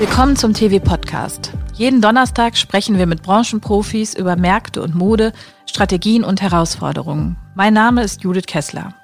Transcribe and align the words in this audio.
Willkommen 0.00 0.34
zum 0.34 0.54
TV-Podcast. 0.54 1.52
Jeden 1.74 2.00
Donnerstag 2.00 2.56
sprechen 2.56 2.96
wir 2.96 3.04
mit 3.04 3.22
Branchenprofis 3.22 4.14
über 4.14 4.34
Märkte 4.34 4.80
und 4.80 4.94
Mode, 4.94 5.34
Strategien 5.66 6.24
und 6.24 6.40
Herausforderungen. 6.40 7.36
Mein 7.54 7.74
Name 7.74 8.02
ist 8.02 8.22
Judith 8.22 8.46
Kessler. 8.46 8.94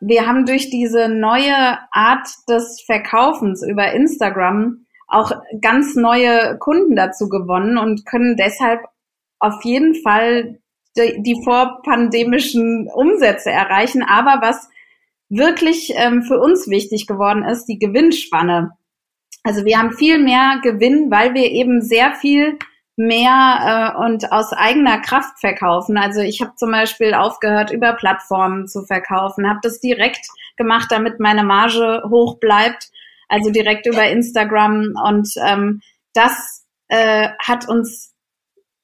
Wir 0.00 0.26
haben 0.26 0.44
durch 0.44 0.68
diese 0.68 1.08
neue 1.08 1.78
Art 1.90 2.28
des 2.46 2.82
Verkaufens 2.84 3.66
über 3.66 3.92
Instagram 3.92 4.84
auch 5.08 5.32
ganz 5.62 5.96
neue 5.96 6.58
Kunden 6.58 6.94
dazu 6.94 7.30
gewonnen 7.30 7.78
und 7.78 8.04
können 8.04 8.36
deshalb 8.36 8.80
auf 9.38 9.64
jeden 9.64 9.94
Fall 10.02 10.58
die, 10.98 11.22
die 11.22 11.42
vorpandemischen 11.42 12.90
Umsätze 12.94 13.50
erreichen. 13.52 14.02
Aber 14.02 14.46
was 14.46 14.68
wirklich 15.30 15.94
ähm, 15.96 16.24
für 16.24 16.38
uns 16.40 16.68
wichtig 16.68 17.06
geworden 17.06 17.42
ist, 17.42 17.64
die 17.64 17.78
Gewinnspanne. 17.78 18.72
Also 19.46 19.64
wir 19.64 19.78
haben 19.78 19.92
viel 19.92 20.18
mehr 20.18 20.58
Gewinn, 20.60 21.08
weil 21.08 21.32
wir 21.32 21.44
eben 21.52 21.80
sehr 21.80 22.12
viel 22.14 22.58
mehr 22.96 23.94
äh, 23.94 24.04
und 24.04 24.32
aus 24.32 24.52
eigener 24.52 25.00
Kraft 25.00 25.38
verkaufen. 25.38 25.96
Also 25.96 26.20
ich 26.20 26.40
habe 26.40 26.56
zum 26.56 26.72
Beispiel 26.72 27.14
aufgehört, 27.14 27.70
über 27.70 27.92
Plattformen 27.92 28.66
zu 28.66 28.82
verkaufen, 28.82 29.48
habe 29.48 29.60
das 29.62 29.78
direkt 29.78 30.26
gemacht, 30.56 30.88
damit 30.90 31.20
meine 31.20 31.44
Marge 31.44 32.02
hoch 32.10 32.40
bleibt, 32.40 32.90
also 33.28 33.50
direkt 33.50 33.86
über 33.86 34.08
Instagram. 34.08 34.94
Und 35.04 35.28
ähm, 35.46 35.80
das 36.12 36.66
äh, 36.88 37.28
hat 37.38 37.68
uns 37.68 38.14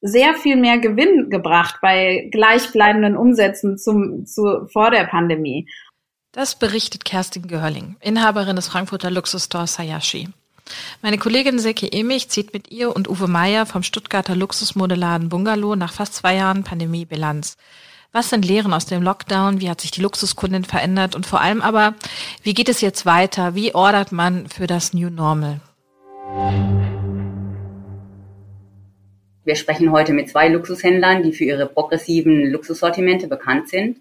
sehr 0.00 0.34
viel 0.34 0.54
mehr 0.54 0.78
Gewinn 0.78 1.28
gebracht 1.28 1.78
bei 1.82 2.28
gleichbleibenden 2.30 3.16
Umsätzen 3.16 3.78
zum, 3.78 4.26
zu, 4.26 4.68
vor 4.72 4.92
der 4.92 5.06
Pandemie. 5.06 5.68
Das 6.30 6.54
berichtet 6.54 7.04
Kerstin 7.04 7.48
Görling, 7.48 7.96
Inhaberin 8.00 8.54
des 8.54 8.68
Frankfurter 8.68 9.10
Luxusstores 9.10 9.80
Hayashi. 9.80 10.28
Meine 11.02 11.18
Kollegin 11.18 11.58
Seki 11.58 11.88
Emich 11.92 12.28
zieht 12.28 12.52
mit 12.52 12.70
ihr 12.70 12.94
und 12.94 13.08
Uwe 13.08 13.28
Meier 13.28 13.66
vom 13.66 13.82
Stuttgarter 13.82 14.36
Luxusmodeladen 14.36 15.28
Bungalow 15.28 15.74
nach 15.74 15.92
fast 15.92 16.14
zwei 16.14 16.36
Jahren 16.36 16.64
Pandemie 16.64 17.04
Bilanz. 17.04 17.56
Was 18.12 18.28
sind 18.28 18.44
Lehren 18.44 18.74
aus 18.74 18.84
dem 18.84 19.02
Lockdown? 19.02 19.60
Wie 19.60 19.70
hat 19.70 19.80
sich 19.80 19.90
die 19.90 20.02
Luxuskundin 20.02 20.64
verändert? 20.64 21.16
Und 21.16 21.26
vor 21.26 21.40
allem 21.40 21.62
aber, 21.62 21.94
wie 22.42 22.52
geht 22.52 22.68
es 22.68 22.82
jetzt 22.82 23.06
weiter? 23.06 23.54
Wie 23.54 23.74
ordert 23.74 24.12
man 24.12 24.48
für 24.48 24.66
das 24.66 24.92
New 24.92 25.08
Normal? 25.08 25.60
Wir 29.44 29.56
sprechen 29.56 29.90
heute 29.90 30.12
mit 30.12 30.28
zwei 30.28 30.48
Luxushändlern, 30.48 31.22
die 31.22 31.32
für 31.32 31.44
ihre 31.44 31.66
progressiven 31.66 32.50
Luxussortimente 32.52 33.26
bekannt 33.28 33.70
sind, 33.70 33.98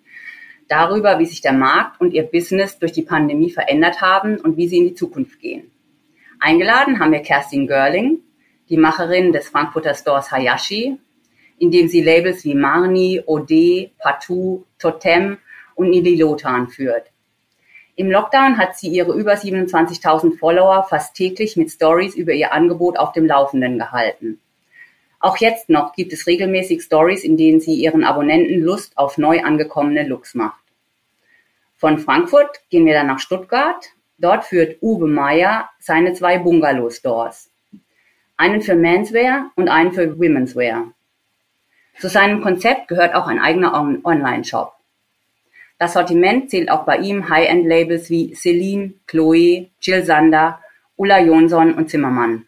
darüber, 0.68 1.18
wie 1.18 1.26
sich 1.26 1.42
der 1.42 1.54
Markt 1.54 2.00
und 2.00 2.14
ihr 2.14 2.24
Business 2.24 2.78
durch 2.78 2.92
die 2.92 3.02
Pandemie 3.02 3.50
verändert 3.50 4.02
haben 4.02 4.38
und 4.38 4.58
wie 4.58 4.68
sie 4.68 4.78
in 4.78 4.90
die 4.90 4.94
Zukunft 4.94 5.40
gehen. 5.40 5.71
Eingeladen 6.44 7.00
haben 7.00 7.12
wir 7.12 7.20
Kerstin 7.20 7.68
Görling, 7.68 8.18
die 8.68 8.78
Macherin 8.78 9.32
des 9.32 9.48
Frankfurter 9.48 9.94
Stores 9.94 10.32
Hayashi, 10.32 10.98
in 11.60 11.70
dem 11.70 11.88
sie 11.88 12.02
Labels 12.02 12.44
wie 12.44 12.56
Marni, 12.56 13.22
Ode, 13.28 13.92
Patou, 14.00 14.66
Totem 14.80 15.38
und 15.76 15.92
Nililotan 15.92 16.68
führt. 16.68 17.12
Im 17.96 18.10
Lockdown 18.10 18.58
hat 18.58 18.76
sie 18.76 18.88
ihre 18.88 19.14
über 19.14 19.34
27.000 19.34 20.40
Follower 20.40 20.84
fast 20.90 21.14
täglich 21.14 21.58
mit 21.58 21.70
Stories 21.70 22.16
über 22.16 22.34
ihr 22.34 22.52
Angebot 22.54 22.98
auf 22.98 23.12
dem 23.12 23.28
Laufenden 23.28 23.78
gehalten. 23.78 24.40
Auch 25.20 25.38
jetzt 25.38 25.70
noch 25.70 25.94
gibt 25.94 26.12
es 26.12 26.26
regelmäßig 26.26 26.82
Stories, 26.82 27.24
in 27.24 27.38
denen 27.38 27.60
sie 27.60 27.76
ihren 27.76 28.04
Abonnenten 28.04 28.60
Lust 28.62 28.98
auf 28.98 29.20
neu 29.20 29.44
angekommene 29.44 30.08
Looks 30.08 30.34
macht. 30.34 30.64
Von 31.76 32.00
Frankfurt 32.00 32.62
gehen 32.72 32.88
wir 32.88 32.96
dann 32.96 33.08
nach 33.08 33.20
Stuttgart, 33.20 33.92
Dort 34.22 34.46
führt 34.46 34.84
Uwe 34.84 35.08
Meyer 35.08 35.68
seine 35.80 36.14
zwei 36.14 36.38
Bungalow-Stores. 36.38 37.50
Einen 38.38 38.62
für 38.62 38.76
Menswear 38.76 39.50
und 39.56 39.68
einen 39.68 39.94
für 39.94 40.20
Womenswear. 40.20 40.92
Zu 41.98 42.08
seinem 42.08 42.42
Konzept 42.42 42.88
gehört 42.88 43.16
auch 43.16 43.26
ein 43.26 43.40
eigener 43.40 43.74
Online-Shop. 43.74 44.74
Das 45.80 45.94
Sortiment 45.94 46.52
zählt 46.52 46.70
auch 46.70 46.86
bei 46.86 46.98
ihm 46.98 47.30
High-End-Labels 47.30 48.12
wie 48.12 48.36
Celine, 48.36 48.94
Chloe, 49.08 49.72
Jill 49.82 50.06
Sander, 50.06 50.60
Ulla 50.98 51.20
Jonsson 51.20 51.74
und 51.74 51.90
Zimmermann. 51.90 52.46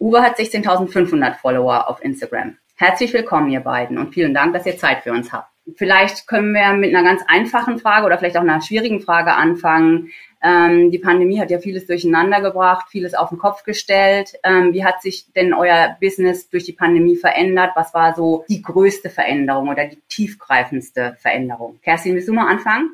Uwe 0.00 0.20
hat 0.20 0.36
16.500 0.36 1.36
Follower 1.36 1.88
auf 1.88 2.02
Instagram. 2.02 2.56
Herzlich 2.74 3.12
willkommen, 3.12 3.50
ihr 3.50 3.60
beiden, 3.60 3.98
und 3.98 4.12
vielen 4.12 4.34
Dank, 4.34 4.52
dass 4.52 4.66
ihr 4.66 4.76
Zeit 4.76 5.04
für 5.04 5.12
uns 5.12 5.32
habt. 5.32 5.53
Vielleicht 5.76 6.26
können 6.26 6.52
wir 6.52 6.74
mit 6.74 6.94
einer 6.94 7.08
ganz 7.08 7.22
einfachen 7.26 7.78
Frage 7.78 8.04
oder 8.04 8.18
vielleicht 8.18 8.36
auch 8.36 8.42
einer 8.42 8.60
schwierigen 8.60 9.00
Frage 9.00 9.32
anfangen. 9.32 10.10
Ähm, 10.42 10.90
die 10.90 10.98
Pandemie 10.98 11.40
hat 11.40 11.50
ja 11.50 11.58
vieles 11.58 11.86
durcheinander 11.86 12.42
gebracht, 12.42 12.86
vieles 12.90 13.14
auf 13.14 13.30
den 13.30 13.38
Kopf 13.38 13.64
gestellt. 13.64 14.34
Ähm, 14.44 14.74
wie 14.74 14.84
hat 14.84 15.00
sich 15.00 15.32
denn 15.32 15.54
euer 15.54 15.96
Business 16.00 16.50
durch 16.50 16.64
die 16.64 16.74
Pandemie 16.74 17.16
verändert? 17.16 17.70
Was 17.76 17.94
war 17.94 18.14
so 18.14 18.44
die 18.50 18.60
größte 18.60 19.08
Veränderung 19.08 19.68
oder 19.68 19.86
die 19.86 20.02
tiefgreifendste 20.08 21.16
Veränderung? 21.18 21.80
Kerstin, 21.82 22.14
willst 22.14 22.28
du 22.28 22.34
mal 22.34 22.50
anfangen? 22.50 22.90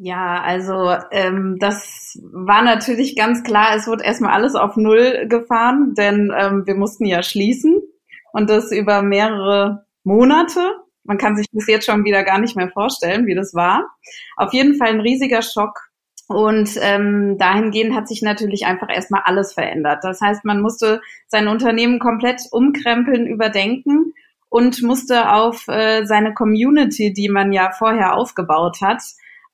Ja, 0.00 0.40
also 0.42 0.94
ähm, 1.10 1.56
das 1.58 2.18
war 2.22 2.62
natürlich 2.62 3.16
ganz 3.16 3.42
klar, 3.42 3.74
es 3.74 3.88
wurde 3.88 4.04
erstmal 4.04 4.32
alles 4.32 4.54
auf 4.54 4.76
Null 4.76 5.26
gefahren, 5.28 5.94
denn 5.96 6.32
ähm, 6.36 6.66
wir 6.66 6.76
mussten 6.76 7.04
ja 7.04 7.22
schließen 7.22 7.80
und 8.32 8.48
das 8.48 8.70
über 8.70 9.02
mehrere 9.02 9.84
Monate. 10.04 10.76
Man 11.08 11.18
kann 11.18 11.36
sich 11.36 11.46
das 11.52 11.66
jetzt 11.66 11.86
schon 11.86 12.04
wieder 12.04 12.22
gar 12.22 12.38
nicht 12.38 12.54
mehr 12.54 12.68
vorstellen, 12.68 13.26
wie 13.26 13.34
das 13.34 13.54
war. 13.54 13.88
Auf 14.36 14.52
jeden 14.52 14.76
Fall 14.76 14.88
ein 14.88 15.00
riesiger 15.00 15.42
Schock. 15.42 15.88
Und 16.28 16.78
ähm, 16.82 17.38
dahingehend 17.38 17.96
hat 17.96 18.06
sich 18.06 18.20
natürlich 18.20 18.66
einfach 18.66 18.88
erstmal 18.94 19.22
alles 19.24 19.54
verändert. 19.54 20.00
Das 20.02 20.20
heißt, 20.20 20.44
man 20.44 20.60
musste 20.60 21.00
sein 21.26 21.48
Unternehmen 21.48 21.98
komplett 21.98 22.42
umkrempeln, 22.50 23.26
überdenken 23.26 24.12
und 24.50 24.82
musste 24.82 25.32
auf 25.32 25.66
äh, 25.68 26.04
seine 26.04 26.34
Community, 26.34 27.14
die 27.14 27.30
man 27.30 27.52
ja 27.52 27.70
vorher 27.70 28.14
aufgebaut 28.14 28.82
hat, 28.82 29.02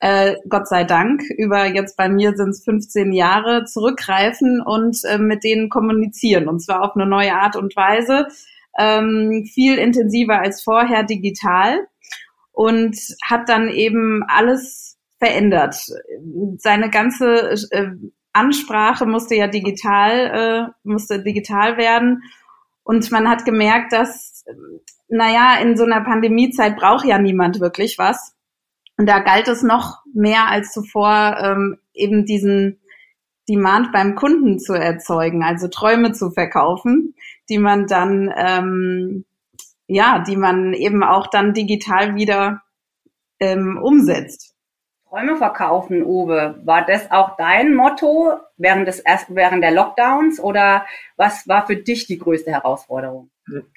äh, 0.00 0.34
Gott 0.48 0.68
sei 0.68 0.84
Dank, 0.84 1.22
über 1.38 1.66
jetzt 1.66 1.96
bei 1.96 2.08
mir 2.08 2.36
sind 2.36 2.50
es 2.50 2.64
15 2.64 3.12
Jahre, 3.12 3.64
zurückgreifen 3.64 4.60
und 4.60 4.98
äh, 5.04 5.18
mit 5.18 5.44
denen 5.44 5.70
kommunizieren. 5.70 6.48
Und 6.48 6.60
zwar 6.60 6.82
auf 6.82 6.96
eine 6.96 7.06
neue 7.06 7.34
Art 7.34 7.56
und 7.56 7.76
Weise, 7.76 8.26
ähm, 8.78 9.44
viel 9.52 9.78
intensiver 9.78 10.40
als 10.40 10.62
vorher 10.62 11.02
digital 11.02 11.86
und 12.52 12.96
hat 13.24 13.48
dann 13.48 13.68
eben 13.68 14.22
alles 14.26 14.98
verändert. 15.18 15.76
Seine 16.58 16.90
ganze 16.90 17.56
äh, 17.70 17.90
Ansprache 18.32 19.06
musste 19.06 19.36
ja 19.36 19.46
digital, 19.46 20.70
äh, 20.70 20.72
musste 20.82 21.22
digital 21.22 21.76
werden. 21.76 22.22
Und 22.82 23.10
man 23.10 23.28
hat 23.28 23.44
gemerkt, 23.44 23.92
dass, 23.92 24.44
naja, 25.08 25.58
in 25.62 25.76
so 25.76 25.84
einer 25.84 26.02
Pandemiezeit 26.02 26.76
braucht 26.76 27.06
ja 27.06 27.18
niemand 27.18 27.60
wirklich 27.60 27.96
was. 27.98 28.34
Und 28.96 29.06
da 29.06 29.20
galt 29.20 29.48
es 29.48 29.62
noch 29.62 29.98
mehr 30.12 30.48
als 30.48 30.72
zuvor, 30.72 31.36
ähm, 31.40 31.78
eben 31.94 32.26
diesen 32.26 32.80
Demand 33.48 33.92
beim 33.92 34.14
Kunden 34.14 34.58
zu 34.58 34.72
erzeugen, 34.72 35.42
also 35.42 35.68
Träume 35.68 36.12
zu 36.12 36.30
verkaufen, 36.30 37.13
die 37.48 37.58
man 37.58 37.86
dann, 37.86 38.32
ähm, 38.36 39.24
ja, 39.86 40.24
die 40.26 40.36
man 40.36 40.72
eben 40.72 41.02
auch 41.02 41.26
dann 41.26 41.54
digital 41.54 42.14
wieder 42.14 42.62
ähm, 43.40 43.78
umsetzt. 43.82 44.54
Träume 45.08 45.36
verkaufen, 45.36 46.02
Uwe, 46.02 46.60
war 46.64 46.84
das 46.84 47.10
auch 47.12 47.36
dein 47.36 47.74
Motto 47.74 48.32
während 48.56 48.88
des 48.88 48.98
erst 48.98 49.26
während 49.34 49.62
der 49.62 49.70
Lockdowns 49.70 50.40
oder 50.40 50.86
was 51.16 51.46
war 51.46 51.66
für 51.66 51.76
dich 51.76 52.06
die 52.06 52.18
größte 52.18 52.50
Herausforderung? 52.50 53.30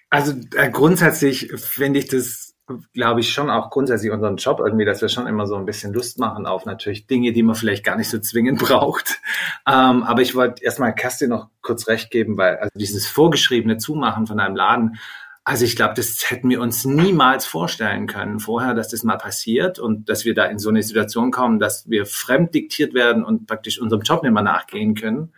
Also 0.09 0.34
äh, 0.55 0.72
grundsätzlich 0.72 1.51
finde 1.55 1.99
ich 1.99 2.07
das 2.07 2.47
glaube 2.94 3.22
ich, 3.22 3.31
schon 3.31 3.50
auch 3.50 3.69
grundsätzlich 3.69 4.11
unseren 4.11 4.38
Job 4.38 4.59
irgendwie, 4.59 4.85
dass 4.85 5.01
wir 5.01 5.09
schon 5.09 5.28
immer 5.28 5.47
so 5.47 5.55
ein 5.55 5.66
bisschen 5.66 5.94
Lust 5.94 6.19
machen 6.19 6.45
auf 6.45 6.66
natürlich 6.66 7.07
Dinge, 7.07 7.31
die 7.31 7.44
man 7.44 7.55
vielleicht 7.55 7.84
gar 7.84 7.96
nicht 7.96 8.09
so 8.09 8.19
zwingend 8.19 8.59
braucht. 8.64 9.19
Ähm, 9.67 10.03
aber 10.03 10.22
ich 10.22 10.35
wollte 10.35 10.64
erstmal 10.64 10.93
Kerstin 10.93 11.29
noch 11.29 11.49
kurz 11.61 11.87
recht 11.87 12.11
geben, 12.11 12.37
weil 12.37 12.58
also 12.58 12.72
dieses 12.75 13.08
vorgeschriebene 13.08 13.78
Zumachen 13.78 14.28
von 14.28 14.40
einem 14.40 14.55
Laden, 14.55 14.97
also 15.47 15.64
ich 15.64 15.78
glaube, 15.78 15.93
das 15.93 16.29
hätten 16.29 16.49
wir 16.49 16.59
uns 16.59 16.84
niemals 16.84 17.46
vorstellen 17.46 18.05
können 18.05 18.41
vorher, 18.41 18.73
dass 18.73 18.90
das 18.90 19.03
mal 19.03 19.17
passiert 19.17 19.79
und 19.79 20.09
dass 20.09 20.25
wir 20.25 20.34
da 20.34 20.43
in 20.43 20.59
so 20.59 20.67
eine 20.67 20.84
Situation 20.84 21.31
kommen, 21.31 21.58
dass 21.58 21.90
wir 21.90 22.05
fremd 22.05 22.53
diktiert 22.53 22.93
werden 22.93 23.23
und 23.23 23.47
praktisch 23.47 23.79
unserem 23.79 24.02
Job 24.02 24.23
nicht 24.23 24.34
mehr 24.34 24.43
nachgehen 24.43 24.93
können. 24.93 25.31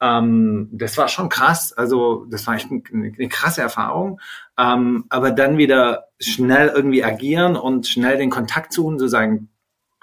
Ähm, 0.00 0.68
das 0.72 0.98
war 0.98 1.08
schon 1.08 1.28
krass. 1.28 1.72
Also 1.72 2.26
das 2.30 2.46
war 2.46 2.54
echt 2.54 2.70
eine, 2.70 2.82
eine 2.92 3.28
krasse 3.28 3.62
Erfahrung. 3.62 4.20
Ähm, 4.58 5.04
aber 5.08 5.30
dann 5.30 5.58
wieder 5.58 6.08
schnell 6.20 6.68
irgendwie 6.74 7.04
agieren 7.04 7.56
und 7.56 7.86
schnell 7.86 8.18
den 8.18 8.30
Kontakt 8.30 8.72
suchen, 8.72 8.98
sozusagen 8.98 9.48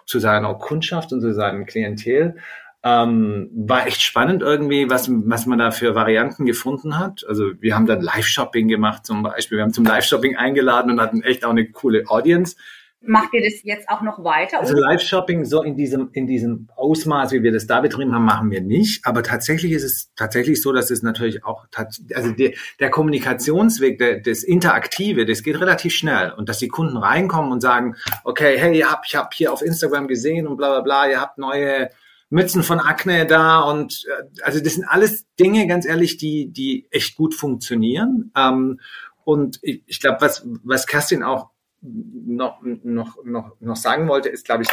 zu 0.06 0.20
seiner 0.20 0.54
Kundschaft 0.56 1.14
und 1.14 1.22
zu 1.22 1.34
seinem 1.34 1.66
Klientel. 1.66 2.38
Ähm, 2.86 3.50
war 3.56 3.88
echt 3.88 4.02
spannend 4.02 4.42
irgendwie, 4.42 4.90
was, 4.90 5.10
was 5.10 5.46
man 5.46 5.60
da 5.60 5.72
für 5.72 5.96
Varianten 5.96 6.46
gefunden 6.46 7.00
hat. 7.00 7.24
Also 7.30 7.52
wir 7.62 7.76
haben 7.76 7.86
dann 7.86 8.02
Live-Shopping 8.02 8.68
gemacht 8.68 9.06
zum 9.06 9.24
Beispiel. 9.24 9.58
Wir 9.58 9.64
haben 9.64 9.74
zum 9.74 9.86
Live-Shopping 9.86 10.36
eingeladen 10.36 10.92
und 10.92 11.00
hatten 11.00 11.22
echt 11.22 11.46
auch 11.46 11.52
eine 11.52 11.70
coole 11.72 12.04
Audience. 12.08 12.58
Macht 13.06 13.34
ihr 13.34 13.44
das 13.44 13.64
jetzt 13.64 13.90
auch 13.90 14.02
noch 14.02 14.24
weiter? 14.24 14.62
Also 14.62 14.76
Live-Shopping 14.76 15.44
so 15.44 15.62
in 15.62 15.76
diesem, 15.76 16.10
in 16.14 16.26
diesem 16.26 16.70
Ausmaß, 16.76 17.34
wie 17.34 17.44
wir 17.44 17.52
das 17.52 17.68
da 17.68 17.82
betrieben 17.82 18.14
haben, 18.14 18.24
machen 18.24 18.50
wir 18.50 18.62
nicht. 18.62 19.06
Aber 19.06 19.24
tatsächlich 19.24 19.74
ist 19.74 19.84
es 19.84 20.14
tatsächlich 20.16 20.62
so, 20.62 20.72
dass 20.72 20.90
es 20.90 21.04
natürlich 21.04 21.44
auch, 21.44 21.66
also 22.14 22.32
der, 22.32 22.54
der 22.80 22.90
Kommunikationsweg, 22.90 23.98
der, 23.98 24.22
das 24.22 24.44
Interaktive, 24.44 25.26
das 25.26 25.44
geht 25.44 25.60
relativ 25.60 25.94
schnell. 25.94 26.32
Und 26.32 26.48
dass 26.48 26.60
die 26.60 26.70
Kunden 26.70 26.96
reinkommen 26.96 27.52
und 27.52 27.60
sagen, 27.60 27.96
okay, 28.24 28.58
hey, 28.58 28.78
ihr 28.78 28.90
habt, 28.90 29.06
ich 29.08 29.16
habe 29.16 29.30
hier 29.34 29.52
auf 29.52 29.62
Instagram 29.62 30.08
gesehen 30.08 30.48
und 30.48 30.56
bla 30.56 30.70
bla 30.70 30.82
bla, 30.82 31.10
ihr 31.10 31.20
habt 31.20 31.38
neue 31.38 31.90
Mützen 32.30 32.64
von 32.64 32.80
Akne 32.80 33.28
da 33.28 33.60
und 33.60 34.06
äh, 34.08 34.42
also 34.44 34.60
das 34.60 34.74
sind 34.74 34.86
alles 34.86 35.28
Dinge, 35.40 35.68
ganz 35.68 35.86
ehrlich, 35.86 36.18
die, 36.18 36.52
die 36.52 36.88
echt 36.90 37.16
gut 37.16 37.36
funktionieren. 37.36 38.32
Ähm, 38.36 38.80
und 39.24 39.60
ich, 39.62 39.84
ich 39.86 40.00
glaube, 40.00 40.18
was, 40.22 40.44
was 40.64 40.88
Kerstin 40.88 41.22
auch 41.22 41.53
noch, 41.84 42.62
noch, 42.62 43.24
noch, 43.24 43.56
noch 43.60 43.76
sagen 43.76 44.08
wollte, 44.08 44.30
ist, 44.30 44.46
glaube 44.46 44.64
ich, 44.64 44.70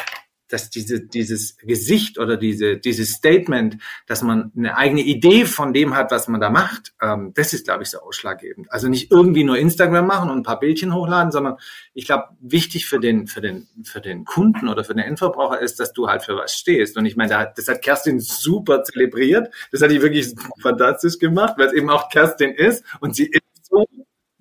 dass 0.52 0.70
diese, 0.70 1.00
dieses 1.00 1.56
Gesicht 1.58 2.18
oder 2.18 2.36
diese, 2.36 2.76
dieses 2.76 3.10
Statement, 3.10 3.78
dass 4.06 4.22
man 4.22 4.52
eine 4.56 4.76
eigene 4.76 5.02
Idee 5.02 5.44
von 5.44 5.72
dem 5.72 5.94
hat, 5.94 6.10
was 6.10 6.28
man 6.28 6.40
da 6.40 6.50
macht, 6.50 6.92
ähm, 7.00 7.32
das 7.34 7.52
ist, 7.52 7.64
glaube 7.64 7.84
ich, 7.84 7.90
so 7.90 8.00
ausschlaggebend. 8.00 8.70
Also 8.72 8.88
nicht 8.88 9.10
irgendwie 9.10 9.44
nur 9.44 9.58
Instagram 9.58 10.06
machen 10.06 10.30
und 10.30 10.38
ein 10.38 10.42
paar 10.42 10.58
Bildchen 10.58 10.94
hochladen, 10.94 11.32
sondern 11.32 11.56
ich 11.94 12.06
glaube, 12.06 12.24
wichtig 12.40 12.86
für 12.86 13.00
den, 13.00 13.26
für 13.26 13.40
den, 13.40 13.68
für 13.84 14.00
den 14.00 14.24
Kunden 14.24 14.68
oder 14.68 14.84
für 14.84 14.94
den 14.94 15.04
Endverbraucher 15.04 15.60
ist, 15.60 15.80
dass 15.80 15.92
du 15.92 16.08
halt 16.08 16.22
für 16.22 16.36
was 16.36 16.54
stehst. 16.54 16.96
Und 16.96 17.06
ich 17.06 17.16
meine, 17.16 17.52
das 17.54 17.68
hat 17.68 17.82
Kerstin 17.82 18.20
super 18.20 18.82
zelebriert. 18.82 19.52
Das 19.72 19.82
hat 19.82 19.90
die 19.90 20.02
wirklich 20.02 20.34
fantastisch 20.60 21.18
gemacht, 21.18 21.54
weil 21.56 21.68
es 21.68 21.72
eben 21.72 21.90
auch 21.90 22.08
Kerstin 22.08 22.52
ist 22.52 22.84
und 23.00 23.14
sie 23.14 23.26
ist 23.26 23.42
so 23.62 23.86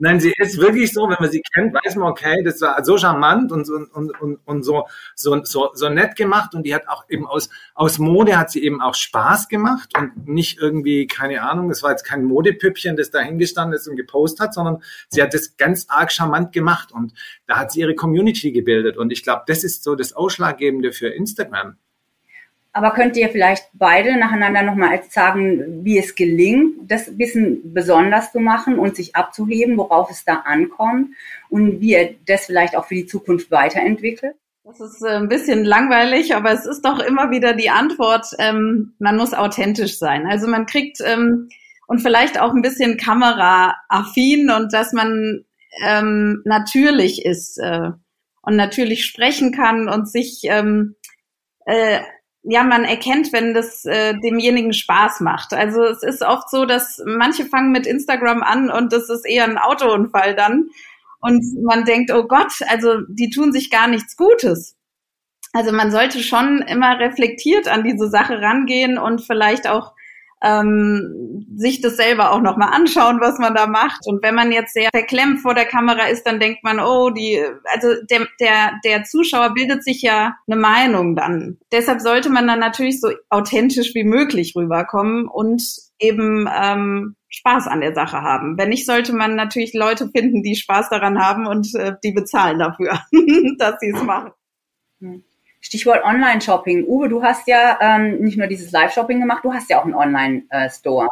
Nein, 0.01 0.21
sie 0.21 0.33
ist 0.37 0.57
wirklich 0.57 0.93
so, 0.93 1.09
wenn 1.09 1.17
man 1.19 1.29
sie 1.29 1.41
kennt, 1.53 1.73
weiß 1.73 1.97
man, 1.97 2.09
okay, 2.09 2.41
das 2.45 2.61
war 2.61 2.81
so 2.85 2.97
charmant 2.97 3.51
und, 3.51 3.69
und, 3.69 4.21
und, 4.21 4.39
und 4.45 4.63
so, 4.63 4.87
so, 5.13 5.43
so, 5.43 5.71
so 5.73 5.89
nett 5.89 6.15
gemacht 6.15 6.55
und 6.55 6.63
die 6.63 6.73
hat 6.73 6.87
auch 6.87 7.03
eben 7.09 7.27
aus, 7.27 7.49
aus 7.75 7.99
Mode 7.99 8.37
hat 8.37 8.49
sie 8.49 8.63
eben 8.63 8.81
auch 8.81 8.95
Spaß 8.95 9.49
gemacht 9.49 9.97
und 9.97 10.25
nicht 10.25 10.57
irgendwie, 10.57 11.05
keine 11.05 11.43
Ahnung, 11.43 11.69
es 11.69 11.83
war 11.83 11.91
jetzt 11.91 12.05
kein 12.05 12.23
Modepüppchen, 12.23 12.95
das 12.95 13.11
da 13.11 13.19
hingestanden 13.19 13.75
ist 13.75 13.89
und 13.89 13.97
gepostet 13.97 14.39
hat, 14.39 14.53
sondern 14.53 14.81
sie 15.09 15.21
hat 15.21 15.33
das 15.33 15.57
ganz 15.57 15.87
arg 15.89 16.13
charmant 16.13 16.53
gemacht 16.53 16.93
und 16.93 17.13
da 17.45 17.57
hat 17.57 17.73
sie 17.73 17.81
ihre 17.81 17.93
Community 17.93 18.53
gebildet 18.53 18.95
und 18.95 19.11
ich 19.11 19.21
glaube, 19.21 19.43
das 19.47 19.65
ist 19.65 19.83
so 19.83 19.95
das 19.95 20.13
Ausschlaggebende 20.13 20.93
für 20.93 21.09
Instagram. 21.09 21.75
Aber 22.71 22.91
könnt 22.91 23.17
ihr 23.17 23.29
vielleicht 23.29 23.65
beide 23.73 24.17
nacheinander 24.17 24.61
nochmal 24.61 25.01
sagen, 25.09 25.83
wie 25.83 25.97
es 25.97 26.13
gelingt, 26.13 26.89
das 26.89 27.17
Wissen 27.17 27.73
besonders 27.73 28.31
zu 28.31 28.39
machen 28.39 28.77
und 28.77 28.95
sich 28.95 29.15
abzuheben, 29.15 29.75
worauf 29.77 30.11
es 30.11 30.23
da 30.23 30.35
ankommt 30.45 31.15
und 31.49 31.81
wie 31.81 31.93
ihr 31.93 32.15
das 32.27 32.45
vielleicht 32.45 32.75
auch 32.75 32.85
für 32.85 32.95
die 32.95 33.07
Zukunft 33.07 33.49
weiterentwickelt? 33.49 34.35
Das 34.63 34.79
ist 34.81 35.01
äh, 35.01 35.15
ein 35.15 35.29
bisschen 35.29 35.63
langweilig, 35.65 36.35
aber 36.35 36.51
es 36.51 36.67
ist 36.67 36.85
doch 36.85 36.99
immer 36.99 37.31
wieder 37.31 37.53
die 37.53 37.71
Antwort, 37.71 38.27
ähm, 38.37 38.93
man 38.99 39.17
muss 39.17 39.33
authentisch 39.33 39.97
sein. 39.97 40.27
Also 40.27 40.47
man 40.47 40.67
kriegt 40.67 40.99
ähm, 41.03 41.49
und 41.87 42.01
vielleicht 42.01 42.39
auch 42.39 42.53
ein 42.53 42.61
bisschen 42.61 42.97
kameraaffin 42.97 44.51
und 44.51 44.71
dass 44.73 44.93
man 44.93 45.43
ähm, 45.83 46.43
natürlich 46.45 47.25
ist 47.25 47.57
äh, 47.57 47.89
und 48.43 48.55
natürlich 48.55 49.05
sprechen 49.05 49.51
kann 49.51 49.89
und 49.89 50.07
sich 50.07 50.41
ähm, 50.43 50.95
äh, 51.65 52.01
ja, 52.43 52.63
man 52.63 52.85
erkennt, 52.85 53.33
wenn 53.33 53.53
das 53.53 53.85
äh, 53.85 54.13
demjenigen 54.19 54.73
Spaß 54.73 55.19
macht. 55.19 55.53
Also 55.53 55.83
es 55.83 56.03
ist 56.03 56.21
oft 56.21 56.49
so, 56.49 56.65
dass 56.65 57.01
manche 57.05 57.45
fangen 57.45 57.71
mit 57.71 57.85
Instagram 57.85 58.43
an 58.43 58.69
und 58.69 58.93
das 58.93 59.09
ist 59.09 59.25
eher 59.25 59.43
ein 59.43 59.57
Autounfall 59.57 60.35
dann. 60.35 60.69
Und 61.21 61.43
man 61.63 61.83
denkt, 61.83 62.11
oh 62.11 62.23
Gott, 62.23 62.53
also 62.67 63.01
die 63.09 63.29
tun 63.29 63.51
sich 63.51 63.69
gar 63.69 63.87
nichts 63.87 64.15
Gutes. 64.15 64.77
Also 65.51 65.71
man 65.73 65.91
sollte 65.91 66.23
schon 66.23 66.61
immer 66.61 66.99
reflektiert 66.99 67.67
an 67.67 67.83
diese 67.83 68.07
Sache 68.07 68.41
rangehen 68.41 68.97
und 68.97 69.21
vielleicht 69.21 69.67
auch 69.67 69.93
ähm, 70.41 71.45
sich 71.55 71.81
das 71.81 71.97
selber 71.97 72.31
auch 72.31 72.41
nochmal 72.41 72.69
anschauen, 72.73 73.19
was 73.19 73.39
man 73.39 73.53
da 73.53 73.67
macht. 73.67 74.07
Und 74.07 74.23
wenn 74.23 74.35
man 74.35 74.51
jetzt 74.51 74.73
sehr 74.73 74.89
verklemmt 74.93 75.41
vor 75.41 75.53
der 75.53 75.65
Kamera 75.65 76.05
ist, 76.07 76.23
dann 76.23 76.39
denkt 76.39 76.63
man, 76.63 76.79
oh, 76.79 77.09
die, 77.09 77.43
also 77.65 77.87
der, 78.09 78.27
der, 78.39 78.79
der 78.85 79.03
Zuschauer 79.03 79.53
bildet 79.53 79.83
sich 79.83 80.01
ja 80.01 80.35
eine 80.47 80.59
Meinung 80.59 81.15
dann. 81.15 81.57
Deshalb 81.71 82.01
sollte 82.01 82.29
man 82.29 82.47
dann 82.47 82.59
natürlich 82.59 83.01
so 83.01 83.09
authentisch 83.29 83.93
wie 83.95 84.03
möglich 84.05 84.53
rüberkommen 84.55 85.27
und 85.27 85.61
eben 85.99 86.47
ähm, 86.49 87.15
Spaß 87.29 87.67
an 87.67 87.81
der 87.81 87.93
Sache 87.93 88.21
haben. 88.21 88.57
Wenn 88.57 88.69
nicht, 88.69 88.85
sollte 88.85 89.13
man 89.13 89.35
natürlich 89.35 89.73
Leute 89.73 90.09
finden, 90.09 90.41
die 90.41 90.55
Spaß 90.55 90.89
daran 90.89 91.19
haben 91.19 91.45
und 91.45 91.75
äh, 91.75 91.95
die 92.03 92.11
bezahlen 92.11 92.59
dafür, 92.59 92.99
dass 93.57 93.75
sie 93.79 93.89
es 93.89 94.03
machen. 94.03 94.31
Hm. 95.01 95.23
Stichwort 95.61 96.03
Online-Shopping. 96.03 96.85
Uwe, 96.85 97.09
du 97.09 97.21
hast 97.21 97.47
ja 97.47 97.77
ähm, 97.81 98.19
nicht 98.21 98.37
nur 98.37 98.47
dieses 98.47 98.71
Live-Shopping 98.71 99.19
gemacht, 99.19 99.43
du 99.43 99.53
hast 99.53 99.69
ja 99.69 99.79
auch 99.79 99.85
einen 99.85 99.95
Online-Store. 99.95 101.09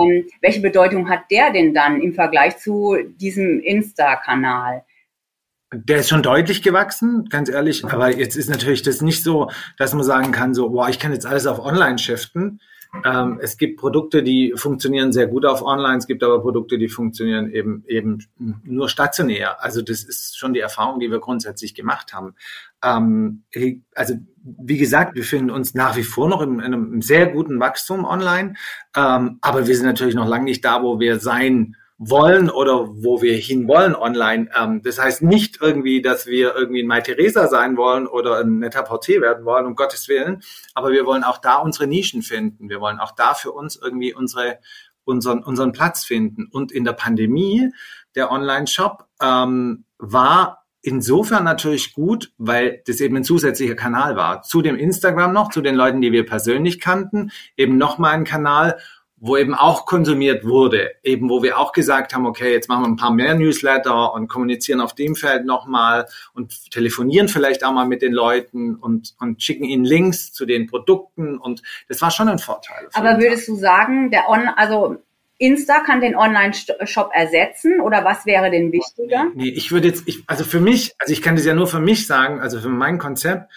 Ähm, 0.00 0.26
welche 0.40 0.60
Bedeutung 0.60 1.08
hat 1.08 1.30
der 1.30 1.52
denn 1.52 1.74
dann 1.74 2.00
im 2.00 2.14
Vergleich 2.14 2.58
zu 2.58 2.96
diesem 3.20 3.60
Insta-Kanal? 3.60 4.84
Der 5.74 5.98
ist 5.98 6.10
schon 6.10 6.22
deutlich 6.22 6.62
gewachsen, 6.62 7.28
ganz 7.30 7.48
ehrlich. 7.48 7.84
Aber 7.84 8.14
jetzt 8.14 8.36
ist 8.36 8.50
natürlich 8.50 8.82
das 8.82 9.00
nicht 9.00 9.24
so, 9.24 9.50
dass 9.78 9.94
man 9.94 10.04
sagen 10.04 10.30
kann, 10.30 10.54
so, 10.54 10.70
boah, 10.70 10.88
ich 10.88 10.98
kann 10.98 11.12
jetzt 11.12 11.26
alles 11.26 11.46
auf 11.46 11.58
Online 11.58 11.98
shiften. 11.98 12.60
Ähm, 13.04 13.38
es 13.40 13.56
gibt 13.56 13.80
Produkte, 13.80 14.22
die 14.22 14.52
funktionieren 14.54 15.12
sehr 15.12 15.26
gut 15.26 15.46
auf 15.46 15.62
Online. 15.62 15.96
Es 15.96 16.06
gibt 16.06 16.22
aber 16.22 16.40
Produkte, 16.40 16.76
die 16.76 16.88
funktionieren 16.88 17.50
eben, 17.50 17.84
eben 17.88 18.18
nur 18.64 18.88
stationär. 18.88 19.62
Also 19.62 19.80
das 19.80 20.04
ist 20.04 20.38
schon 20.38 20.52
die 20.52 20.60
Erfahrung, 20.60 21.00
die 21.00 21.10
wir 21.10 21.18
grundsätzlich 21.18 21.74
gemacht 21.74 22.12
haben. 22.12 22.34
Ähm, 22.84 23.44
also 23.94 24.14
wie 24.44 24.76
gesagt, 24.76 25.14
wir 25.14 25.24
finden 25.24 25.50
uns 25.50 25.74
nach 25.74 25.96
wie 25.96 26.02
vor 26.02 26.28
noch 26.28 26.42
in, 26.42 26.54
in 26.54 26.60
einem 26.60 27.02
sehr 27.02 27.26
guten 27.28 27.60
Wachstum 27.60 28.04
online, 28.04 28.54
ähm, 28.96 29.38
aber 29.40 29.66
wir 29.66 29.76
sind 29.76 29.86
natürlich 29.86 30.14
noch 30.14 30.28
lange 30.28 30.44
nicht 30.44 30.64
da, 30.64 30.82
wo 30.82 31.00
wir 31.00 31.18
sein 31.18 31.76
wollen 32.04 32.50
oder 32.50 32.88
wo 32.88 33.22
wir 33.22 33.36
hinwollen 33.36 33.94
online. 33.94 34.48
Ähm, 34.58 34.82
das 34.82 34.98
heißt 34.98 35.22
nicht 35.22 35.58
irgendwie, 35.60 36.02
dass 36.02 36.26
wir 36.26 36.54
irgendwie 36.54 36.82
ein 36.82 36.86
Mai 36.88 37.00
Theresa 37.00 37.46
sein 37.46 37.76
wollen 37.76 38.06
oder 38.06 38.40
ein 38.40 38.58
netter 38.58 38.82
Portier 38.82 39.20
werden 39.20 39.44
wollen, 39.44 39.66
um 39.66 39.76
Gottes 39.76 40.08
Willen. 40.08 40.42
Aber 40.74 40.90
wir 40.90 41.06
wollen 41.06 41.22
auch 41.22 41.38
da 41.38 41.56
unsere 41.56 41.86
Nischen 41.86 42.22
finden. 42.22 42.68
Wir 42.68 42.80
wollen 42.80 42.98
auch 42.98 43.12
da 43.12 43.34
für 43.34 43.52
uns 43.52 43.76
irgendwie 43.76 44.12
unsere, 44.14 44.58
unseren, 45.04 45.42
unseren 45.44 45.72
Platz 45.72 46.04
finden. 46.04 46.48
Und 46.50 46.72
in 46.72 46.84
der 46.84 46.92
Pandemie, 46.92 47.70
der 48.16 48.32
Online-Shop 48.32 49.06
ähm, 49.22 49.84
war 49.98 50.64
insofern 50.82 51.44
natürlich 51.44 51.94
gut, 51.94 52.32
weil 52.38 52.82
das 52.86 53.00
eben 53.00 53.16
ein 53.16 53.24
zusätzlicher 53.24 53.76
Kanal 53.76 54.16
war. 54.16 54.42
Zu 54.42 54.62
dem 54.62 54.76
Instagram 54.76 55.32
noch, 55.32 55.50
zu 55.50 55.60
den 55.60 55.76
Leuten, 55.76 56.00
die 56.00 56.10
wir 56.10 56.26
persönlich 56.26 56.80
kannten, 56.80 57.30
eben 57.56 57.78
nochmal 57.78 58.14
ein 58.14 58.24
Kanal, 58.24 58.78
wo 59.24 59.36
eben 59.36 59.54
auch 59.54 59.86
konsumiert 59.86 60.44
wurde, 60.44 60.90
eben 61.04 61.30
wo 61.30 61.44
wir 61.44 61.56
auch 61.56 61.72
gesagt 61.72 62.12
haben, 62.12 62.26
okay, 62.26 62.52
jetzt 62.52 62.68
machen 62.68 62.82
wir 62.82 62.88
ein 62.88 62.96
paar 62.96 63.12
mehr 63.12 63.36
Newsletter 63.36 64.12
und 64.14 64.26
kommunizieren 64.26 64.80
auf 64.80 64.96
dem 64.96 65.14
Feld 65.14 65.46
nochmal 65.46 66.06
und 66.34 66.72
telefonieren 66.72 67.28
vielleicht 67.28 67.64
auch 67.64 67.72
mal 67.72 67.86
mit 67.86 68.02
den 68.02 68.12
Leuten 68.12 68.74
und, 68.74 69.14
und 69.20 69.40
schicken 69.40 69.62
ihnen 69.62 69.84
Links 69.84 70.32
zu 70.32 70.44
den 70.44 70.66
Produkten 70.66 71.38
und 71.38 71.62
das 71.88 72.02
war 72.02 72.10
schon 72.10 72.28
ein 72.28 72.40
Vorteil. 72.40 72.88
Aber 72.94 73.20
würdest 73.20 73.46
du 73.46 73.54
sagen, 73.54 74.10
der 74.10 74.28
On, 74.28 74.48
also 74.56 74.96
Insta 75.38 75.80
kann 75.80 76.00
den 76.00 76.16
Online-Shop 76.16 77.10
ersetzen 77.12 77.80
oder 77.80 78.04
was 78.04 78.26
wäre 78.26 78.50
denn 78.50 78.72
wichtiger? 78.72 79.26
Nee, 79.34 79.50
ich 79.50 79.70
würde 79.70 79.86
jetzt, 79.88 80.02
ich, 80.06 80.24
also 80.26 80.42
für 80.42 80.60
mich, 80.60 80.94
also 80.98 81.12
ich 81.12 81.22
kann 81.22 81.36
das 81.36 81.44
ja 81.44 81.54
nur 81.54 81.68
für 81.68 81.80
mich 81.80 82.08
sagen, 82.08 82.40
also 82.40 82.60
für 82.60 82.68
mein 82.68 82.98
Konzept, 82.98 83.52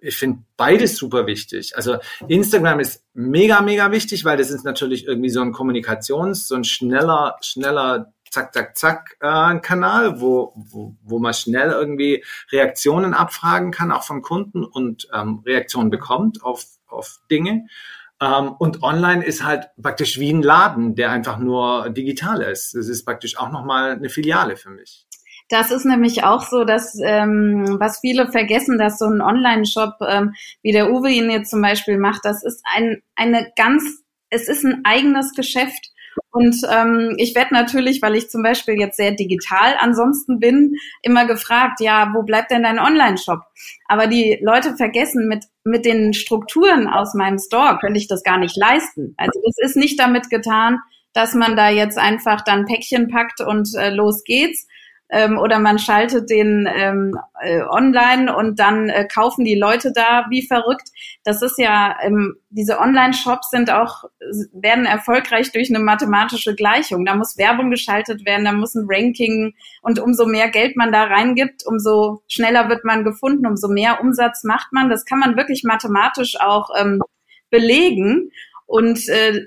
ich 0.00 0.16
finde 0.16 0.42
beides 0.56 0.96
super 0.96 1.26
wichtig. 1.26 1.76
Also 1.76 1.98
Instagram 2.28 2.80
ist 2.80 3.04
mega, 3.14 3.60
mega 3.60 3.90
wichtig, 3.90 4.24
weil 4.24 4.36
das 4.36 4.50
ist 4.50 4.64
natürlich 4.64 5.06
irgendwie 5.06 5.30
so 5.30 5.40
ein 5.40 5.52
Kommunikations-, 5.52 6.48
so 6.48 6.54
ein 6.54 6.64
schneller, 6.64 7.36
schneller 7.40 8.12
Zack, 8.30 8.54
Zack, 8.54 8.76
Zack 8.76 9.16
äh, 9.20 9.58
Kanal, 9.58 10.20
wo, 10.20 10.52
wo, 10.54 10.94
wo 11.02 11.18
man 11.18 11.34
schnell 11.34 11.70
irgendwie 11.70 12.24
Reaktionen 12.52 13.12
abfragen 13.12 13.72
kann, 13.72 13.90
auch 13.90 14.04
von 14.04 14.22
Kunden 14.22 14.64
und 14.64 15.08
ähm, 15.12 15.42
Reaktionen 15.44 15.90
bekommt 15.90 16.42
auf, 16.44 16.64
auf 16.86 17.20
Dinge. 17.30 17.66
Ähm, 18.20 18.52
und 18.52 18.82
online 18.82 19.24
ist 19.24 19.44
halt 19.44 19.70
praktisch 19.80 20.20
wie 20.20 20.32
ein 20.32 20.42
Laden, 20.42 20.94
der 20.94 21.10
einfach 21.10 21.38
nur 21.38 21.90
digital 21.90 22.42
ist. 22.42 22.74
Es 22.74 22.88
ist 22.88 23.04
praktisch 23.04 23.36
auch 23.36 23.50
nochmal 23.50 23.92
eine 23.92 24.10
Filiale 24.10 24.56
für 24.56 24.70
mich. 24.70 25.06
Das 25.50 25.72
ist 25.72 25.84
nämlich 25.84 26.22
auch 26.22 26.42
so, 26.42 26.64
dass 26.64 26.96
ähm, 27.02 27.76
was 27.80 27.98
viele 27.98 28.30
vergessen, 28.30 28.78
dass 28.78 28.98
so 28.98 29.06
ein 29.06 29.20
Online-Shop, 29.20 29.94
ähm, 30.08 30.32
wie 30.62 30.70
der 30.70 30.92
Uwe 30.92 31.10
ihn 31.10 31.28
jetzt 31.28 31.50
zum 31.50 31.60
Beispiel 31.60 31.98
macht, 31.98 32.24
das 32.24 32.44
ist 32.44 32.62
ein 32.72 33.02
eine 33.16 33.50
ganz, 33.56 33.82
es 34.30 34.48
ist 34.48 34.64
ein 34.64 34.82
eigenes 34.84 35.34
Geschäft. 35.34 35.90
Und 36.30 36.56
ähm, 36.70 37.14
ich 37.18 37.34
werde 37.34 37.52
natürlich, 37.54 38.00
weil 38.00 38.14
ich 38.14 38.30
zum 38.30 38.42
Beispiel 38.42 38.78
jetzt 38.78 38.96
sehr 38.96 39.12
digital 39.12 39.74
ansonsten 39.78 40.38
bin, 40.38 40.74
immer 41.02 41.26
gefragt, 41.26 41.80
ja, 41.80 42.12
wo 42.14 42.22
bleibt 42.22 42.52
denn 42.52 42.62
dein 42.62 42.78
Online-Shop? 42.78 43.40
Aber 43.88 44.06
die 44.06 44.38
Leute 44.40 44.76
vergessen, 44.76 45.26
mit, 45.26 45.46
mit 45.64 45.84
den 45.84 46.14
Strukturen 46.14 46.86
aus 46.86 47.14
meinem 47.14 47.38
Store 47.38 47.78
könnte 47.80 47.98
ich 47.98 48.06
das 48.06 48.22
gar 48.22 48.38
nicht 48.38 48.56
leisten. 48.56 49.14
Also 49.16 49.40
es 49.48 49.56
ist 49.58 49.76
nicht 49.76 49.98
damit 49.98 50.30
getan, 50.30 50.78
dass 51.12 51.34
man 51.34 51.56
da 51.56 51.68
jetzt 51.68 51.98
einfach 51.98 52.42
dann 52.42 52.66
Päckchen 52.66 53.08
packt 53.08 53.40
und 53.40 53.68
äh, 53.76 53.90
los 53.90 54.22
geht's, 54.24 54.66
ähm, 55.10 55.38
oder 55.38 55.58
man 55.58 55.78
schaltet 55.78 56.30
den 56.30 56.68
ähm, 56.72 57.18
äh, 57.42 57.62
online 57.62 58.34
und 58.34 58.58
dann 58.58 58.88
äh, 58.88 59.06
kaufen 59.06 59.44
die 59.44 59.56
Leute 59.56 59.92
da 59.92 60.26
wie 60.30 60.46
verrückt. 60.46 60.88
Das 61.24 61.42
ist 61.42 61.58
ja, 61.58 61.96
ähm, 62.02 62.36
diese 62.50 62.78
Online-Shops 62.78 63.50
sind 63.50 63.70
auch, 63.70 64.04
werden 64.52 64.86
erfolgreich 64.86 65.52
durch 65.52 65.68
eine 65.70 65.82
mathematische 65.82 66.54
Gleichung. 66.54 67.04
Da 67.04 67.14
muss 67.14 67.36
Werbung 67.36 67.70
geschaltet 67.70 68.24
werden, 68.24 68.44
da 68.44 68.52
muss 68.52 68.74
ein 68.74 68.86
Ranking 68.88 69.54
und 69.82 69.98
umso 69.98 70.26
mehr 70.26 70.48
Geld 70.48 70.76
man 70.76 70.92
da 70.92 71.04
reingibt, 71.04 71.66
umso 71.66 72.22
schneller 72.28 72.68
wird 72.68 72.84
man 72.84 73.04
gefunden, 73.04 73.46
umso 73.46 73.68
mehr 73.68 74.00
Umsatz 74.00 74.44
macht 74.44 74.72
man. 74.72 74.88
Das 74.88 75.04
kann 75.04 75.18
man 75.18 75.36
wirklich 75.36 75.64
mathematisch 75.64 76.36
auch 76.40 76.70
ähm, 76.78 77.02
belegen. 77.50 78.30
Und 78.66 79.08
äh, 79.08 79.46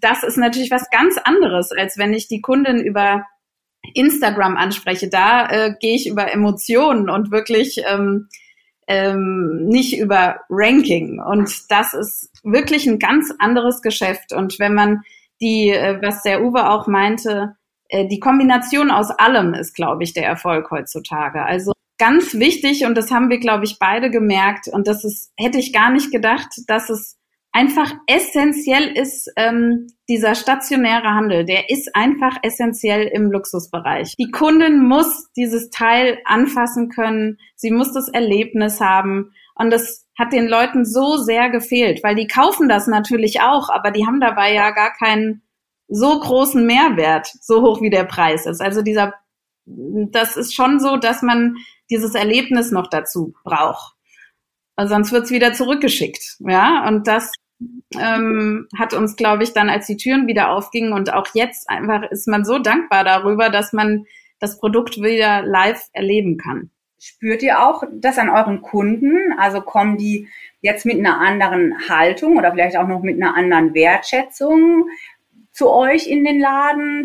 das 0.00 0.22
ist 0.22 0.38
natürlich 0.38 0.70
was 0.70 0.88
ganz 0.88 1.18
anderes, 1.22 1.70
als 1.70 1.98
wenn 1.98 2.14
ich 2.14 2.28
die 2.28 2.40
Kundin 2.40 2.78
über 2.82 3.26
Instagram 3.92 4.56
anspreche, 4.56 5.08
da 5.08 5.46
äh, 5.48 5.74
gehe 5.78 5.94
ich 5.94 6.08
über 6.08 6.32
Emotionen 6.32 7.10
und 7.10 7.30
wirklich 7.30 7.82
ähm, 7.86 8.28
ähm, 8.86 9.66
nicht 9.66 9.98
über 9.98 10.40
Ranking. 10.48 11.20
Und 11.20 11.70
das 11.70 11.94
ist 11.94 12.30
wirklich 12.42 12.86
ein 12.86 12.98
ganz 12.98 13.32
anderes 13.38 13.82
Geschäft. 13.82 14.32
Und 14.32 14.58
wenn 14.58 14.74
man 14.74 15.02
die, 15.40 15.70
äh, 15.70 16.00
was 16.02 16.22
der 16.22 16.42
Uwe 16.42 16.70
auch 16.70 16.86
meinte, 16.86 17.56
äh, 17.88 18.06
die 18.06 18.20
Kombination 18.20 18.90
aus 18.90 19.10
allem 19.10 19.54
ist, 19.54 19.74
glaube 19.74 20.04
ich, 20.04 20.12
der 20.14 20.26
Erfolg 20.26 20.70
heutzutage. 20.70 21.42
Also 21.42 21.72
ganz 21.98 22.34
wichtig, 22.34 22.84
und 22.84 22.96
das 22.96 23.10
haben 23.10 23.30
wir, 23.30 23.38
glaube 23.38 23.64
ich, 23.64 23.78
beide 23.78 24.10
gemerkt, 24.10 24.68
und 24.68 24.86
das 24.86 25.04
ist, 25.04 25.32
hätte 25.36 25.58
ich 25.58 25.72
gar 25.72 25.90
nicht 25.90 26.10
gedacht, 26.10 26.48
dass 26.66 26.90
es 26.90 27.16
einfach 27.54 27.94
essentiell 28.08 28.96
ist, 28.98 29.32
ähm, 29.36 29.86
dieser 30.08 30.34
stationäre 30.34 31.14
Handel, 31.14 31.44
der 31.44 31.70
ist 31.70 31.94
einfach 31.94 32.36
essentiell 32.42 33.06
im 33.06 33.30
Luxusbereich. 33.30 34.16
Die 34.18 34.30
Kundin 34.30 34.86
muss 34.86 35.30
dieses 35.36 35.70
Teil 35.70 36.18
anfassen 36.24 36.90
können, 36.90 37.38
sie 37.54 37.70
muss 37.70 37.92
das 37.92 38.08
Erlebnis 38.08 38.80
haben 38.80 39.32
und 39.54 39.70
das 39.70 40.04
hat 40.18 40.32
den 40.32 40.48
Leuten 40.48 40.84
so 40.84 41.16
sehr 41.16 41.48
gefehlt, 41.48 42.02
weil 42.02 42.16
die 42.16 42.26
kaufen 42.26 42.68
das 42.68 42.88
natürlich 42.88 43.40
auch, 43.40 43.70
aber 43.70 43.92
die 43.92 44.04
haben 44.04 44.20
dabei 44.20 44.52
ja 44.52 44.72
gar 44.72 44.92
keinen 44.92 45.42
so 45.86 46.18
großen 46.18 46.66
Mehrwert, 46.66 47.28
so 47.40 47.62
hoch 47.62 47.80
wie 47.80 47.90
der 47.90 48.04
Preis 48.04 48.46
ist. 48.46 48.60
Also 48.60 48.82
dieser, 48.82 49.14
das 49.64 50.36
ist 50.36 50.54
schon 50.54 50.80
so, 50.80 50.96
dass 50.96 51.22
man 51.22 51.56
dieses 51.88 52.16
Erlebnis 52.16 52.72
noch 52.72 52.88
dazu 52.88 53.32
braucht. 53.44 53.94
Sonst 54.76 55.12
wird's 55.12 55.30
wieder 55.30 55.52
zurückgeschickt. 55.52 56.38
Ja, 56.40 56.88
und 56.88 57.06
das 57.06 57.30
ähm, 57.98 58.68
hat 58.76 58.94
uns, 58.94 59.16
glaube 59.16 59.42
ich, 59.42 59.52
dann, 59.52 59.70
als 59.70 59.86
die 59.86 59.96
Türen 59.96 60.26
wieder 60.26 60.50
aufgingen 60.50 60.92
und 60.92 61.12
auch 61.12 61.28
jetzt 61.34 61.68
einfach 61.68 62.10
ist 62.10 62.28
man 62.28 62.44
so 62.44 62.58
dankbar 62.58 63.04
darüber, 63.04 63.50
dass 63.50 63.72
man 63.72 64.06
das 64.40 64.58
Produkt 64.58 65.00
wieder 65.00 65.42
live 65.42 65.88
erleben 65.92 66.36
kann. 66.36 66.70
Spürt 66.98 67.42
ihr 67.42 67.62
auch 67.62 67.84
das 67.92 68.18
an 68.18 68.30
euren 68.30 68.62
Kunden? 68.62 69.18
Also 69.38 69.60
kommen 69.60 69.98
die 69.98 70.28
jetzt 70.60 70.86
mit 70.86 70.98
einer 70.98 71.20
anderen 71.20 71.88
Haltung 71.88 72.38
oder 72.38 72.52
vielleicht 72.52 72.76
auch 72.76 72.88
noch 72.88 73.02
mit 73.02 73.20
einer 73.20 73.36
anderen 73.36 73.74
Wertschätzung 73.74 74.88
zu 75.52 75.70
euch 75.70 76.06
in 76.06 76.24
den 76.24 76.40
Laden, 76.40 77.04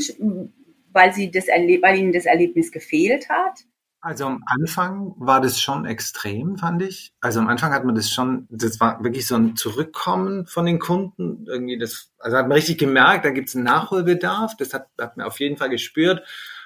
weil, 0.91 1.13
sie 1.13 1.31
das 1.31 1.47
weil 1.47 1.99
ihnen 1.99 2.13
das 2.13 2.25
Erlebnis 2.25 2.71
gefehlt 2.71 3.29
hat? 3.29 3.65
Also 4.01 4.25
am 4.25 4.43
Anfang 4.45 5.13
war 5.17 5.41
das 5.41 5.59
schon 5.59 5.85
extrem, 5.85 6.57
fand 6.57 6.81
ich. 6.81 7.13
Also 7.19 7.41
am 7.41 7.49
Anfang 7.49 7.73
hat 7.73 7.83
man 7.83 7.95
das 7.95 8.09
schon, 8.09 8.47
das 8.49 8.79
war 8.79 9.03
wirklich 9.03 9.27
so 9.27 9.35
ein 9.35 9.57
Zurückkommen 9.57 10.45
von 10.45 10.65
den 10.65 10.79
Kunden. 10.79 11.45
Irgendwie 11.47 11.77
das, 11.77 12.11
also 12.17 12.37
hat 12.37 12.47
man 12.47 12.53
richtig 12.55 12.77
gemerkt, 12.77 13.25
da 13.25 13.31
gibt 13.31 13.49
es 13.49 13.55
einen 13.55 13.65
Nachholbedarf. 13.65 14.55
Das 14.57 14.73
hat, 14.73 14.87
hat 14.97 15.17
man 15.17 15.25
auf 15.25 15.39
jeden 15.41 15.57
Fall 15.57 15.69
gespürt. 15.69 16.23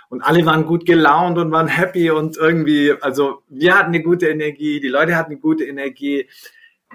Und 0.10 0.22
alle 0.22 0.46
waren 0.46 0.68
gut 0.68 0.86
gelaunt 0.86 1.40
und 1.40 1.52
waren 1.52 1.68
happy 1.68 2.12
und 2.12 2.38
irgendwie, 2.38 2.94
also 3.02 3.42
wir 3.50 3.76
hatten 3.76 3.88
eine 3.88 4.04
gute 4.04 4.28
Energie, 4.28 4.80
die 4.80 4.88
Leute 4.88 5.16
hatten 5.16 5.32
eine 5.32 5.40
gute 5.40 5.64
Energie 5.64 6.30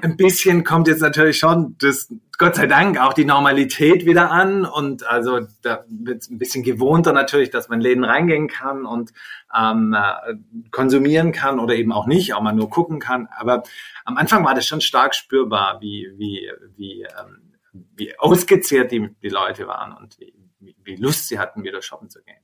ein 0.02 0.16
bisschen 0.16 0.64
kommt 0.64 0.88
jetzt 0.88 1.00
natürlich 1.00 1.38
schon 1.38 1.76
das, 1.78 2.12
Gott 2.38 2.56
sei 2.56 2.66
Dank, 2.66 2.98
auch 3.00 3.12
die 3.12 3.24
Normalität 3.24 4.06
wieder 4.06 4.30
an 4.30 4.64
und 4.64 5.06
also 5.06 5.40
da 5.62 5.84
wird 5.88 6.22
es 6.22 6.30
ein 6.30 6.38
bisschen 6.38 6.62
gewohnter 6.62 7.12
natürlich, 7.12 7.50
dass 7.50 7.68
man 7.68 7.80
Läden 7.80 8.04
reingehen 8.04 8.48
kann 8.48 8.86
und 8.86 9.12
ähm, 9.56 9.94
äh, 9.94 10.34
konsumieren 10.70 11.32
kann 11.32 11.58
oder 11.58 11.74
eben 11.74 11.92
auch 11.92 12.06
nicht, 12.06 12.34
auch 12.34 12.42
mal 12.42 12.52
nur 12.52 12.70
gucken 12.70 13.00
kann. 13.00 13.28
Aber 13.36 13.62
am 14.04 14.16
Anfang 14.16 14.44
war 14.44 14.54
das 14.54 14.66
schon 14.66 14.80
stark 14.80 15.14
spürbar, 15.14 15.80
wie, 15.80 16.08
wie, 16.16 16.50
wie, 16.76 17.02
ähm, 17.02 17.54
wie 17.96 18.18
ausgezehrt 18.18 18.92
die, 18.92 19.08
die 19.22 19.28
Leute 19.28 19.66
waren 19.66 19.92
und 19.96 20.18
wie, 20.20 20.76
wie 20.84 20.96
Lust 20.96 21.28
sie 21.28 21.38
hatten, 21.38 21.64
wieder 21.64 21.82
shoppen 21.82 22.08
zu 22.08 22.22
gehen. 22.22 22.36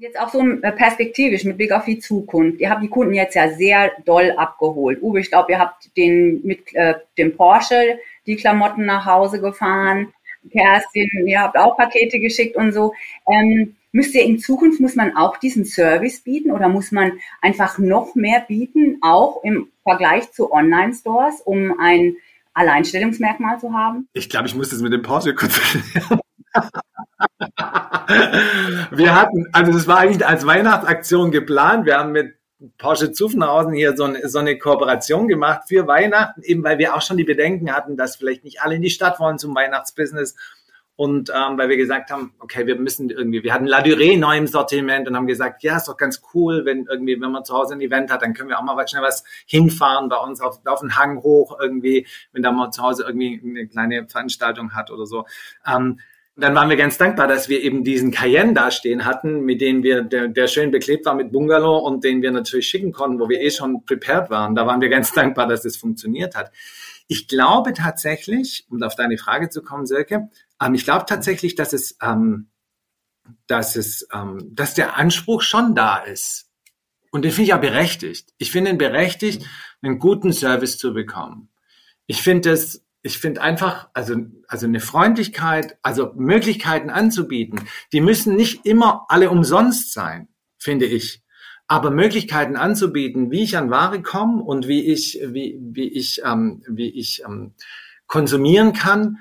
Jetzt 0.00 0.18
auch 0.18 0.30
so 0.30 0.40
äh, 0.40 0.72
perspektivisch 0.72 1.44
mit 1.44 1.58
Blick 1.58 1.72
auf 1.72 1.84
die 1.84 1.98
Zukunft. 1.98 2.58
Ihr 2.58 2.70
habt 2.70 2.82
die 2.82 2.88
Kunden 2.88 3.12
jetzt 3.12 3.34
ja 3.34 3.50
sehr 3.50 3.92
doll 4.06 4.32
abgeholt. 4.34 5.02
Uwe, 5.02 5.20
ich 5.20 5.28
glaube, 5.28 5.52
ihr 5.52 5.58
habt 5.58 5.94
den 5.94 6.40
mit 6.42 6.74
äh, 6.74 6.94
dem 7.18 7.36
Porsche 7.36 7.98
die 8.26 8.36
Klamotten 8.36 8.86
nach 8.86 9.04
Hause 9.04 9.42
gefahren. 9.42 10.14
Kerstin, 10.50 11.26
ihr 11.26 11.42
habt 11.42 11.58
auch 11.58 11.76
Pakete 11.76 12.18
geschickt 12.18 12.56
und 12.56 12.72
so. 12.72 12.94
Ähm, 13.30 13.76
müsst 13.92 14.14
ihr 14.14 14.24
in 14.24 14.38
Zukunft, 14.38 14.80
muss 14.80 14.94
man 14.96 15.18
auch 15.18 15.36
diesen 15.36 15.66
Service 15.66 16.20
bieten 16.20 16.50
oder 16.50 16.70
muss 16.70 16.92
man 16.92 17.20
einfach 17.42 17.76
noch 17.76 18.14
mehr 18.14 18.40
bieten, 18.48 19.00
auch 19.02 19.44
im 19.44 19.68
Vergleich 19.82 20.32
zu 20.32 20.50
Online-Stores, 20.50 21.42
um 21.44 21.78
ein 21.78 22.16
Alleinstellungsmerkmal 22.54 23.60
zu 23.60 23.74
haben? 23.74 24.08
Ich 24.14 24.30
glaube, 24.30 24.48
ich 24.48 24.54
muss 24.54 24.70
das 24.70 24.80
mit 24.80 24.94
dem 24.94 25.02
Porsche 25.02 25.34
kurz 25.34 25.60
wir 28.90 29.14
hatten, 29.14 29.46
also 29.52 29.72
das 29.72 29.86
war 29.86 29.98
eigentlich 29.98 30.26
als 30.26 30.46
Weihnachtsaktion 30.46 31.30
geplant. 31.30 31.86
Wir 31.86 31.98
haben 31.98 32.12
mit 32.12 32.34
Porsche 32.76 33.12
Zuffenhausen 33.12 33.72
hier 33.72 33.96
so 33.96 34.04
eine, 34.04 34.28
so 34.28 34.38
eine 34.38 34.58
Kooperation 34.58 35.28
gemacht 35.28 35.62
für 35.68 35.86
Weihnachten, 35.86 36.42
eben 36.42 36.62
weil 36.62 36.78
wir 36.78 36.94
auch 36.94 37.00
schon 37.00 37.16
die 37.16 37.24
Bedenken 37.24 37.72
hatten, 37.72 37.96
dass 37.96 38.16
vielleicht 38.16 38.44
nicht 38.44 38.60
alle 38.60 38.74
in 38.74 38.82
die 38.82 38.90
Stadt 38.90 39.18
wollen 39.18 39.38
zum 39.38 39.54
Weihnachtsbusiness. 39.54 40.36
Und 40.94 41.30
ähm, 41.34 41.56
weil 41.56 41.70
wir 41.70 41.78
gesagt 41.78 42.10
haben, 42.10 42.34
okay, 42.40 42.66
wir 42.66 42.76
müssen 42.76 43.08
irgendwie, 43.08 43.42
wir 43.42 43.54
hatten 43.54 43.64
La 43.64 43.80
Durée 43.80 44.18
neu 44.18 44.36
im 44.36 44.46
Sortiment 44.46 45.08
und 45.08 45.16
haben 45.16 45.26
gesagt, 45.26 45.62
ja, 45.62 45.78
ist 45.78 45.88
doch 45.88 45.96
ganz 45.96 46.20
cool, 46.34 46.66
wenn 46.66 46.84
irgendwie, 46.90 47.18
wenn 47.18 47.30
man 47.30 47.42
zu 47.42 47.54
Hause 47.54 47.72
ein 47.72 47.80
Event 47.80 48.12
hat, 48.12 48.20
dann 48.20 48.34
können 48.34 48.50
wir 48.50 48.58
auch 48.58 48.62
mal 48.62 48.86
schnell 48.86 49.02
was 49.02 49.24
hinfahren 49.46 50.10
bei 50.10 50.18
uns 50.18 50.42
auf, 50.42 50.60
auf 50.66 50.80
den 50.80 50.96
Hang 50.96 51.22
hoch 51.22 51.58
irgendwie, 51.58 52.06
wenn 52.32 52.42
da 52.42 52.52
mal 52.52 52.70
zu 52.70 52.82
Hause 52.82 53.04
irgendwie 53.06 53.40
eine 53.42 53.66
kleine 53.66 54.06
Veranstaltung 54.08 54.74
hat 54.74 54.90
oder 54.90 55.06
so. 55.06 55.24
Ähm, 55.66 56.00
dann 56.40 56.54
waren 56.54 56.68
wir 56.68 56.76
ganz 56.76 56.98
dankbar, 56.98 57.28
dass 57.28 57.48
wir 57.48 57.62
eben 57.62 57.84
diesen 57.84 58.10
Cayenne 58.10 58.54
da 58.54 58.70
stehen 58.70 59.04
hatten, 59.04 59.42
mit 59.42 59.60
dem 59.60 59.82
wir, 59.82 60.02
der, 60.02 60.28
der 60.28 60.48
schön 60.48 60.70
beklebt 60.70 61.06
war 61.06 61.14
mit 61.14 61.32
Bungalow 61.32 61.78
und 61.78 62.04
den 62.04 62.22
wir 62.22 62.30
natürlich 62.30 62.68
schicken 62.68 62.92
konnten, 62.92 63.20
wo 63.20 63.28
wir 63.28 63.40
eh 63.40 63.50
schon 63.50 63.84
prepared 63.84 64.30
waren. 64.30 64.54
Da 64.54 64.66
waren 64.66 64.80
wir 64.80 64.88
ganz 64.88 65.12
dankbar, 65.12 65.46
dass 65.46 65.62
das 65.62 65.76
funktioniert 65.76 66.34
hat. 66.34 66.50
Ich 67.06 67.28
glaube 67.28 67.72
tatsächlich, 67.72 68.66
um 68.70 68.82
auf 68.82 68.94
deine 68.94 69.18
Frage 69.18 69.48
zu 69.50 69.62
kommen, 69.62 69.86
Silke, 69.86 70.30
ähm, 70.62 70.74
ich 70.74 70.84
glaube 70.84 71.06
tatsächlich, 71.06 71.54
dass 71.54 71.72
es, 71.72 71.96
ähm, 72.02 72.48
dass 73.46 73.76
es, 73.76 74.06
ähm, 74.12 74.50
dass 74.52 74.74
der 74.74 74.96
Anspruch 74.96 75.42
schon 75.42 75.74
da 75.74 75.98
ist. 75.98 76.50
Und 77.10 77.24
den 77.24 77.32
finde 77.32 77.48
ich 77.48 77.54
auch 77.54 77.60
berechtigt. 77.60 78.32
Ich 78.38 78.52
finde 78.52 78.70
ihn 78.70 78.78
berechtigt, 78.78 79.44
einen 79.82 79.98
guten 79.98 80.32
Service 80.32 80.78
zu 80.78 80.92
bekommen. 80.92 81.48
Ich 82.06 82.22
finde 82.22 82.52
es 82.52 82.84
ich 83.02 83.18
finde 83.18 83.40
einfach, 83.40 83.88
also, 83.94 84.16
also 84.46 84.66
eine 84.66 84.80
Freundlichkeit, 84.80 85.78
also 85.82 86.12
Möglichkeiten 86.16 86.90
anzubieten, 86.90 87.60
die 87.92 88.00
müssen 88.00 88.36
nicht 88.36 88.66
immer 88.66 89.06
alle 89.08 89.30
umsonst 89.30 89.92
sein, 89.92 90.28
finde 90.58 90.86
ich. 90.86 91.22
Aber 91.66 91.90
Möglichkeiten 91.90 92.56
anzubieten, 92.56 93.30
wie 93.30 93.44
ich 93.44 93.56
an 93.56 93.70
Ware 93.70 94.02
komme 94.02 94.42
und 94.42 94.66
wie 94.66 94.92
ich, 94.92 95.20
wie, 95.22 95.58
wie 95.60 95.88
ich, 95.88 96.20
ähm, 96.24 96.62
wie 96.68 96.90
ich 96.90 97.22
ähm, 97.24 97.54
konsumieren 98.06 98.72
kann, 98.72 99.18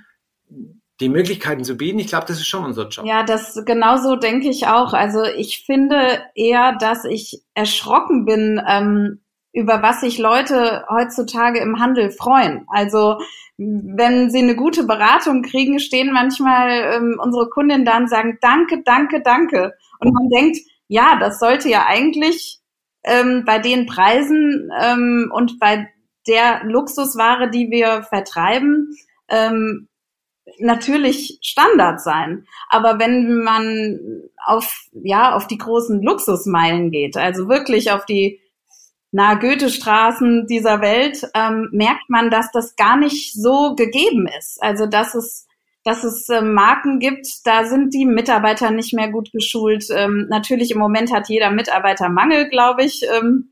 die 0.99 1.09
Möglichkeiten 1.09 1.63
zu 1.63 1.77
bieten, 1.77 1.99
ich 1.99 2.07
glaube, 2.07 2.25
das 2.27 2.37
ist 2.37 2.47
schon 2.47 2.65
unser 2.65 2.89
Job. 2.89 3.05
Ja, 3.05 3.23
das 3.23 3.63
genauso 3.65 4.15
denke 4.15 4.49
ich 4.49 4.67
auch. 4.67 4.93
Also 4.93 5.23
ich 5.23 5.63
finde 5.65 6.19
eher, 6.35 6.75
dass 6.77 7.05
ich 7.05 7.41
erschrocken 7.53 8.25
bin, 8.25 8.61
ähm, 8.67 9.21
über 9.51 9.81
was 9.81 10.01
sich 10.01 10.17
Leute 10.17 10.85
heutzutage 10.89 11.59
im 11.59 11.79
Handel 11.79 12.11
freuen. 12.11 12.65
Also 12.69 13.17
wenn 13.57 14.29
sie 14.29 14.39
eine 14.39 14.55
gute 14.55 14.83
Beratung 14.85 15.41
kriegen, 15.41 15.79
stehen 15.79 16.13
manchmal 16.13 16.93
ähm, 16.95 17.19
unsere 17.21 17.49
Kundinnen 17.49 17.85
da 17.85 17.97
und 17.97 18.09
sagen, 18.09 18.37
danke, 18.41 18.83
danke, 18.83 19.21
danke. 19.21 19.73
Und 19.99 20.13
man 20.13 20.29
denkt, 20.29 20.57
ja, 20.87 21.17
das 21.19 21.39
sollte 21.39 21.67
ja 21.67 21.85
eigentlich 21.85 22.59
ähm, 23.03 23.43
bei 23.45 23.59
den 23.59 23.85
Preisen 23.85 24.69
ähm, 24.81 25.31
und 25.33 25.59
bei 25.59 25.89
der 26.27 26.63
Luxusware, 26.63 27.49
die 27.49 27.69
wir 27.69 28.03
vertreiben, 28.03 28.95
ähm, 29.29 29.89
natürlich 30.59 31.39
Standard 31.41 32.01
sein. 32.01 32.45
Aber 32.69 32.99
wenn 32.99 33.43
man 33.43 33.99
auf, 34.45 34.87
ja, 34.93 35.35
auf 35.35 35.47
die 35.47 35.57
großen 35.57 36.01
Luxusmeilen 36.01 36.91
geht, 36.91 37.17
also 37.17 37.49
wirklich 37.49 37.91
auf 37.91 38.05
die 38.05 38.39
nahe 39.11 39.39
Goethestraßen 39.39 40.45
dieser 40.47 40.81
Welt, 40.81 41.29
ähm, 41.33 41.69
merkt 41.71 42.09
man, 42.09 42.29
dass 42.29 42.51
das 42.51 42.75
gar 42.75 42.97
nicht 42.97 43.33
so 43.33 43.75
gegeben 43.75 44.27
ist. 44.37 44.61
Also 44.61 44.85
dass 44.85 45.15
es, 45.15 45.47
dass 45.83 46.03
es 46.03 46.29
äh, 46.29 46.41
Marken 46.41 46.99
gibt, 46.99 47.27
da 47.45 47.65
sind 47.65 47.93
die 47.93 48.05
Mitarbeiter 48.05 48.71
nicht 48.71 48.93
mehr 48.93 49.09
gut 49.09 49.31
geschult. 49.31 49.85
Ähm, 49.95 50.27
natürlich 50.29 50.71
im 50.71 50.79
Moment 50.79 51.11
hat 51.11 51.29
jeder 51.29 51.49
Mitarbeiter 51.51 52.09
Mangel, 52.09 52.49
glaube 52.49 52.83
ich, 52.83 53.01
ähm, 53.17 53.51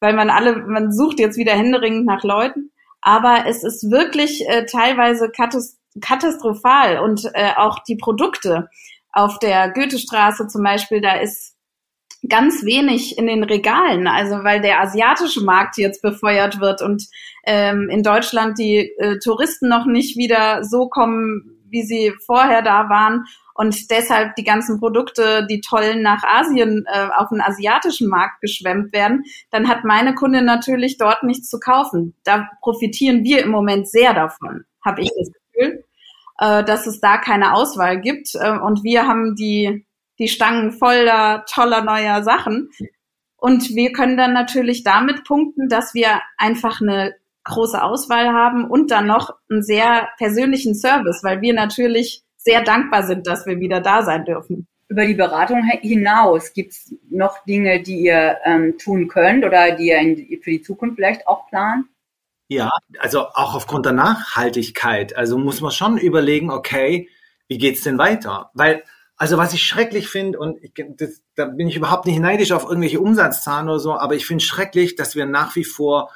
weil 0.00 0.14
man 0.14 0.30
alle, 0.30 0.56
man 0.66 0.92
sucht 0.92 1.18
jetzt 1.18 1.36
wieder 1.36 1.52
händeringend 1.52 2.06
nach 2.06 2.22
Leuten. 2.22 2.70
Aber 3.02 3.44
es 3.46 3.62
ist 3.64 3.90
wirklich 3.90 4.48
äh, 4.48 4.64
teilweise 4.64 5.30
katastrophal 6.00 6.98
und 6.98 7.30
äh, 7.34 7.52
auch 7.56 7.80
die 7.84 7.96
Produkte 7.96 8.68
auf 9.12 9.38
der 9.38 9.70
Goethestraße 9.70 10.48
zum 10.48 10.62
Beispiel, 10.62 11.00
da 11.00 11.14
ist 11.14 11.55
ganz 12.28 12.64
wenig 12.64 13.18
in 13.18 13.26
den 13.26 13.44
Regalen, 13.44 14.06
also 14.06 14.44
weil 14.44 14.60
der 14.60 14.80
asiatische 14.80 15.42
Markt 15.42 15.76
jetzt 15.78 16.02
befeuert 16.02 16.60
wird 16.60 16.82
und 16.82 17.06
ähm, 17.44 17.88
in 17.90 18.02
Deutschland 18.02 18.58
die 18.58 18.92
äh, 18.98 19.18
Touristen 19.18 19.68
noch 19.68 19.86
nicht 19.86 20.16
wieder 20.16 20.64
so 20.64 20.88
kommen, 20.88 21.56
wie 21.68 21.82
sie 21.82 22.12
vorher 22.24 22.62
da 22.62 22.88
waren. 22.88 23.24
Und 23.54 23.90
deshalb 23.90 24.34
die 24.36 24.44
ganzen 24.44 24.78
Produkte, 24.78 25.46
die 25.48 25.62
tollen 25.62 26.02
nach 26.02 26.22
Asien 26.24 26.84
äh, 26.86 27.08
auf 27.16 27.30
den 27.30 27.40
asiatischen 27.40 28.08
Markt 28.08 28.42
geschwemmt 28.42 28.92
werden, 28.92 29.24
dann 29.50 29.68
hat 29.68 29.84
meine 29.84 30.14
Kundin 30.14 30.44
natürlich 30.44 30.98
dort 30.98 31.22
nichts 31.22 31.48
zu 31.48 31.58
kaufen. 31.58 32.14
Da 32.24 32.48
profitieren 32.60 33.24
wir 33.24 33.42
im 33.42 33.50
Moment 33.50 33.88
sehr 33.88 34.12
davon, 34.12 34.64
habe 34.84 35.00
ich 35.00 35.10
das 35.18 35.30
Gefühl, 35.32 35.84
äh, 36.38 36.64
dass 36.64 36.86
es 36.86 37.00
da 37.00 37.16
keine 37.16 37.54
Auswahl 37.54 37.98
gibt. 37.98 38.34
Äh, 38.34 38.58
und 38.58 38.84
wir 38.84 39.06
haben 39.06 39.34
die 39.36 39.85
die 40.18 40.28
Stangen 40.28 40.72
voller 40.72 41.44
toller 41.46 41.82
neuer 41.82 42.22
Sachen 42.22 42.70
und 43.36 43.74
wir 43.74 43.92
können 43.92 44.16
dann 44.16 44.32
natürlich 44.32 44.82
damit 44.82 45.24
punkten, 45.24 45.68
dass 45.68 45.94
wir 45.94 46.20
einfach 46.36 46.80
eine 46.80 47.14
große 47.44 47.80
Auswahl 47.80 48.32
haben 48.32 48.68
und 48.68 48.90
dann 48.90 49.06
noch 49.06 49.34
einen 49.48 49.62
sehr 49.62 50.08
persönlichen 50.18 50.74
Service, 50.74 51.22
weil 51.22 51.40
wir 51.40 51.54
natürlich 51.54 52.22
sehr 52.36 52.62
dankbar 52.62 53.04
sind, 53.04 53.26
dass 53.26 53.46
wir 53.46 53.60
wieder 53.60 53.80
da 53.80 54.02
sein 54.02 54.24
dürfen. 54.24 54.66
Über 54.88 55.04
die 55.04 55.14
Beratung 55.14 55.64
hinaus 55.80 56.52
gibt 56.52 56.72
es 56.72 56.94
noch 57.10 57.44
Dinge, 57.44 57.82
die 57.82 58.00
ihr 58.00 58.38
ähm, 58.44 58.78
tun 58.78 59.08
könnt 59.08 59.44
oder 59.44 59.72
die 59.72 59.88
ihr 59.88 59.98
in, 59.98 60.40
für 60.42 60.50
die 60.50 60.62
Zukunft 60.62 60.96
vielleicht 60.96 61.26
auch 61.26 61.48
plant? 61.48 61.86
Ja, 62.48 62.70
also 63.00 63.26
auch 63.28 63.54
aufgrund 63.54 63.86
der 63.86 63.92
Nachhaltigkeit. 63.92 65.16
Also 65.16 65.38
muss 65.38 65.60
man 65.60 65.72
schon 65.72 65.98
überlegen, 65.98 66.50
okay, 66.50 67.08
wie 67.48 67.58
geht's 67.58 67.82
denn 67.82 67.98
weiter? 67.98 68.50
Weil, 68.54 68.84
also 69.16 69.38
was 69.38 69.54
ich 69.54 69.62
schrecklich 69.62 70.08
finde, 70.08 70.38
und 70.38 70.62
ich, 70.62 70.72
das, 70.96 71.22
da 71.34 71.46
bin 71.46 71.68
ich 71.68 71.76
überhaupt 71.76 72.06
nicht 72.06 72.18
neidisch 72.18 72.52
auf 72.52 72.64
irgendwelche 72.64 73.00
Umsatzzahlen 73.00 73.68
oder 73.68 73.78
so, 73.78 73.94
aber 73.94 74.14
ich 74.14 74.26
finde 74.26 74.44
schrecklich, 74.44 74.94
dass 74.94 75.14
wir 75.14 75.26
nach 75.26 75.56
wie 75.56 75.64
vor 75.64 76.10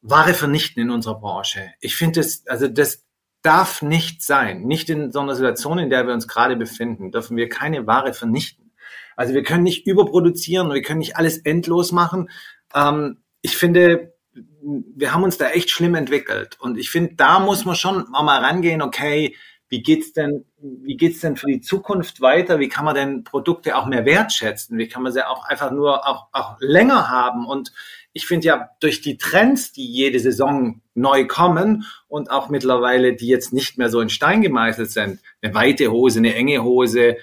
Ware 0.00 0.34
vernichten 0.34 0.82
in 0.82 0.90
unserer 0.90 1.18
Branche. 1.18 1.72
Ich 1.80 1.96
finde 1.96 2.20
das, 2.20 2.46
also 2.46 2.68
das 2.68 3.04
darf 3.42 3.82
nicht 3.82 4.22
sein. 4.22 4.62
Nicht 4.62 4.90
in 4.90 5.12
so 5.12 5.20
einer 5.20 5.34
Situation, 5.34 5.78
in 5.78 5.90
der 5.90 6.06
wir 6.06 6.14
uns 6.14 6.28
gerade 6.28 6.56
befinden, 6.56 7.12
dürfen 7.12 7.36
wir 7.36 7.48
keine 7.48 7.86
Ware 7.86 8.12
vernichten. 8.12 8.72
Also 9.16 9.34
wir 9.34 9.42
können 9.42 9.62
nicht 9.62 9.86
überproduzieren, 9.86 10.72
wir 10.72 10.82
können 10.82 10.98
nicht 10.98 11.16
alles 11.16 11.38
endlos 11.38 11.90
machen. 11.92 12.28
Ähm, 12.74 13.22
ich 13.42 13.56
finde, 13.56 14.14
wir 14.62 15.14
haben 15.14 15.22
uns 15.22 15.38
da 15.38 15.48
echt 15.50 15.70
schlimm 15.70 15.94
entwickelt. 15.94 16.58
Und 16.60 16.76
ich 16.76 16.90
finde, 16.90 17.14
da 17.14 17.40
muss 17.40 17.64
man 17.64 17.76
schon 17.76 18.06
mal 18.10 18.44
rangehen, 18.44 18.82
okay, 18.82 19.34
wie 19.68 19.82
geht's 19.82 20.12
denn, 20.12 20.44
wie 20.58 20.96
geht's 20.96 21.20
denn 21.20 21.36
für 21.36 21.48
die 21.48 21.60
Zukunft 21.60 22.20
weiter? 22.20 22.60
Wie 22.60 22.68
kann 22.68 22.84
man 22.84 22.94
denn 22.94 23.24
Produkte 23.24 23.76
auch 23.76 23.86
mehr 23.86 24.04
wertschätzen? 24.04 24.78
Wie 24.78 24.88
kann 24.88 25.02
man 25.02 25.12
sie 25.12 25.26
auch 25.26 25.44
einfach 25.44 25.72
nur 25.72 26.06
auch, 26.06 26.28
auch 26.32 26.56
länger 26.60 27.08
haben? 27.10 27.46
Und 27.46 27.72
ich 28.12 28.26
finde 28.26 28.46
ja 28.46 28.70
durch 28.80 29.00
die 29.00 29.18
Trends, 29.18 29.72
die 29.72 29.86
jede 29.86 30.20
Saison 30.20 30.80
neu 30.94 31.26
kommen 31.26 31.84
und 32.06 32.30
auch 32.30 32.48
mittlerweile, 32.48 33.14
die 33.14 33.26
jetzt 33.26 33.52
nicht 33.52 33.76
mehr 33.76 33.88
so 33.88 34.00
in 34.00 34.08
Stein 34.08 34.40
gemeißelt 34.40 34.90
sind, 34.90 35.20
eine 35.42 35.54
weite 35.54 35.90
Hose, 35.90 36.20
eine 36.20 36.34
enge 36.34 36.62
Hose, 36.62 37.16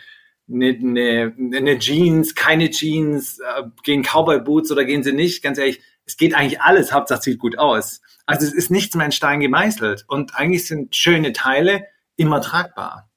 eine, 0.51 0.67
eine, 0.67 1.33
eine 1.55 1.79
Jeans, 1.79 2.35
keine 2.35 2.69
Jeans, 2.69 3.39
äh, 3.39 3.63
gehen 3.83 4.03
Cowboy 4.03 4.41
Boots 4.41 4.71
oder 4.71 4.83
gehen 4.83 5.03
sie 5.03 5.13
nicht, 5.13 5.41
ganz 5.41 5.57
ehrlich, 5.57 5.81
es 6.05 6.17
geht 6.17 6.35
eigentlich 6.35 6.61
alles, 6.61 6.91
Hauptsache 6.91 7.21
sieht 7.21 7.39
gut 7.39 7.57
aus. 7.57 8.01
Also 8.25 8.45
es 8.45 8.53
ist 8.53 8.69
nichts 8.69 8.95
mehr 8.95 9.05
in 9.05 9.11
Stein 9.13 9.39
gemeißelt 9.39 10.05
und 10.07 10.35
eigentlich 10.35 10.67
sind 10.67 10.95
schöne 10.95 11.31
Teile 11.31 11.85
immer 12.15 12.41
tragbar. 12.41 13.09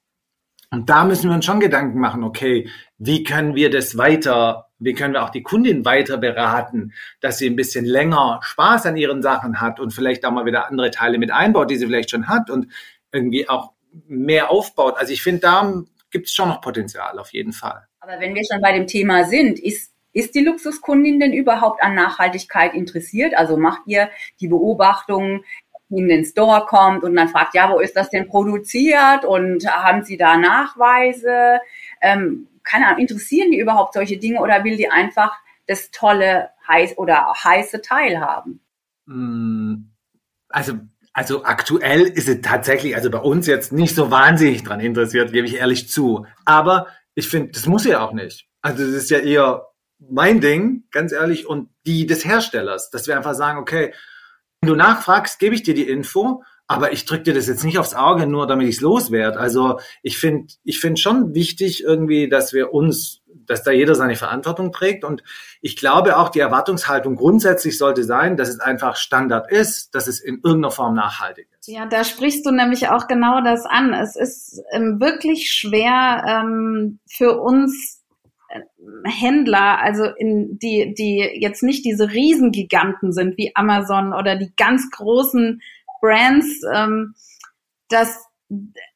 Und 0.70 0.90
da 0.90 1.04
müssen 1.04 1.30
wir 1.30 1.34
uns 1.34 1.44
schon 1.44 1.60
Gedanken 1.60 2.00
machen, 2.00 2.24
okay, 2.24 2.68
wie 2.98 3.22
können 3.22 3.54
wir 3.54 3.70
das 3.70 3.96
weiter, 3.96 4.68
wie 4.78 4.94
können 4.94 5.14
wir 5.14 5.22
auch 5.22 5.30
die 5.30 5.42
Kundin 5.42 5.84
weiter 5.84 6.18
beraten, 6.18 6.92
dass 7.20 7.38
sie 7.38 7.46
ein 7.46 7.56
bisschen 7.56 7.84
länger 7.84 8.40
Spaß 8.42 8.86
an 8.86 8.96
ihren 8.96 9.22
Sachen 9.22 9.60
hat 9.60 9.78
und 9.78 9.92
vielleicht 9.92 10.24
auch 10.24 10.32
mal 10.32 10.44
wieder 10.44 10.68
andere 10.68 10.90
Teile 10.90 11.18
mit 11.18 11.30
einbaut, 11.30 11.70
die 11.70 11.76
sie 11.76 11.86
vielleicht 11.86 12.10
schon 12.10 12.28
hat 12.28 12.50
und 12.50 12.66
irgendwie 13.12 13.48
auch 13.48 13.72
mehr 14.08 14.50
aufbaut. 14.50 14.96
Also 14.98 15.12
ich 15.12 15.22
finde, 15.22 15.40
da 15.40 15.72
gibt 16.10 16.26
es 16.26 16.34
schon 16.34 16.48
noch 16.48 16.60
Potenzial 16.60 17.18
auf 17.18 17.32
jeden 17.32 17.52
Fall. 17.52 17.86
Aber 18.00 18.20
wenn 18.20 18.34
wir 18.34 18.42
schon 18.50 18.60
bei 18.60 18.72
dem 18.72 18.86
Thema 18.86 19.24
sind, 19.24 19.58
ist 19.58 19.92
ist 20.16 20.34
die 20.34 20.40
Luxuskundin 20.40 21.20
denn 21.20 21.34
überhaupt 21.34 21.82
an 21.82 21.94
Nachhaltigkeit 21.94 22.72
interessiert? 22.72 23.36
Also 23.36 23.58
macht 23.58 23.82
ihr 23.84 24.08
die 24.40 24.48
Beobachtung, 24.48 25.44
in 25.90 26.08
den 26.08 26.24
Store 26.24 26.66
kommt 26.66 27.04
und 27.04 27.14
dann 27.14 27.28
fragt, 27.28 27.54
ja, 27.54 27.70
wo 27.70 27.78
ist 27.78 27.96
das 27.96 28.10
denn 28.10 28.26
produziert 28.28 29.24
und 29.24 29.66
haben 29.66 30.02
Sie 30.02 30.16
da 30.16 30.36
Nachweise? 30.36 31.60
Ähm, 32.00 32.48
keine 32.64 32.86
Ahnung, 32.86 33.00
interessieren 33.00 33.50
die 33.52 33.60
überhaupt 33.60 33.94
solche 33.94 34.18
Dinge 34.18 34.40
oder 34.40 34.64
will 34.64 34.76
die 34.76 34.90
einfach 34.90 35.32
das 35.66 35.90
tolle 35.90 36.50
heiß 36.68 36.98
oder 36.98 37.32
heiße 37.32 37.80
Teil 37.82 38.20
haben? 38.20 38.60
Mm, 39.06 39.90
also 40.48 40.74
also 41.16 41.44
aktuell 41.44 42.02
ist 42.02 42.28
es 42.28 42.42
tatsächlich, 42.42 42.94
also 42.94 43.10
bei 43.10 43.18
uns 43.18 43.46
jetzt 43.46 43.72
nicht 43.72 43.94
so 43.94 44.10
wahnsinnig 44.10 44.64
dran 44.64 44.80
interessiert, 44.80 45.32
gebe 45.32 45.46
ich 45.46 45.54
ehrlich 45.54 45.88
zu. 45.88 46.26
Aber 46.44 46.88
ich 47.14 47.26
finde, 47.28 47.52
das 47.52 47.64
muss 47.64 47.86
ja 47.86 48.00
auch 48.00 48.12
nicht. 48.12 48.46
Also 48.60 48.84
das 48.84 48.92
ist 48.92 49.10
ja 49.10 49.20
eher 49.20 49.66
mein 49.98 50.42
Ding, 50.42 50.84
ganz 50.90 51.12
ehrlich, 51.12 51.46
und 51.46 51.70
die 51.86 52.04
des 52.04 52.26
Herstellers, 52.26 52.90
dass 52.90 53.06
wir 53.06 53.16
einfach 53.16 53.32
sagen, 53.32 53.58
okay, 53.58 53.94
wenn 54.60 54.70
du 54.70 54.76
nachfragst, 54.76 55.38
gebe 55.38 55.54
ich 55.54 55.62
dir 55.62 55.74
die 55.74 55.88
Info, 55.88 56.42
aber 56.66 56.92
ich 56.92 57.04
drücke 57.04 57.24
dir 57.24 57.34
das 57.34 57.46
jetzt 57.46 57.64
nicht 57.64 57.78
aufs 57.78 57.94
Auge, 57.94 58.26
nur 58.26 58.46
damit 58.46 58.68
ich 58.68 58.76
es 58.76 58.80
loswerde. 58.80 59.38
Also 59.38 59.78
ich 60.02 60.18
finde 60.18 60.52
ich 60.64 60.80
finde 60.80 61.00
schon 61.00 61.34
wichtig 61.34 61.84
irgendwie, 61.84 62.28
dass 62.28 62.52
wir 62.52 62.74
uns, 62.74 63.22
dass 63.46 63.62
da 63.62 63.70
jeder 63.70 63.94
seine 63.94 64.16
Verantwortung 64.16 64.72
trägt. 64.72 65.04
Und 65.04 65.22
ich 65.60 65.76
glaube 65.76 66.16
auch, 66.16 66.28
die 66.28 66.40
Erwartungshaltung 66.40 67.14
grundsätzlich 67.14 67.78
sollte 67.78 68.02
sein, 68.02 68.36
dass 68.36 68.48
es 68.48 68.58
einfach 68.58 68.96
Standard 68.96 69.50
ist, 69.50 69.94
dass 69.94 70.08
es 70.08 70.18
in 70.18 70.40
irgendeiner 70.42 70.72
Form 70.72 70.94
nachhaltig 70.94 71.48
ist. 71.56 71.68
Ja, 71.68 71.86
da 71.86 72.02
sprichst 72.02 72.44
du 72.44 72.50
nämlich 72.50 72.88
auch 72.88 73.06
genau 73.06 73.40
das 73.42 73.64
an. 73.64 73.92
Es 73.92 74.16
ist 74.16 74.60
ähm, 74.72 74.98
wirklich 74.98 75.52
schwer 75.52 76.24
ähm, 76.26 76.98
für 77.06 77.38
uns 77.40 77.95
Händler, 79.04 79.78
also 79.80 80.04
in 80.04 80.58
die, 80.58 80.94
die 80.94 81.18
jetzt 81.40 81.62
nicht 81.62 81.84
diese 81.84 82.10
Riesengiganten 82.10 83.12
sind 83.12 83.36
wie 83.36 83.52
Amazon 83.54 84.12
oder 84.12 84.36
die 84.36 84.52
ganz 84.56 84.90
großen 84.90 85.60
Brands, 86.00 86.60
ähm, 86.72 87.14
das 87.88 88.24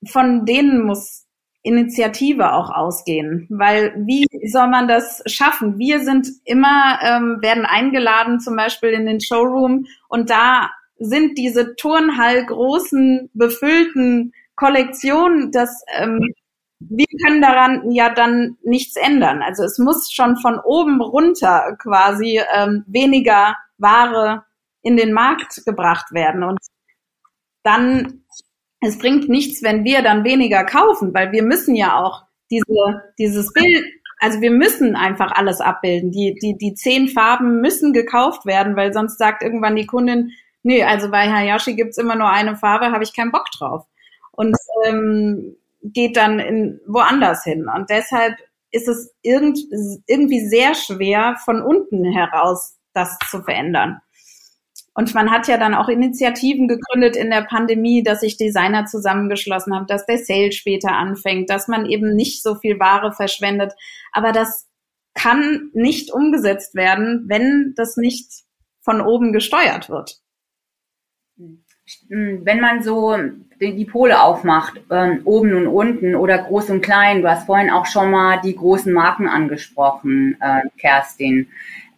von 0.07 0.47
denen 0.47 0.83
muss 0.83 1.27
Initiative 1.63 2.53
auch 2.55 2.71
ausgehen, 2.71 3.47
weil 3.51 3.95
wie 4.07 4.27
soll 4.49 4.69
man 4.69 4.89
das 4.89 5.23
schaffen? 5.27 5.79
Wir 5.79 6.01
sind 6.01 6.29
immer 6.45 6.99
ähm, 7.03 7.39
werden 7.43 7.67
eingeladen, 7.67 8.41
zum 8.41 8.57
Beispiel 8.57 8.91
in 8.91 9.07
den 9.07 9.21
Showroom 9.21 9.87
und 10.09 10.31
da 10.31 10.71
sind 10.99 11.37
diese 11.37 11.77
Turnhall 11.77 12.47
großen 12.47 13.31
befüllten 13.35 14.33
Kollektionen, 14.57 15.51
das 15.53 15.83
ähm, 15.99 16.21
wir 16.81 17.07
können 17.23 17.43
daran 17.43 17.91
ja 17.91 18.13
dann 18.13 18.57
nichts 18.63 18.97
ändern. 18.97 19.43
Also 19.43 19.65
es 19.65 19.79
muss 19.79 20.11
schon 20.13 20.37
von 20.37 20.59
oben 20.59 21.01
runter 21.01 21.77
quasi 21.79 22.41
ähm, 22.55 22.85
weniger 22.87 23.55
Ware 23.79 24.45
in 24.83 24.97
den 24.97 25.13
Markt 25.13 25.63
gebracht 25.67 26.13
werden. 26.13 26.43
Und 26.43 26.59
dann, 27.63 28.25
es 28.81 28.99
bringt 28.99 29.29
nichts, 29.29 29.63
wenn 29.63 29.85
wir 29.85 30.03
dann 30.03 30.25
weniger 30.25 30.65
kaufen, 30.65 31.13
weil 31.13 31.33
wir 31.33 31.43
müssen 31.43 31.75
ja 31.75 31.99
auch 32.01 32.25
diese, 32.51 33.03
dieses 33.19 33.53
Bild, 33.53 33.85
also 34.19 34.41
wir 34.41 34.51
müssen 34.51 34.97
einfach 34.97 35.33
alles 35.33 35.61
abbilden. 35.61 36.13
Die, 36.13 36.35
die, 36.43 36.57
die 36.57 36.75
zehn 36.75 37.09
Farben 37.09 37.61
müssen 37.61 37.93
gekauft 37.93 38.47
werden, 38.47 38.75
weil 38.75 38.95
sonst 38.95 39.19
sagt 39.19 39.43
irgendwann 39.43 39.77
die 39.77 39.87
Kundin, 39.87 40.33
nee, 40.63 40.83
also 40.83 41.11
bei 41.11 41.31
Hayashi 41.31 41.75
gibt's 41.75 41.99
immer 41.99 42.17
nur 42.17 42.31
eine 42.31 42.57
Farbe, 42.57 42.91
habe 42.91 43.05
ich 43.05 43.15
keinen 43.15 43.33
Bock 43.33 43.51
drauf. 43.51 43.87
Und 44.33 44.57
ähm, 44.87 45.57
geht 45.83 46.17
dann 46.17 46.39
in 46.39 46.81
woanders 46.87 47.45
hin. 47.45 47.67
Und 47.75 47.91
deshalb 47.91 48.35
ist 48.71 48.89
es 48.89 49.13
irgend, 49.23 49.59
irgendwie 50.07 50.47
sehr 50.47 50.75
schwer, 50.75 51.37
von 51.45 51.63
unten 51.63 52.05
heraus 52.13 52.77
das 52.93 53.19
zu 53.31 53.43
verändern. 53.43 54.01
Und 54.95 55.15
man 55.15 55.31
hat 55.31 55.49
ja 55.49 55.57
dann 55.57 55.75
auch 55.75 55.89
Initiativen 55.89 56.67
gegründet 56.69 57.17
in 57.17 57.31
der 57.31 57.43
Pandemie, 57.43 58.03
dass 58.03 58.21
sich 58.21 58.37
Designer 58.37 58.87
zusammengeschlossen 58.87 59.75
haben, 59.75 59.87
dass 59.87 60.05
der 60.05 60.19
Sale 60.19 60.53
später 60.53 60.93
anfängt, 60.93 61.49
dass 61.49 61.69
man 61.69 61.87
eben 61.87 62.15
nicht 62.15 62.43
so 62.43 62.57
viel 62.57 62.79
Ware 62.81 63.13
verschwendet. 63.13 63.73
Aber 64.13 64.33
das 64.33 64.69
kann 65.15 65.71
nicht 65.73 66.13
umgesetzt 66.13 66.75
werden, 66.75 67.25
wenn 67.29 67.73
das 67.77 67.97
nicht 67.97 68.45
von 68.83 69.01
oben 69.01 69.33
gesteuert 69.33 69.89
wird. 69.89 70.20
Wenn 72.09 72.61
man 72.61 72.83
so 72.83 73.17
die 73.61 73.85
Pole 73.85 74.23
aufmacht, 74.23 74.81
ähm, 74.91 75.21
oben 75.25 75.55
und 75.55 75.67
unten 75.67 76.15
oder 76.15 76.39
groß 76.39 76.71
und 76.71 76.81
klein, 76.81 77.23
du 77.23 77.29
hast 77.29 77.47
vorhin 77.47 77.71
auch 77.71 77.87
schon 77.87 78.11
mal 78.11 78.41
die 78.43 78.57
großen 78.57 78.93
Marken 78.93 79.29
angesprochen, 79.29 80.37
äh, 80.41 80.63
Kerstin. 80.79 81.49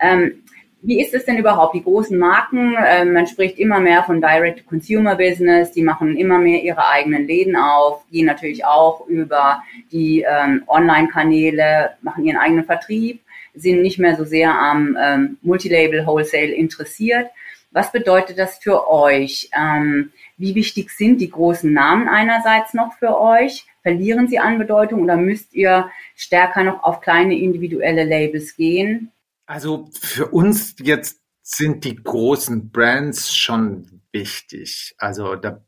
Ähm, 0.01 0.43
wie 0.85 1.01
ist 1.01 1.15
es 1.15 1.25
denn 1.25 1.39
überhaupt? 1.39 1.77
Die 1.77 1.85
großen 1.85 2.19
Marken, 2.19 2.73
man 2.73 3.29
spricht 3.29 3.57
immer 3.61 3.79
mehr 3.79 4.03
von 4.03 4.21
Direct-to-Consumer-Business, 4.21 5.71
die 5.71 5.83
machen 5.83 6.17
immer 6.17 6.39
mehr 6.39 6.61
ihre 6.61 6.89
eigenen 6.89 7.25
Läden 7.25 7.55
auf, 7.55 8.05
gehen 8.11 8.27
natürlich 8.27 8.65
auch 8.65 9.07
über 9.07 9.63
die 9.93 10.27
ähm, 10.29 10.65
Online-Kanäle, 10.67 11.91
machen 12.03 12.25
ihren 12.25 12.37
eigenen 12.37 12.65
Vertrieb, 12.65 13.21
sind 13.55 13.83
nicht 13.83 14.01
mehr 14.01 14.17
so 14.17 14.25
sehr 14.25 14.59
am 14.59 14.99
ähm, 15.01 15.39
Multilabel-Wholesale 15.43 16.53
interessiert. 16.53 17.29
Was 17.73 17.91
bedeutet 17.91 18.39
das 18.39 18.59
für 18.59 18.89
euch? 18.89 19.51
Ähm, 19.59 20.13
wie 20.37 20.55
wichtig 20.55 20.91
sind 20.91 21.21
die 21.21 21.31
großen 21.31 21.73
Namen 21.73 22.09
einerseits 22.09 22.75
noch 22.75 22.93
für 22.99 23.19
euch? 23.19 23.67
Verlieren 23.83 24.29
sie 24.29 24.39
an 24.39 24.59
Bedeutung 24.59 25.03
oder 25.03 25.17
müsst 25.17 25.55
ihr 25.55 25.91
stärker 26.15 26.63
noch 26.63 26.85
auf 26.85 27.01
kleine 27.01 27.37
individuelle 27.37 28.05
Labels 28.05 28.57
gehen? 28.57 29.11
Also 29.47 29.89
für 30.01 30.29
uns 30.29 30.77
jetzt 30.81 31.21
sind 31.43 31.85
die 31.85 31.97
großen 31.97 32.71
Brands 32.71 33.35
schon 33.35 34.03
wichtig. 34.13 34.95
Also 34.99 35.35
da, 35.35 35.65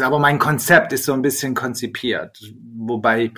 aber 0.00 0.18
mein 0.18 0.38
Konzept 0.38 0.92
ist 0.92 1.04
so 1.04 1.12
ein 1.12 1.22
bisschen 1.22 1.54
konzipiert, 1.54 2.38
wobei 2.76 3.32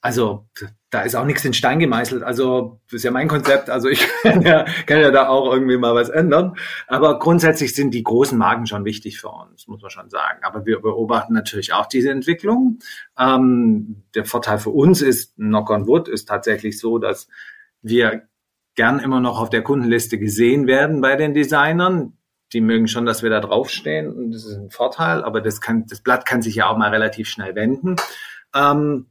also 0.00 0.46
da 0.94 1.02
ist 1.02 1.16
auch 1.16 1.24
nichts 1.24 1.44
in 1.44 1.52
Stein 1.52 1.80
gemeißelt. 1.80 2.22
Also 2.22 2.80
das 2.86 2.98
ist 2.98 3.02
ja 3.02 3.10
mein 3.10 3.26
Konzept. 3.26 3.68
Also 3.68 3.88
ich 3.88 4.06
kann 4.22 4.42
ja, 4.42 4.64
kann 4.86 5.00
ja 5.00 5.10
da 5.10 5.28
auch 5.28 5.52
irgendwie 5.52 5.76
mal 5.76 5.92
was 5.92 6.08
ändern. 6.08 6.56
Aber 6.86 7.18
grundsätzlich 7.18 7.74
sind 7.74 7.92
die 7.92 8.04
großen 8.04 8.38
Marken 8.38 8.68
schon 8.68 8.84
wichtig 8.84 9.20
für 9.20 9.30
uns, 9.30 9.66
muss 9.66 9.82
man 9.82 9.90
schon 9.90 10.08
sagen. 10.08 10.44
Aber 10.44 10.66
wir 10.66 10.80
beobachten 10.80 11.34
natürlich 11.34 11.72
auch 11.72 11.86
diese 11.86 12.10
Entwicklung. 12.10 12.78
Ähm, 13.18 14.04
der 14.14 14.24
Vorteil 14.24 14.58
für 14.58 14.70
uns 14.70 15.02
ist, 15.02 15.34
Knock 15.34 15.68
on 15.70 15.88
Wood 15.88 16.06
ist 16.06 16.28
tatsächlich 16.28 16.78
so, 16.78 16.98
dass 16.98 17.26
wir 17.82 18.28
gern 18.76 19.00
immer 19.00 19.18
noch 19.18 19.40
auf 19.40 19.50
der 19.50 19.62
Kundenliste 19.62 20.16
gesehen 20.18 20.68
werden 20.68 21.00
bei 21.00 21.16
den 21.16 21.34
Designern. 21.34 22.16
Die 22.52 22.60
mögen 22.60 22.86
schon, 22.86 23.04
dass 23.04 23.24
wir 23.24 23.30
da 23.30 23.40
draufstehen 23.40 24.12
und 24.12 24.30
das 24.30 24.44
ist 24.44 24.54
ein 24.54 24.70
Vorteil, 24.70 25.24
aber 25.24 25.40
das 25.40 25.60
kann, 25.60 25.86
das 25.88 26.02
Blatt 26.02 26.24
kann 26.24 26.40
sich 26.40 26.54
ja 26.54 26.68
auch 26.68 26.76
mal 26.76 26.90
relativ 26.90 27.28
schnell 27.28 27.56
wenden. 27.56 27.96
Ähm, 28.54 29.06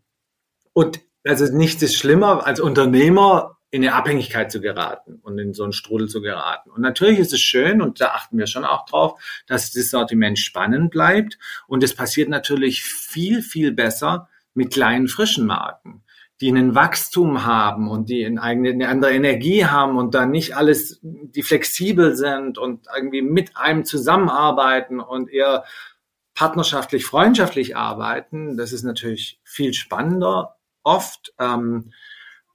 und 0.71 1.01
also 1.25 1.45
nichts 1.55 1.81
ist 1.81 1.95
schlimmer 1.95 2.45
als 2.45 2.59
Unternehmer 2.59 3.57
in 3.69 3.81
eine 3.81 3.95
Abhängigkeit 3.95 4.51
zu 4.51 4.61
geraten 4.61 5.19
und 5.23 5.39
in 5.39 5.53
so 5.53 5.63
einen 5.63 5.73
Strudel 5.73 6.07
zu 6.07 6.21
geraten. 6.21 6.69
Und 6.69 6.81
natürlich 6.81 7.17
ist 7.17 7.33
es 7.33 7.41
schön, 7.41 7.81
und 7.81 7.99
da 7.99 8.09
achten 8.09 8.37
wir 8.37 8.45
schon 8.45 8.65
auch 8.65 8.85
drauf, 8.85 9.19
dass 9.47 9.71
das 9.71 9.89
Sortiment 9.89 10.37
spannend 10.37 10.91
bleibt. 10.91 11.39
Und 11.65 11.83
es 11.83 11.95
passiert 11.95 12.29
natürlich 12.29 12.83
viel, 12.83 13.41
viel 13.41 13.71
besser 13.71 14.29
mit 14.53 14.71
kleinen, 14.71 15.07
frischen 15.07 15.47
Marken 15.47 16.03
die 16.41 16.49
einen 16.49 16.75
Wachstum 16.75 17.45
haben 17.45 17.89
und 17.89 18.09
die 18.09 18.25
eine, 18.25 18.41
eigene, 18.41 18.71
eine 18.71 18.89
andere 18.89 19.13
Energie 19.13 19.65
haben 19.65 19.97
und 19.97 20.13
dann 20.13 20.31
nicht 20.31 20.57
alles, 20.57 20.99
die 21.01 21.41
flexibel 21.41 22.17
sind 22.17 22.57
und 22.57 22.87
irgendwie 22.93 23.21
mit 23.21 23.55
einem 23.55 23.85
zusammenarbeiten 23.85 24.99
und 24.99 25.31
eher 25.31 25.63
partnerschaftlich, 26.33 27.05
freundschaftlich 27.05 27.77
arbeiten, 27.77 28.57
das 28.57 28.73
ist 28.73 28.83
natürlich 28.83 29.39
viel 29.45 29.73
spannender, 29.73 30.57
oft 30.83 31.33
ähm, 31.39 31.91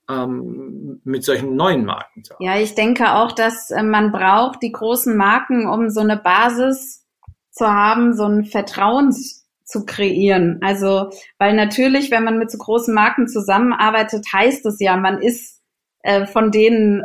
ähm, 0.09 1.01
mit 1.03 1.23
solchen 1.23 1.55
neuen 1.55 1.85
Marken 1.85 2.23
arbeiten. 2.29 2.43
Ja, 2.43 2.57
ich 2.57 2.75
denke 2.75 3.13
auch, 3.13 3.31
dass 3.31 3.71
äh, 3.71 3.83
man 3.83 4.11
braucht 4.11 4.61
die 4.63 4.71
großen 4.71 5.15
Marken, 5.15 5.67
um 5.67 5.89
so 5.89 6.01
eine 6.01 6.17
Basis 6.17 7.05
zu 7.51 7.67
haben, 7.67 8.15
so 8.15 8.25
ein 8.25 8.45
Vertrauens 8.45 9.47
zu 9.63 9.85
kreieren. 9.85 10.59
Also, 10.63 11.11
weil 11.37 11.55
natürlich, 11.55 12.09
wenn 12.09 12.23
man 12.23 12.39
mit 12.39 12.49
so 12.49 12.57
großen 12.57 12.93
Marken 12.93 13.27
zusammenarbeitet, 13.27 14.25
heißt 14.33 14.65
es 14.65 14.79
ja, 14.79 14.97
man 14.97 15.21
ist 15.21 15.61
äh, 16.01 16.25
von 16.25 16.51
denen, 16.51 17.03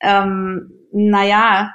ähm, 0.00 0.70
naja, 0.92 1.72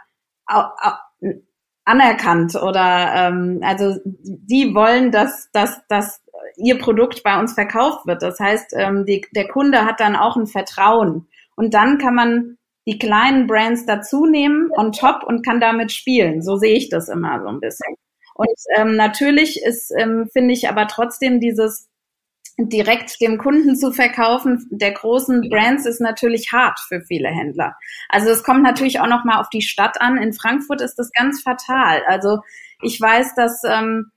anerkannt 1.84 2.56
oder 2.56 3.14
ähm, 3.16 3.60
also 3.64 3.96
die 4.06 4.74
wollen, 4.74 5.12
dass, 5.12 5.50
dass, 5.52 5.82
dass 5.88 6.22
ihr 6.58 6.78
Produkt 6.78 7.24
bei 7.24 7.40
uns 7.40 7.54
verkauft 7.54 8.06
wird. 8.06 8.22
Das 8.22 8.40
heißt, 8.40 8.74
ähm, 8.78 9.06
die, 9.06 9.26
der 9.36 9.48
Kunde 9.48 9.86
hat 9.86 10.00
dann 10.00 10.16
auch 10.16 10.36
ein 10.36 10.48
Vertrauen. 10.48 11.28
Und 11.56 11.74
dann 11.74 11.98
kann 11.98 12.16
man 12.16 12.58
die 12.88 12.98
kleinen 12.98 13.48
Brands 13.48 13.86
dazu 13.86 14.26
nehmen 14.26 14.72
on 14.76 14.92
top 14.92 15.24
und 15.24 15.46
kann 15.46 15.60
damit 15.60 15.92
spielen. 15.92 16.42
So 16.42 16.58
sehe 16.58 16.76
ich 16.76 16.90
das 16.90 17.10
immer 17.10 17.42
so 17.42 17.48
ein 17.48 17.60
bisschen. 17.60 17.96
Und 18.34 18.56
ähm, 18.78 18.96
natürlich 18.96 19.62
ist, 19.64 19.92
ähm, 19.98 20.30
finde 20.32 20.54
ich 20.54 20.70
aber 20.70 20.88
trotzdem 20.88 21.40
dieses 21.40 21.90
direkt 22.58 23.22
dem 23.22 23.38
Kunden 23.38 23.76
zu 23.76 23.92
verkaufen 23.92 24.68
der 24.70 24.92
großen 24.92 25.50
Brands 25.50 25.86
ist 25.86 26.02
natürlich 26.02 26.52
hart 26.52 26.80
für 26.80 27.02
viele 27.02 27.30
Händler. 27.30 27.76
Also 28.10 28.30
es 28.30 28.44
kommt 28.44 28.64
natürlich 28.64 29.00
auch 29.00 29.08
noch 29.08 29.24
mal 29.24 29.40
auf 29.40 29.50
die 29.50 29.62
Stadt 29.62 30.02
an. 30.02 30.18
In 30.18 30.34
Frankfurt 30.34 30.82
ist 30.82 30.96
das 30.96 31.12
ganz 31.12 31.42
fatal. 31.42 32.02
Also 32.08 32.40
ich 32.82 33.00
weiß, 33.00 33.36
dass 33.36 33.62
ähm, 33.66 34.12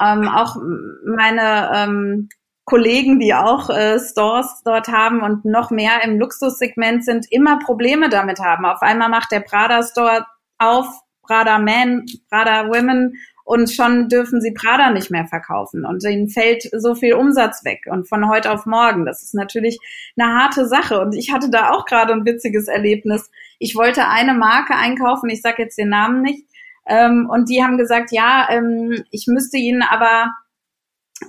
ähm, 0.00 0.28
auch 0.28 0.56
meine 1.04 1.70
ähm, 1.74 2.28
Kollegen, 2.64 3.18
die 3.18 3.34
auch 3.34 3.70
äh, 3.70 3.98
Stores 3.98 4.62
dort 4.64 4.88
haben 4.88 5.22
und 5.22 5.44
noch 5.44 5.70
mehr 5.70 6.02
im 6.04 6.18
Luxussegment 6.18 7.04
sind, 7.04 7.26
immer 7.30 7.58
Probleme 7.58 8.10
damit 8.10 8.40
haben. 8.40 8.66
Auf 8.66 8.82
einmal 8.82 9.08
macht 9.08 9.32
der 9.32 9.40
Prada 9.40 9.82
Store 9.82 10.26
auf, 10.58 10.86
Prada 11.22 11.58
Men, 11.58 12.04
Prada 12.30 12.68
Women 12.68 13.14
und 13.44 13.70
schon 13.72 14.08
dürfen 14.08 14.42
sie 14.42 14.52
Prada 14.52 14.90
nicht 14.90 15.10
mehr 15.10 15.26
verkaufen 15.26 15.86
und 15.86 16.04
ihnen 16.04 16.28
fällt 16.28 16.68
so 16.76 16.94
viel 16.94 17.14
Umsatz 17.14 17.64
weg 17.64 17.86
und 17.90 18.06
von 18.06 18.28
heute 18.28 18.52
auf 18.52 18.66
morgen. 18.66 19.06
Das 19.06 19.22
ist 19.22 19.32
natürlich 19.34 19.78
eine 20.18 20.34
harte 20.34 20.66
Sache 20.66 21.00
und 21.00 21.14
ich 21.14 21.32
hatte 21.32 21.48
da 21.50 21.70
auch 21.70 21.86
gerade 21.86 22.12
ein 22.12 22.26
witziges 22.26 22.68
Erlebnis. 22.68 23.30
Ich 23.58 23.74
wollte 23.74 24.06
eine 24.06 24.34
Marke 24.34 24.74
einkaufen, 24.74 25.30
ich 25.30 25.40
sage 25.40 25.62
jetzt 25.62 25.78
den 25.78 25.88
Namen 25.88 26.20
nicht, 26.20 26.44
ähm, 26.88 27.28
und 27.30 27.48
die 27.48 27.62
haben 27.62 27.78
gesagt, 27.78 28.10
ja, 28.12 28.48
ähm, 28.50 29.04
ich 29.10 29.26
müsste 29.26 29.56
ihnen 29.58 29.82
aber 29.82 30.34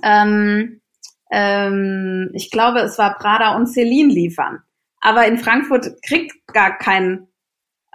ähm, 0.02 0.80
ähm, 1.30 2.30
ich 2.34 2.50
glaube, 2.50 2.80
es 2.80 2.98
war 2.98 3.18
Prada 3.18 3.56
und 3.56 3.66
Celine 3.66 4.12
liefern. 4.12 4.62
Aber 5.00 5.26
in 5.26 5.38
Frankfurt 5.38 6.02
kriegt 6.02 6.34
gar 6.52 6.76
kein 6.76 7.28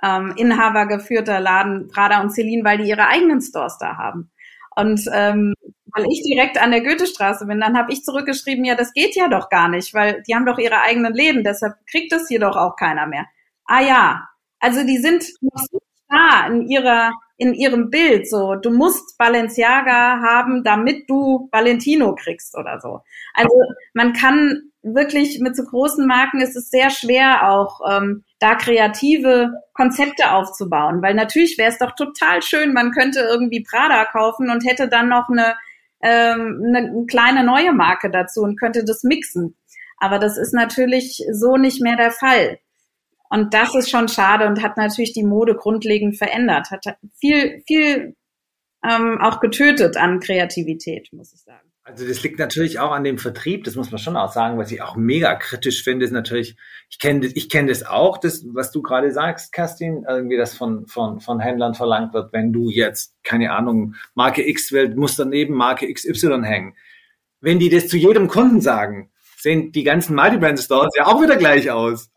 ähm, 0.01 0.33
Inhaber 0.37 0.87
geführter 0.87 1.39
Laden 1.39 1.87
Prada 1.89 2.21
und 2.21 2.31
Celine, 2.31 2.63
weil 2.63 2.79
die 2.79 2.89
ihre 2.89 3.07
eigenen 3.07 3.41
Stores 3.41 3.77
da 3.79 3.97
haben. 3.97 4.31
Und 4.75 5.01
ähm, 5.13 5.53
weil 5.95 6.05
ich 6.11 6.23
direkt 6.23 6.61
an 6.61 6.71
der 6.71 6.81
Goethestraße 6.81 7.45
bin, 7.45 7.61
dann 7.61 7.77
habe 7.77 7.91
ich 7.93 8.03
zurückgeschrieben, 8.03 8.65
ja, 8.65 8.75
das 8.75 8.93
geht 8.93 9.15
ja 9.15 9.29
doch 9.29 9.49
gar 9.49 9.69
nicht, 9.69 9.93
weil 9.93 10.21
die 10.27 10.35
haben 10.35 10.45
doch 10.45 10.57
ihre 10.57 10.81
eigenen 10.81 11.13
Läden, 11.13 11.43
deshalb 11.43 11.75
kriegt 11.89 12.11
das 12.11 12.27
hier 12.27 12.39
doch 12.39 12.57
auch 12.57 12.75
keiner 12.75 13.07
mehr. 13.07 13.25
Ah 13.65 13.81
ja, 13.81 14.29
also 14.59 14.85
die 14.85 14.97
sind 14.97 15.23
noch 15.41 15.63
so 15.71 15.79
da 16.09 16.47
in 16.47 16.67
ihrer 16.67 17.13
in 17.37 17.53
ihrem 17.53 17.89
Bild 17.89 18.29
so, 18.29 18.55
du 18.55 18.71
musst 18.71 19.17
Balenciaga 19.17 20.21
haben, 20.21 20.63
damit 20.63 21.09
du 21.09 21.49
Valentino 21.51 22.15
kriegst 22.15 22.57
oder 22.57 22.79
so. 22.79 23.01
Also 23.33 23.53
man 23.93 24.13
kann 24.13 24.71
wirklich 24.83 25.39
mit 25.39 25.55
so 25.55 25.63
großen 25.63 26.05
Marken 26.05 26.41
ist 26.41 26.55
es 26.55 26.69
sehr 26.69 26.91
schwer 26.91 27.49
auch 27.49 27.81
ähm, 27.89 28.23
da 28.39 28.55
kreative 28.55 29.51
Konzepte 29.73 30.31
aufzubauen, 30.31 31.01
weil 31.01 31.15
natürlich 31.15 31.57
wäre 31.57 31.71
es 31.71 31.79
doch 31.79 31.95
total 31.95 32.41
schön, 32.41 32.73
man 32.73 32.91
könnte 32.91 33.21
irgendwie 33.21 33.63
Prada 33.63 34.05
kaufen 34.05 34.49
und 34.49 34.65
hätte 34.65 34.87
dann 34.87 35.09
noch 35.09 35.27
eine, 35.29 35.55
ähm, 36.01 36.63
eine 36.67 37.05
kleine 37.07 37.43
neue 37.43 37.73
Marke 37.73 38.11
dazu 38.11 38.41
und 38.41 38.59
könnte 38.59 38.85
das 38.85 39.03
mixen. 39.03 39.57
Aber 39.97 40.19
das 40.19 40.37
ist 40.37 40.53
natürlich 40.53 41.23
so 41.31 41.57
nicht 41.57 41.81
mehr 41.81 41.95
der 41.95 42.11
Fall. 42.11 42.59
Und 43.29 43.53
das 43.53 43.75
ist 43.75 43.89
schon 43.89 44.07
schade 44.07 44.47
und 44.47 44.61
hat 44.61 44.77
natürlich 44.77 45.13
die 45.13 45.23
Mode 45.23 45.55
grundlegend 45.55 46.17
verändert, 46.17 46.69
hat 46.71 46.85
viel, 47.19 47.61
viel 47.67 48.15
ähm, 48.83 49.19
auch 49.21 49.39
getötet 49.39 49.97
an 49.97 50.19
Kreativität, 50.19 51.09
muss 51.11 51.33
ich 51.33 51.41
sagen. 51.41 51.71
Also 51.87 52.07
das 52.07 52.23
liegt 52.23 52.39
natürlich 52.39 52.79
auch 52.79 52.91
an 52.91 53.03
dem 53.03 53.19
Vertrieb, 53.19 53.63
das 53.63 53.75
muss 53.75 53.91
man 53.91 53.99
schon 53.99 54.17
auch 54.17 54.31
sagen, 54.31 54.57
was 54.57 54.71
ich 54.71 54.81
auch 54.81 54.95
mega 54.95 55.35
kritisch 55.35 55.83
finde, 55.83 56.05
ist 56.05 56.11
natürlich, 56.11 56.55
ich 56.89 56.97
kenne 56.97 57.27
ich 57.27 57.47
kenne 57.47 57.69
das 57.69 57.85
auch, 57.85 58.17
das, 58.17 58.43
was 58.53 58.71
du 58.71 58.81
gerade 58.81 59.11
sagst, 59.11 59.53
Kerstin, 59.53 60.03
irgendwie 60.09 60.35
das 60.35 60.57
von, 60.57 60.87
von, 60.87 61.19
von 61.19 61.39
Händlern 61.39 61.75
verlangt 61.75 62.15
wird, 62.15 62.33
wenn 62.33 62.51
du 62.51 62.71
jetzt, 62.71 63.15
keine 63.23 63.51
Ahnung, 63.51 63.93
Marke 64.15 64.47
X 64.47 64.71
willst, 64.71 64.97
muss 64.97 65.15
daneben 65.15 65.53
Marke 65.53 65.91
XY 65.91 66.41
hängen. 66.43 66.75
Wenn 67.39 67.59
die 67.59 67.69
das 67.69 67.87
zu 67.87 67.97
jedem 67.97 68.29
Kunden 68.29 68.61
sagen, 68.61 69.11
sehen 69.37 69.71
die 69.71 69.83
ganzen 69.83 70.15
Multibrand-Stores 70.15 70.95
ja 70.97 71.05
auch 71.05 71.21
wieder 71.21 71.35
gleich 71.35 71.69
aus. 71.69 72.09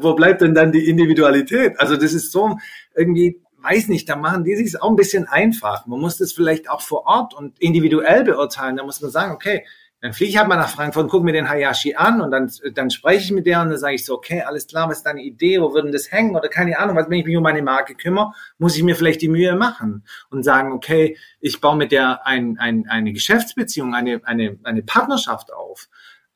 Wo 0.00 0.14
bleibt 0.14 0.40
denn 0.40 0.54
dann 0.54 0.72
die 0.72 0.88
Individualität? 0.88 1.78
Also 1.78 1.96
das 1.96 2.12
ist 2.12 2.32
so 2.32 2.58
irgendwie 2.94 3.42
weiß 3.62 3.88
nicht, 3.88 4.08
da 4.08 4.16
machen 4.16 4.44
die 4.44 4.56
sich 4.56 4.80
auch 4.80 4.88
ein 4.88 4.96
bisschen 4.96 5.28
einfach. 5.28 5.86
Man 5.86 6.00
muss 6.00 6.16
das 6.16 6.32
vielleicht 6.32 6.70
auch 6.70 6.80
vor 6.80 7.06
Ort 7.06 7.34
und 7.34 7.58
individuell 7.60 8.24
beurteilen. 8.24 8.76
Da 8.76 8.84
muss 8.84 9.02
man 9.02 9.10
sagen, 9.10 9.34
okay, 9.34 9.66
Dann 10.02 10.14
fliege 10.14 10.30
ich 10.30 10.38
halt 10.38 10.48
mal 10.48 10.56
nach 10.56 10.70
Frankfurt 10.70 11.10
gucke 11.10 11.24
mir 11.24 11.32
den 11.32 11.50
Hayashi 11.50 11.94
an 11.94 12.22
und 12.22 12.30
dann, 12.30 12.50
dann 12.74 12.90
spreche 12.90 13.24
ich 13.24 13.32
mit 13.32 13.44
der 13.44 13.60
und 13.60 13.68
dann 13.68 13.78
sage 13.78 13.96
ich 13.96 14.06
so, 14.06 14.14
okay, 14.14 14.40
alles 14.40 14.66
klar, 14.66 14.88
was 14.88 14.98
ist 14.98 15.06
deine 15.06 15.22
Idee, 15.22 15.60
wo 15.60 15.74
würden 15.74 15.92
das 15.92 16.10
hängen 16.10 16.34
oder 16.34 16.48
keine 16.48 16.78
Ahnung, 16.78 16.96
was, 16.96 17.10
wenn 17.10 17.18
ich 17.18 17.26
mich 17.26 17.36
um 17.36 17.42
meine 17.42 17.60
Marke 17.62 17.94
kümmere, 17.94 18.32
muss 18.56 18.76
ich 18.76 18.82
mir 18.82 18.96
vielleicht 18.96 19.20
die 19.20 19.28
Mühe 19.28 19.54
machen 19.56 20.04
und 20.30 20.42
sagen, 20.42 20.72
okay, 20.72 21.18
ich 21.40 21.60
baue 21.60 21.76
mit 21.76 21.92
der 21.92 22.26
ein, 22.26 22.56
ein, 22.58 22.86
eine 22.88 23.12
Geschäftsbeziehung, 23.12 23.94
eine, 23.94 24.22
eine, 24.24 24.58
eine 24.62 24.82
Partnerschaft 24.82 25.52
auf. 25.52 25.88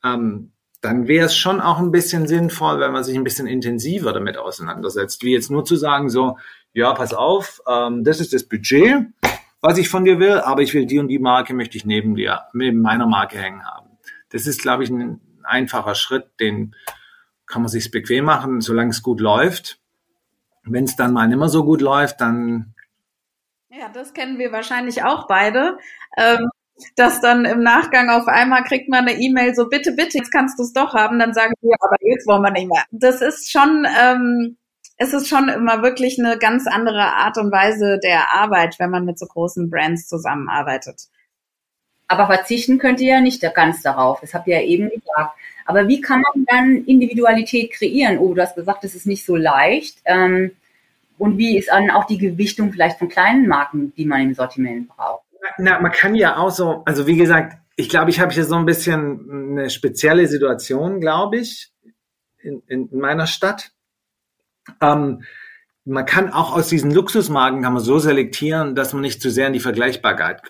Ähm, 0.03 0.51
dann 0.85 1.07
wäre 1.07 1.25
es 1.25 1.35
schon 1.35 1.61
auch 1.61 1.79
ein 1.79 1.91
bisschen 1.91 2.27
sinnvoll, 2.27 2.79
wenn 2.79 2.91
man 2.91 3.03
sich 3.03 3.17
ein 3.17 3.23
bisschen 3.23 3.47
intensiver 3.47 4.13
damit 4.13 4.37
auseinandersetzt, 4.37 5.23
wie 5.23 5.33
jetzt 5.33 5.49
nur 5.49 5.65
zu 5.65 5.75
sagen 5.75 6.09
so, 6.09 6.37
ja, 6.73 6.93
pass 6.93 7.13
auf, 7.13 7.61
ähm, 7.67 8.03
das 8.03 8.19
ist 8.19 8.33
das 8.33 8.43
Budget, 8.43 9.07
was 9.61 9.79
ich 9.79 9.89
von 9.89 10.05
dir 10.05 10.19
will, 10.19 10.37
aber 10.39 10.61
ich 10.61 10.75
will 10.75 10.85
die 10.85 10.99
und 10.99 11.07
die 11.07 11.17
Marke 11.17 11.55
möchte 11.55 11.75
ich 11.75 11.85
neben 11.85 12.15
dir, 12.15 12.43
neben 12.53 12.81
meiner 12.81 13.07
Marke 13.07 13.39
hängen 13.39 13.65
haben. 13.65 13.97
Das 14.29 14.45
ist, 14.45 14.61
glaube 14.61 14.83
ich, 14.83 14.91
ein 14.91 15.19
einfacher 15.43 15.95
Schritt, 15.95 16.27
den 16.39 16.75
kann 17.47 17.63
man 17.63 17.69
sich 17.69 17.89
bequem 17.89 18.25
machen, 18.25 18.61
solange 18.61 18.91
es 18.91 19.01
gut 19.01 19.19
läuft. 19.19 19.79
Wenn 20.63 20.83
es 20.83 20.95
dann 20.95 21.13
mal 21.13 21.27
nicht 21.27 21.37
mehr 21.37 21.49
so 21.49 21.63
gut 21.63 21.81
läuft, 21.81 22.21
dann 22.21 22.75
ja, 23.69 23.89
das 23.89 24.13
kennen 24.13 24.37
wir 24.39 24.51
wahrscheinlich 24.51 25.03
auch 25.03 25.27
beide. 25.27 25.77
Ähm, 26.17 26.49
dass 26.95 27.21
dann 27.21 27.45
im 27.45 27.63
Nachgang 27.63 28.09
auf 28.09 28.27
einmal 28.27 28.63
kriegt 28.63 28.89
man 28.89 29.07
eine 29.07 29.19
E-Mail 29.19 29.55
so, 29.55 29.67
bitte, 29.69 29.93
bitte, 29.93 30.17
jetzt 30.17 30.31
kannst 30.31 30.59
du 30.59 30.63
es 30.63 30.73
doch 30.73 30.93
haben. 30.93 31.19
Dann 31.19 31.33
sagen 31.33 31.53
wir, 31.61 31.75
aber 31.79 31.95
jetzt 32.01 32.27
wollen 32.27 32.41
wir 32.41 32.51
nicht 32.51 32.67
mehr. 32.67 32.83
Das 32.91 33.21
ist 33.21 33.51
schon, 33.51 33.87
ähm, 33.99 34.57
es 34.97 35.13
ist 35.13 35.27
schon 35.27 35.49
immer 35.49 35.81
wirklich 35.83 36.19
eine 36.19 36.37
ganz 36.37 36.67
andere 36.67 37.13
Art 37.13 37.37
und 37.37 37.51
Weise 37.51 37.99
der 38.03 38.33
Arbeit, 38.33 38.75
wenn 38.79 38.89
man 38.89 39.05
mit 39.05 39.19
so 39.19 39.25
großen 39.25 39.69
Brands 39.69 40.07
zusammenarbeitet. 40.07 41.07
Aber 42.07 42.27
verzichten 42.27 42.77
könnt 42.77 43.01
ihr 43.01 43.15
ja 43.15 43.21
nicht 43.21 43.41
ganz 43.55 43.81
darauf. 43.81 44.21
Das 44.21 44.33
habt 44.33 44.47
ihr 44.47 44.61
ja 44.61 44.65
eben 44.65 44.89
gesagt. 44.89 45.35
Aber 45.65 45.87
wie 45.87 46.01
kann 46.01 46.21
man 46.21 46.45
dann 46.45 46.85
Individualität 46.85 47.71
kreieren? 47.71 48.19
Oh, 48.19 48.33
du 48.33 48.41
hast 48.41 48.55
gesagt, 48.55 48.83
es 48.83 48.95
ist 48.95 49.07
nicht 49.07 49.25
so 49.25 49.35
leicht. 49.35 49.97
Ähm, 50.05 50.51
und 51.17 51.37
wie 51.37 51.57
ist 51.57 51.69
dann 51.69 51.89
auch 51.89 52.05
die 52.05 52.17
Gewichtung 52.17 52.71
vielleicht 52.71 52.99
von 52.99 53.09
kleinen 53.09 53.47
Marken, 53.47 53.93
die 53.95 54.05
man 54.05 54.21
im 54.21 54.33
Sortiment 54.35 54.87
braucht? 54.89 55.24
Na, 55.57 55.79
man 55.79 55.91
kann 55.91 56.15
ja 56.15 56.37
auch 56.37 56.51
so, 56.51 56.83
also 56.85 57.07
wie 57.07 57.17
gesagt, 57.17 57.57
ich 57.75 57.89
glaube, 57.89 58.09
ich 58.09 58.19
habe 58.19 58.33
hier 58.33 58.45
so 58.45 58.55
ein 58.55 58.65
bisschen 58.65 59.51
eine 59.51 59.69
spezielle 59.69 60.27
Situation, 60.27 60.99
glaube 60.99 61.37
ich, 61.37 61.71
in, 62.37 62.61
in 62.67 62.89
meiner 62.99 63.27
Stadt. 63.27 63.71
Ähm, 64.81 65.23
man 65.83 66.05
kann 66.05 66.31
auch 66.31 66.55
aus 66.55 66.69
diesen 66.69 66.91
Luxusmarken 66.91 67.61
kann 67.61 67.73
man 67.73 67.83
so 67.83 67.99
selektieren, 67.99 68.75
dass 68.75 68.93
man 68.93 69.03
nicht 69.03 69.21
zu 69.21 69.29
sehr 69.29 69.47
in 69.47 69.53
die 69.53 69.59
Vergleichbarkeit, 69.59 70.41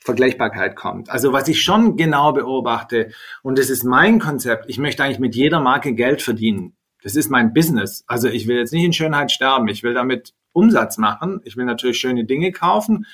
Vergleichbarkeit 0.00 0.76
kommt. 0.76 1.10
Also 1.10 1.32
was 1.32 1.48
ich 1.48 1.62
schon 1.62 1.96
genau 1.96 2.32
beobachte, 2.32 3.10
und 3.42 3.58
das 3.58 3.68
ist 3.68 3.84
mein 3.84 4.18
Konzept, 4.18 4.64
ich 4.68 4.78
möchte 4.78 5.04
eigentlich 5.04 5.18
mit 5.18 5.34
jeder 5.34 5.60
Marke 5.60 5.92
Geld 5.92 6.22
verdienen. 6.22 6.74
Das 7.02 7.16
ist 7.16 7.30
mein 7.30 7.52
Business. 7.52 8.04
Also 8.06 8.28
ich 8.28 8.48
will 8.48 8.56
jetzt 8.56 8.72
nicht 8.72 8.84
in 8.84 8.92
Schönheit 8.92 9.30
sterben. 9.30 9.68
Ich 9.68 9.82
will 9.82 9.94
damit 9.94 10.32
Umsatz 10.52 10.96
machen. 10.96 11.40
Ich 11.44 11.56
will 11.56 11.66
natürlich 11.66 11.98
schöne 11.98 12.24
Dinge 12.24 12.50
kaufen. 12.50 13.06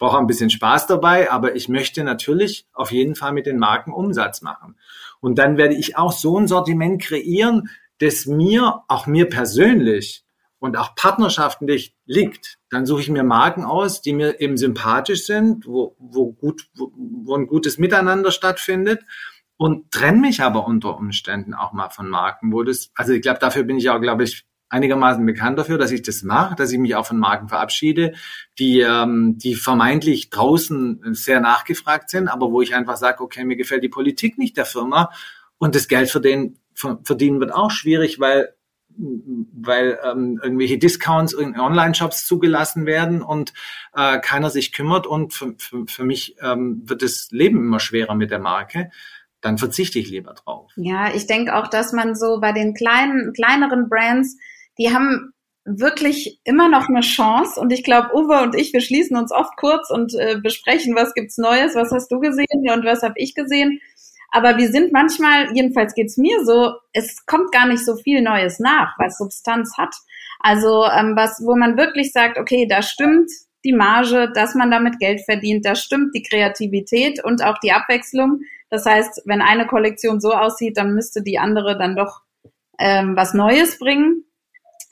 Ich 0.00 0.06
brauche 0.06 0.16
ein 0.16 0.26
bisschen 0.26 0.48
Spaß 0.48 0.86
dabei, 0.86 1.30
aber 1.30 1.56
ich 1.56 1.68
möchte 1.68 2.02
natürlich 2.04 2.66
auf 2.72 2.90
jeden 2.90 3.14
Fall 3.14 3.32
mit 3.32 3.44
den 3.44 3.58
Marken 3.58 3.92
Umsatz 3.92 4.40
machen. 4.40 4.76
Und 5.20 5.36
dann 5.36 5.58
werde 5.58 5.74
ich 5.74 5.98
auch 5.98 6.10
so 6.10 6.38
ein 6.38 6.48
Sortiment 6.48 7.02
kreieren, 7.02 7.68
das 7.98 8.24
mir, 8.24 8.80
auch 8.88 9.06
mir 9.06 9.28
persönlich 9.28 10.24
und 10.58 10.78
auch 10.78 10.94
partnerschaftlich 10.94 11.94
liegt, 12.06 12.56
dann 12.70 12.86
suche 12.86 13.02
ich 13.02 13.10
mir 13.10 13.24
Marken 13.24 13.62
aus, 13.62 14.00
die 14.00 14.14
mir 14.14 14.40
eben 14.40 14.56
sympathisch 14.56 15.26
sind, 15.26 15.66
wo, 15.66 15.94
wo 15.98 16.32
gut, 16.32 16.70
wo, 16.74 16.90
wo 16.96 17.36
ein 17.36 17.46
gutes 17.46 17.76
Miteinander 17.76 18.30
stattfindet 18.30 19.02
und 19.58 19.90
trenne 19.90 20.20
mich 20.20 20.40
aber 20.40 20.66
unter 20.66 20.96
Umständen 20.96 21.52
auch 21.52 21.74
mal 21.74 21.90
von 21.90 22.08
Marken, 22.08 22.54
wo 22.54 22.62
das, 22.62 22.90
also 22.94 23.12
ich 23.12 23.20
glaube, 23.20 23.38
dafür 23.38 23.64
bin 23.64 23.76
ich 23.76 23.90
auch, 23.90 24.00
glaube 24.00 24.24
ich, 24.24 24.46
einigermaßen 24.70 25.24
bekannt 25.26 25.58
dafür, 25.58 25.76
dass 25.76 25.90
ich 25.90 26.02
das 26.02 26.22
mache, 26.22 26.54
dass 26.54 26.72
ich 26.72 26.78
mich 26.78 26.94
auch 26.94 27.06
von 27.06 27.18
Marken 27.18 27.48
verabschiede, 27.48 28.14
die, 28.58 28.80
ähm, 28.80 29.36
die 29.36 29.54
vermeintlich 29.54 30.30
draußen 30.30 31.14
sehr 31.14 31.40
nachgefragt 31.40 32.08
sind, 32.08 32.28
aber 32.28 32.50
wo 32.50 32.62
ich 32.62 32.74
einfach 32.74 32.96
sage, 32.96 33.22
okay, 33.22 33.44
mir 33.44 33.56
gefällt 33.56 33.82
die 33.82 33.88
Politik 33.88 34.38
nicht 34.38 34.56
der 34.56 34.64
Firma 34.64 35.10
und 35.58 35.74
das 35.74 35.88
Geld 35.88 36.08
für 36.08 36.20
den 36.20 36.56
verdienen 37.04 37.40
wird 37.40 37.52
auch 37.52 37.70
schwierig, 37.70 38.20
weil 38.20 38.54
weil 38.96 39.98
ähm, 40.04 40.40
irgendwelche 40.42 40.76
Discounts 40.76 41.32
in 41.32 41.58
Online-Shops 41.58 42.26
zugelassen 42.26 42.86
werden 42.86 43.22
und 43.22 43.52
äh, 43.94 44.18
keiner 44.18 44.50
sich 44.50 44.72
kümmert 44.72 45.06
und 45.06 45.32
für, 45.32 45.54
für, 45.58 45.86
für 45.86 46.04
mich 46.04 46.36
ähm, 46.42 46.82
wird 46.84 47.02
das 47.02 47.28
Leben 47.30 47.58
immer 47.58 47.80
schwerer 47.80 48.14
mit 48.14 48.30
der 48.30 48.40
Marke, 48.40 48.90
dann 49.40 49.58
verzichte 49.58 49.98
ich 49.98 50.10
lieber 50.10 50.34
drauf. 50.34 50.70
Ja, 50.76 51.14
ich 51.14 51.26
denke 51.26 51.56
auch, 51.56 51.68
dass 51.68 51.92
man 51.92 52.14
so 52.14 52.40
bei 52.40 52.52
den 52.52 52.74
kleinen, 52.74 53.32
kleineren 53.32 53.88
Brands, 53.88 54.36
die 54.80 54.92
haben 54.92 55.32
wirklich 55.64 56.40
immer 56.44 56.68
noch 56.68 56.88
eine 56.88 57.02
Chance 57.02 57.60
und 57.60 57.72
ich 57.72 57.84
glaube, 57.84 58.14
Uwe 58.14 58.40
und 58.42 58.56
ich, 58.56 58.72
wir 58.72 58.80
schließen 58.80 59.16
uns 59.16 59.30
oft 59.30 59.56
kurz 59.56 59.90
und 59.90 60.14
äh, 60.14 60.38
besprechen, 60.42 60.96
was 60.96 61.14
gibt's 61.14 61.38
Neues, 61.38 61.76
was 61.76 61.92
hast 61.92 62.10
du 62.10 62.18
gesehen 62.18 62.46
und 62.72 62.84
was 62.84 63.02
habe 63.02 63.14
ich 63.16 63.34
gesehen 63.34 63.80
aber 64.30 64.56
wir 64.58 64.70
sind 64.70 64.92
manchmal, 64.92 65.52
jedenfalls 65.54 65.94
geht's 65.94 66.16
mir 66.16 66.44
so, 66.44 66.74
es 66.92 67.26
kommt 67.26 67.52
gar 67.52 67.66
nicht 67.66 67.84
so 67.84 67.96
viel 67.96 68.22
Neues 68.22 68.60
nach, 68.60 68.94
was 68.98 69.18
Substanz 69.18 69.76
hat. 69.76 69.94
Also 70.38 70.84
ähm, 70.84 71.14
was, 71.16 71.42
wo 71.44 71.56
man 71.56 71.76
wirklich 71.76 72.12
sagt, 72.12 72.38
okay, 72.38 72.66
da 72.68 72.82
stimmt 72.82 73.30
die 73.64 73.72
Marge, 73.72 74.30
dass 74.32 74.54
man 74.54 74.70
damit 74.70 74.98
Geld 75.00 75.20
verdient, 75.24 75.66
da 75.66 75.74
stimmt 75.74 76.14
die 76.14 76.22
Kreativität 76.22 77.22
und 77.22 77.44
auch 77.44 77.58
die 77.58 77.72
Abwechslung. 77.72 78.40
Das 78.70 78.86
heißt, 78.86 79.22
wenn 79.26 79.42
eine 79.42 79.66
Kollektion 79.66 80.20
so 80.20 80.32
aussieht, 80.32 80.76
dann 80.76 80.94
müsste 80.94 81.22
die 81.22 81.38
andere 81.38 81.76
dann 81.76 81.96
doch 81.96 82.20
ähm, 82.78 83.16
was 83.16 83.34
Neues 83.34 83.78
bringen. 83.78 84.24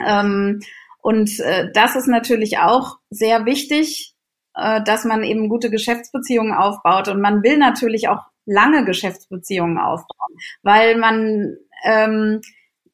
Ähm, 0.04 0.60
und 1.00 1.38
äh, 1.40 1.70
das 1.72 1.96
ist 1.96 2.08
natürlich 2.08 2.58
auch 2.58 2.98
sehr 3.10 3.46
wichtig, 3.46 4.14
äh, 4.54 4.82
dass 4.82 5.04
man 5.04 5.22
eben 5.22 5.48
gute 5.48 5.70
Geschäftsbeziehungen 5.70 6.52
aufbaut. 6.52 7.08
Und 7.08 7.20
man 7.20 7.42
will 7.42 7.58
natürlich 7.58 8.08
auch 8.08 8.22
lange 8.44 8.84
Geschäftsbeziehungen 8.84 9.78
aufbauen, 9.78 10.36
weil 10.62 10.96
man 10.96 11.56
ähm, 11.84 12.40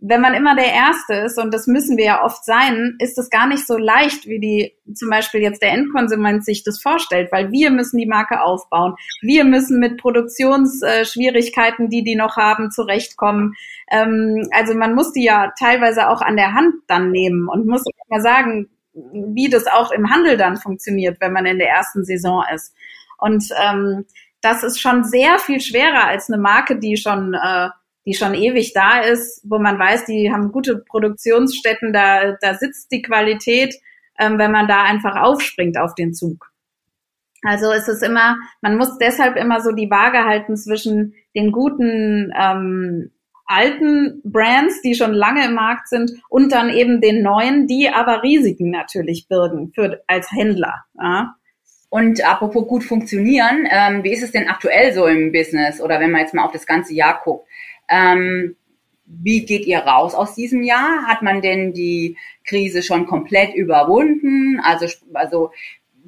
wenn 0.06 0.20
man 0.20 0.34
immer 0.34 0.54
der 0.54 0.70
Erste 0.70 1.14
ist, 1.14 1.38
und 1.38 1.54
das 1.54 1.66
müssen 1.66 1.96
wir 1.96 2.04
ja 2.04 2.24
oft 2.24 2.44
sein, 2.44 2.94
ist 2.98 3.16
es 3.16 3.30
gar 3.30 3.46
nicht 3.46 3.66
so 3.66 3.78
leicht, 3.78 4.26
wie 4.26 4.38
die 4.38 4.74
zum 4.94 5.08
Beispiel 5.08 5.40
jetzt 5.40 5.62
der 5.62 5.72
Endkonsument 5.72 6.44
sich 6.44 6.62
das 6.62 6.78
vorstellt, 6.80 7.32
weil 7.32 7.50
wir 7.50 7.70
müssen 7.70 7.96
die 7.96 8.06
Marke 8.06 8.42
aufbauen. 8.42 8.96
Wir 9.22 9.44
müssen 9.44 9.80
mit 9.80 9.96
Produktionsschwierigkeiten, 9.96 11.88
die 11.88 12.04
die 12.04 12.16
noch 12.16 12.36
haben, 12.36 12.70
zurechtkommen. 12.70 13.54
Ähm, 13.90 14.46
also 14.52 14.74
man 14.74 14.94
muss 14.94 15.12
die 15.12 15.24
ja 15.24 15.54
teilweise 15.58 16.10
auch 16.10 16.20
an 16.20 16.36
der 16.36 16.52
Hand 16.52 16.74
dann 16.86 17.10
nehmen 17.10 17.48
und 17.48 17.66
muss 17.66 17.84
mal 18.08 18.20
sagen, 18.20 18.68
wie 18.92 19.48
das 19.48 19.66
auch 19.66 19.90
im 19.90 20.10
Handel 20.10 20.36
dann 20.36 20.58
funktioniert, 20.58 21.16
wenn 21.20 21.32
man 21.32 21.46
in 21.46 21.58
der 21.58 21.70
ersten 21.70 22.04
Saison 22.04 22.44
ist. 22.54 22.74
Und 23.16 23.48
ähm, 23.58 24.04
das 24.42 24.62
ist 24.62 24.80
schon 24.80 25.04
sehr 25.04 25.38
viel 25.38 25.60
schwerer 25.60 26.06
als 26.06 26.28
eine 26.28 26.40
Marke, 26.40 26.78
die 26.78 26.98
schon, 26.98 27.32
äh, 27.32 27.70
die 28.06 28.14
schon 28.14 28.34
ewig 28.34 28.72
da 28.72 29.00
ist, 29.00 29.42
wo 29.44 29.58
man 29.58 29.78
weiß, 29.78 30.06
die 30.06 30.30
haben 30.32 30.52
gute 30.52 30.78
Produktionsstätten, 30.78 31.92
da, 31.92 32.36
da 32.40 32.54
sitzt 32.54 32.92
die 32.92 33.02
Qualität, 33.02 33.74
ähm, 34.18 34.38
wenn 34.38 34.52
man 34.52 34.68
da 34.68 34.82
einfach 34.82 35.16
aufspringt 35.16 35.78
auf 35.78 35.94
den 35.94 36.12
Zug. 36.12 36.50
Also 37.42 37.70
ist 37.72 37.88
es 37.88 38.02
immer, 38.02 38.36
man 38.62 38.76
muss 38.76 38.96
deshalb 38.98 39.36
immer 39.36 39.60
so 39.60 39.72
die 39.72 39.90
Waage 39.90 40.24
halten 40.24 40.56
zwischen 40.56 41.14
den 41.34 41.52
guten 41.52 42.32
ähm, 42.38 43.10
alten 43.46 44.22
Brands, 44.24 44.80
die 44.82 44.94
schon 44.94 45.12
lange 45.12 45.44
im 45.44 45.54
Markt 45.54 45.88
sind, 45.88 46.12
und 46.30 46.52
dann 46.52 46.70
eben 46.70 47.00
den 47.00 47.22
neuen, 47.22 47.66
die 47.66 47.90
aber 47.90 48.22
Risiken 48.22 48.70
natürlich 48.70 49.28
birgen 49.28 49.72
für 49.74 50.02
als 50.06 50.30
Händler. 50.32 50.84
Ja. 50.94 51.34
Und 51.90 52.24
apropos 52.26 52.66
gut 52.66 52.82
funktionieren, 52.82 53.68
ähm, 53.70 54.02
wie 54.02 54.12
ist 54.12 54.22
es 54.22 54.32
denn 54.32 54.48
aktuell 54.48 54.92
so 54.92 55.06
im 55.06 55.30
Business 55.30 55.80
oder 55.80 56.00
wenn 56.00 56.10
man 56.10 56.22
jetzt 56.22 56.34
mal 56.34 56.44
auf 56.44 56.52
das 56.52 56.66
ganze 56.66 56.94
Jahr 56.94 57.20
guckt? 57.22 57.46
Ähm, 57.88 58.56
wie 59.06 59.44
geht 59.44 59.66
ihr 59.66 59.80
raus 59.80 60.14
aus 60.14 60.34
diesem 60.34 60.62
Jahr? 60.62 61.06
Hat 61.06 61.22
man 61.22 61.42
denn 61.42 61.72
die 61.72 62.16
Krise 62.44 62.82
schon 62.82 63.06
komplett 63.06 63.54
überwunden? 63.54 64.60
Also, 64.62 64.86
also 65.12 65.52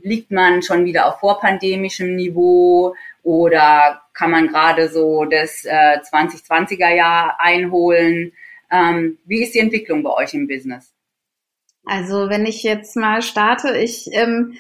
liegt 0.03 0.31
man 0.31 0.63
schon 0.63 0.85
wieder 0.85 1.07
auf 1.07 1.21
vorpandemischem 1.21 2.17
Niveau 2.17 2.95
oder 3.23 4.03
kann 4.15 4.31
man 4.31 4.49
gerade 4.49 4.89
so 4.89 5.25
das 5.25 5.65
äh, 5.65 5.99
2020er 6.01 6.95
Jahr 6.95 7.37
einholen? 7.41 8.33
Ähm, 8.71 9.19
wie 9.27 9.43
ist 9.43 9.55
die 9.55 9.61
Entwicklung 9.61 10.03
bei 10.03 10.11
euch 10.11 10.35
im 10.35 10.49
Business? 10.49 10.93
Also 11.85 12.29
wenn 12.29 12.47
ich 12.47 12.63
jetzt 12.63 12.97
mal 12.97 13.23
starte, 13.23 13.77
ich 13.77 14.09
ähm, 14.13 14.55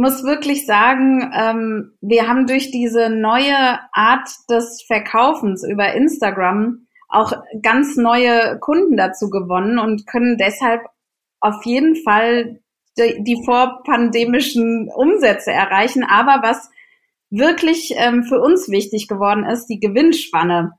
muss 0.00 0.24
wirklich 0.24 0.66
sagen, 0.66 1.30
ähm, 1.34 1.92
wir 2.00 2.26
haben 2.26 2.46
durch 2.46 2.70
diese 2.70 3.10
neue 3.10 3.78
Art 3.92 4.28
des 4.48 4.82
Verkaufens 4.86 5.62
über 5.62 5.92
Instagram 5.92 6.86
auch 7.08 7.32
ganz 7.62 7.96
neue 7.96 8.58
Kunden 8.60 8.96
dazu 8.96 9.28
gewonnen 9.28 9.78
und 9.78 10.06
können 10.06 10.38
deshalb 10.38 10.82
auf 11.40 11.64
jeden 11.64 11.96
Fall 11.96 12.60
die, 12.98 13.22
die 13.22 13.44
vorpandemischen 13.44 14.90
Umsätze 14.94 15.52
erreichen. 15.52 16.02
Aber 16.02 16.40
was 16.42 16.70
wirklich 17.28 17.94
ähm, 17.96 18.24
für 18.24 18.40
uns 18.40 18.70
wichtig 18.70 19.06
geworden 19.06 19.44
ist, 19.44 19.66
die 19.66 19.80
Gewinnspanne. 19.80 20.72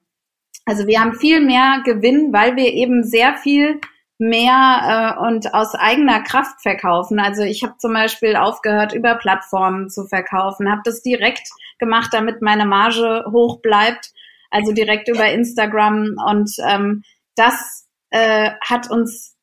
Also 0.65 0.87
wir 0.87 0.99
haben 0.99 1.13
viel 1.13 1.41
mehr 1.41 1.81
Gewinn, 1.85 2.33
weil 2.33 2.55
wir 2.55 2.73
eben 2.73 3.03
sehr 3.03 3.35
viel 3.35 3.79
mehr 4.21 5.17
äh, 5.17 5.27
und 5.27 5.53
aus 5.53 5.73
eigener 5.73 6.21
Kraft 6.21 6.61
verkaufen. 6.61 7.19
Also 7.19 7.41
ich 7.41 7.63
habe 7.63 7.77
zum 7.79 7.93
Beispiel 7.93 8.35
aufgehört, 8.35 8.93
über 8.93 9.15
Plattformen 9.15 9.89
zu 9.89 10.05
verkaufen, 10.05 10.71
habe 10.71 10.81
das 10.85 11.01
direkt 11.01 11.49
gemacht, 11.79 12.11
damit 12.13 12.41
meine 12.41 12.65
Marge 12.65 13.25
hoch 13.31 13.61
bleibt, 13.61 14.11
also 14.51 14.73
direkt 14.73 15.09
über 15.09 15.25
Instagram. 15.31 16.15
Und 16.29 16.51
ähm, 16.69 17.03
das 17.35 17.87
äh, 18.11 18.51
hat 18.61 18.91
uns 18.91 19.35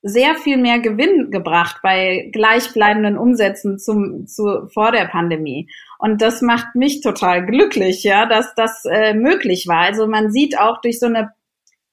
sehr 0.00 0.36
viel 0.36 0.56
mehr 0.56 0.78
Gewinn 0.78 1.30
gebracht 1.30 1.80
bei 1.82 2.30
gleichbleibenden 2.32 3.18
Umsätzen 3.18 3.78
zum, 3.78 4.26
zu, 4.26 4.68
vor 4.72 4.92
der 4.92 5.06
Pandemie. 5.06 5.68
Und 5.98 6.22
das 6.22 6.40
macht 6.40 6.74
mich 6.74 7.02
total 7.02 7.44
glücklich, 7.44 8.02
ja, 8.02 8.24
dass 8.24 8.54
das 8.54 8.84
äh, 8.86 9.12
möglich 9.12 9.66
war. 9.66 9.80
Also 9.80 10.06
man 10.06 10.30
sieht 10.30 10.58
auch 10.58 10.80
durch 10.80 11.00
so 11.00 11.06
eine 11.06 11.32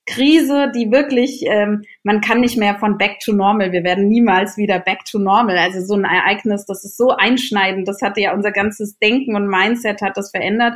Krise, 0.06 0.70
die 0.76 0.92
wirklich, 0.92 1.44
ähm, 1.46 1.84
man 2.04 2.20
kann 2.20 2.42
nicht 2.42 2.58
mehr 2.58 2.76
von 2.76 2.98
back 2.98 3.20
to 3.20 3.32
normal, 3.32 3.72
wir 3.72 3.84
werden 3.84 4.10
niemals 4.10 4.58
wieder 4.58 4.80
back 4.80 5.06
to 5.06 5.18
normal. 5.18 5.58
Also 5.58 5.82
so 5.82 5.94
ein 5.96 6.04
Ereignis, 6.04 6.66
das 6.66 6.84
ist 6.84 6.98
so 6.98 7.10
einschneidend, 7.10 7.88
das 7.88 8.02
hatte 8.02 8.20
ja 8.20 8.34
unser 8.34 8.52
ganzes 8.52 8.98
Denken 9.00 9.36
und 9.36 9.48
Mindset 9.48 10.02
hat 10.02 10.18
das 10.18 10.32
verändert. 10.32 10.76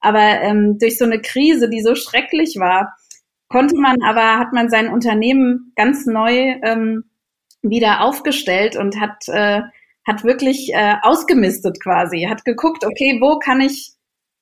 Aber 0.00 0.20
ähm, 0.20 0.78
durch 0.78 0.96
so 0.96 1.04
eine 1.04 1.20
Krise, 1.20 1.68
die 1.68 1.82
so 1.82 1.96
schrecklich 1.96 2.56
war, 2.58 2.94
konnte 3.48 3.76
man 3.76 3.96
aber, 4.02 4.38
hat 4.38 4.52
man 4.52 4.70
sein 4.70 4.92
Unternehmen 4.92 5.72
ganz 5.74 6.06
neu 6.06 6.54
ähm, 6.62 7.04
wieder 7.62 8.02
aufgestellt 8.02 8.76
und 8.76 9.00
hat, 9.00 9.26
äh, 9.26 9.62
hat 10.06 10.22
wirklich 10.22 10.72
äh, 10.72 10.94
ausgemistet 11.02 11.82
quasi, 11.82 12.28
hat 12.30 12.44
geguckt, 12.44 12.84
okay, 12.84 13.18
wo 13.20 13.40
kann 13.40 13.60
ich 13.60 13.92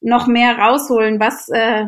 noch 0.03 0.27
mehr 0.27 0.59
rausholen, 0.59 1.20
was, 1.20 1.49
äh, 1.49 1.87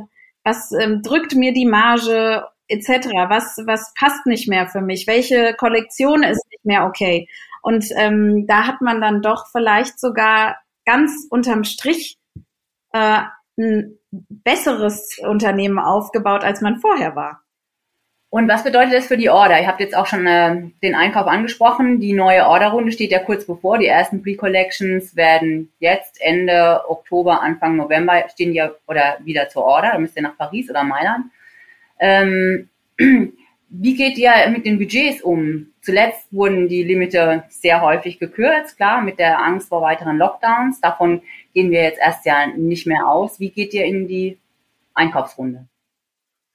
was 0.48 0.72
ähm, 0.72 1.02
drückt 1.02 1.34
mir 1.34 1.52
die 1.52 1.66
Marge 1.66 2.44
etc., 2.68 3.08
was, 3.28 3.58
was 3.66 3.92
passt 3.98 4.26
nicht 4.26 4.48
mehr 4.48 4.66
für 4.68 4.80
mich, 4.80 5.06
welche 5.06 5.54
Kollektion 5.54 6.22
ist 6.22 6.44
nicht 6.50 6.64
mehr 6.64 6.84
okay. 6.86 7.28
Und 7.62 7.86
ähm, 7.96 8.46
da 8.46 8.66
hat 8.66 8.80
man 8.80 9.00
dann 9.00 9.20
doch 9.22 9.46
vielleicht 9.50 9.98
sogar 10.00 10.56
ganz 10.84 11.26
unterm 11.30 11.64
Strich 11.64 12.18
äh, 12.92 13.22
ein 13.58 13.98
besseres 14.10 15.18
Unternehmen 15.22 15.78
aufgebaut, 15.78 16.44
als 16.44 16.60
man 16.60 16.80
vorher 16.80 17.14
war. 17.14 17.42
Und 18.30 18.46
was 18.46 18.62
bedeutet 18.62 18.92
das 18.92 19.06
für 19.06 19.16
die 19.16 19.30
Order? 19.30 19.58
Ihr 19.58 19.66
habt 19.66 19.80
jetzt 19.80 19.96
auch 19.96 20.06
schon 20.06 20.26
äh, 20.26 20.62
den 20.82 20.94
Einkauf 20.94 21.26
angesprochen. 21.26 21.98
Die 21.98 22.12
neue 22.12 22.46
Orderrunde 22.46 22.92
steht 22.92 23.10
ja 23.10 23.20
kurz 23.20 23.46
bevor. 23.46 23.78
Die 23.78 23.86
ersten 23.86 24.22
Pre-Collections 24.22 25.16
werden 25.16 25.72
jetzt 25.78 26.20
Ende 26.20 26.82
Oktober, 26.88 27.40
Anfang 27.40 27.76
November 27.76 28.28
stehen 28.28 28.52
ja 28.52 28.70
oder 28.86 29.16
wieder 29.24 29.48
zur 29.48 29.64
Order. 29.64 29.92
Da 29.92 29.98
müsst 29.98 30.16
ihr 30.16 30.22
nach 30.22 30.36
Paris 30.36 30.68
oder 30.68 30.84
Mailand. 30.84 31.26
Ähm, 31.98 32.68
wie 33.70 33.96
geht 33.96 34.18
ihr 34.18 34.32
mit 34.50 34.66
den 34.66 34.78
Budgets 34.78 35.22
um? 35.22 35.68
Zuletzt 35.80 36.30
wurden 36.30 36.68
die 36.68 36.82
Limite 36.82 37.44
sehr 37.48 37.80
häufig 37.80 38.18
gekürzt, 38.18 38.76
klar, 38.76 39.00
mit 39.00 39.18
der 39.18 39.42
Angst 39.42 39.70
vor 39.70 39.80
weiteren 39.80 40.18
Lockdowns. 40.18 40.82
Davon 40.82 41.22
gehen 41.54 41.70
wir 41.70 41.82
jetzt 41.82 41.98
erst 41.98 42.26
ja 42.26 42.46
nicht 42.46 42.86
mehr 42.86 43.08
aus. 43.08 43.40
Wie 43.40 43.48
geht 43.48 43.72
ihr 43.72 43.86
in 43.86 44.06
die 44.06 44.36
Einkaufsrunde? 44.92 45.66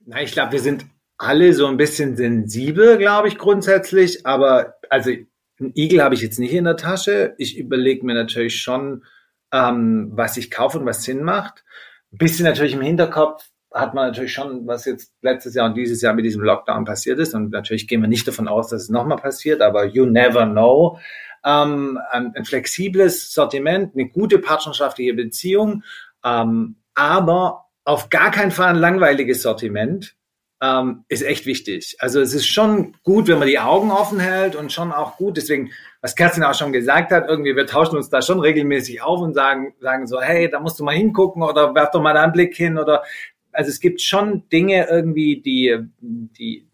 Na, 0.06 0.22
ich 0.22 0.34
glaube, 0.34 0.52
wir 0.52 0.60
sind 0.60 0.86
alle 1.24 1.54
so 1.54 1.68
ein 1.68 1.78
bisschen 1.78 2.16
sensibel, 2.16 2.98
glaube 2.98 3.28
ich, 3.28 3.38
grundsätzlich. 3.38 4.26
Aber 4.26 4.76
also 4.90 5.12
ein 5.12 5.72
Igel 5.76 6.04
habe 6.04 6.16
ich 6.16 6.22
jetzt 6.22 6.40
nicht 6.40 6.54
in 6.54 6.66
der 6.66 6.78
Tasche. 6.78 7.34
Ich 7.38 7.58
überlege 7.58 8.06
mir 8.06 8.14
natürlich 8.14 8.62
schon, 8.62 9.04
ähm, 9.52 10.12
was 10.14 10.38
ich 10.38 10.52
kaufe 10.52 10.80
und 10.80 10.86
was 10.86 11.04
Sinn 11.04 11.24
macht. 11.24 11.64
Ein 12.12 12.18
bisschen 12.18 12.46
natürlich 12.46 12.74
im 12.74 12.82
Hinterkopf 12.82 13.46
hat 13.74 13.94
man 13.94 14.08
natürlich 14.08 14.34
schon, 14.34 14.68
was 14.68 14.86
jetzt 14.86 15.14
letztes 15.22 15.56
Jahr 15.56 15.68
und 15.68 15.76
dieses 15.76 16.02
Jahr 16.02 16.14
mit 16.14 16.26
diesem 16.26 16.44
Lockdown 16.44 16.86
passiert 16.86 17.20
ist. 17.20 17.34
Und 17.34 17.52
natürlich 17.52 17.88
gehen 17.88 18.02
wir 18.02 18.10
nicht 18.10 18.28
davon 18.28 18.48
aus, 18.48 18.70
dass 18.70 18.84
es 18.84 18.90
nochmal 18.90 19.18
passiert, 19.18 19.62
aber 19.62 19.86
you 19.86 20.06
never 20.06 20.46
know. 20.46 21.00
Ähm, 21.46 22.00
ein, 22.12 22.34
ein, 22.36 22.46
flexibles 22.46 23.34
Sortiment, 23.34 23.94
eine 23.96 24.08
gute 24.08 24.40
partnerschaftliche 24.40 25.14
Beziehung, 25.14 25.84
ähm, 26.24 26.78
aber 26.94 27.66
auf 27.84 28.10
gar 28.10 28.32
keinen 28.32 28.52
Fall 28.52 28.70
ein 28.70 28.76
langweiliges 28.78 29.42
Sortiment 29.42 30.16
ähm, 30.63 31.04
ist 31.10 31.23
echt 31.23 31.45
wichtig. 31.45 31.97
Also 31.99 32.21
es 32.21 32.34
ist 32.34 32.47
schon 32.47 32.95
gut, 33.04 33.28
wenn 33.28 33.38
man 33.38 33.49
die 33.49 33.60
Augen 33.60 33.91
offen 33.91 34.21
hält 34.21 34.56
und 34.56 34.71
schon 34.71 34.93
auch 34.93 35.17
gut, 35.17 35.36
deswegen, 35.36 35.71
was 35.99 36.15
Kerstin 36.15 36.43
auch 36.43 36.54
schon 36.54 36.71
gesagt 36.71 37.12
hat, 37.12 37.28
irgendwie 37.28 37.54
wir 37.54 37.67
tauschen 37.67 37.97
uns 37.97 38.10
da 38.10 38.21
schon 38.21 38.39
regelmäßig 38.39 39.02
auf 39.02 39.19
und 39.19 39.34
sagen, 39.34 39.73
sagen 39.82 40.08
so, 40.08 40.21
hey, 40.21 40.49
da 40.49 40.62
musst 40.62 40.80
du 40.80 40.86
mal 40.86 40.95
hingucken 40.95 41.43
oder 41.43 41.76
werf 41.76 41.91
doch 41.91 42.02
mal 42.02 42.13
da 42.13 42.23
einen 42.23 42.32
Blick 42.32 42.56
hin 42.56 42.78
oder 42.78 43.04
also 43.52 43.69
es 43.69 43.82
gibt 43.82 44.02
schon 44.02 44.47
Dinge 44.49 44.88
irgendwie, 44.89 45.41
die, 45.41 45.78
die, 45.99 46.65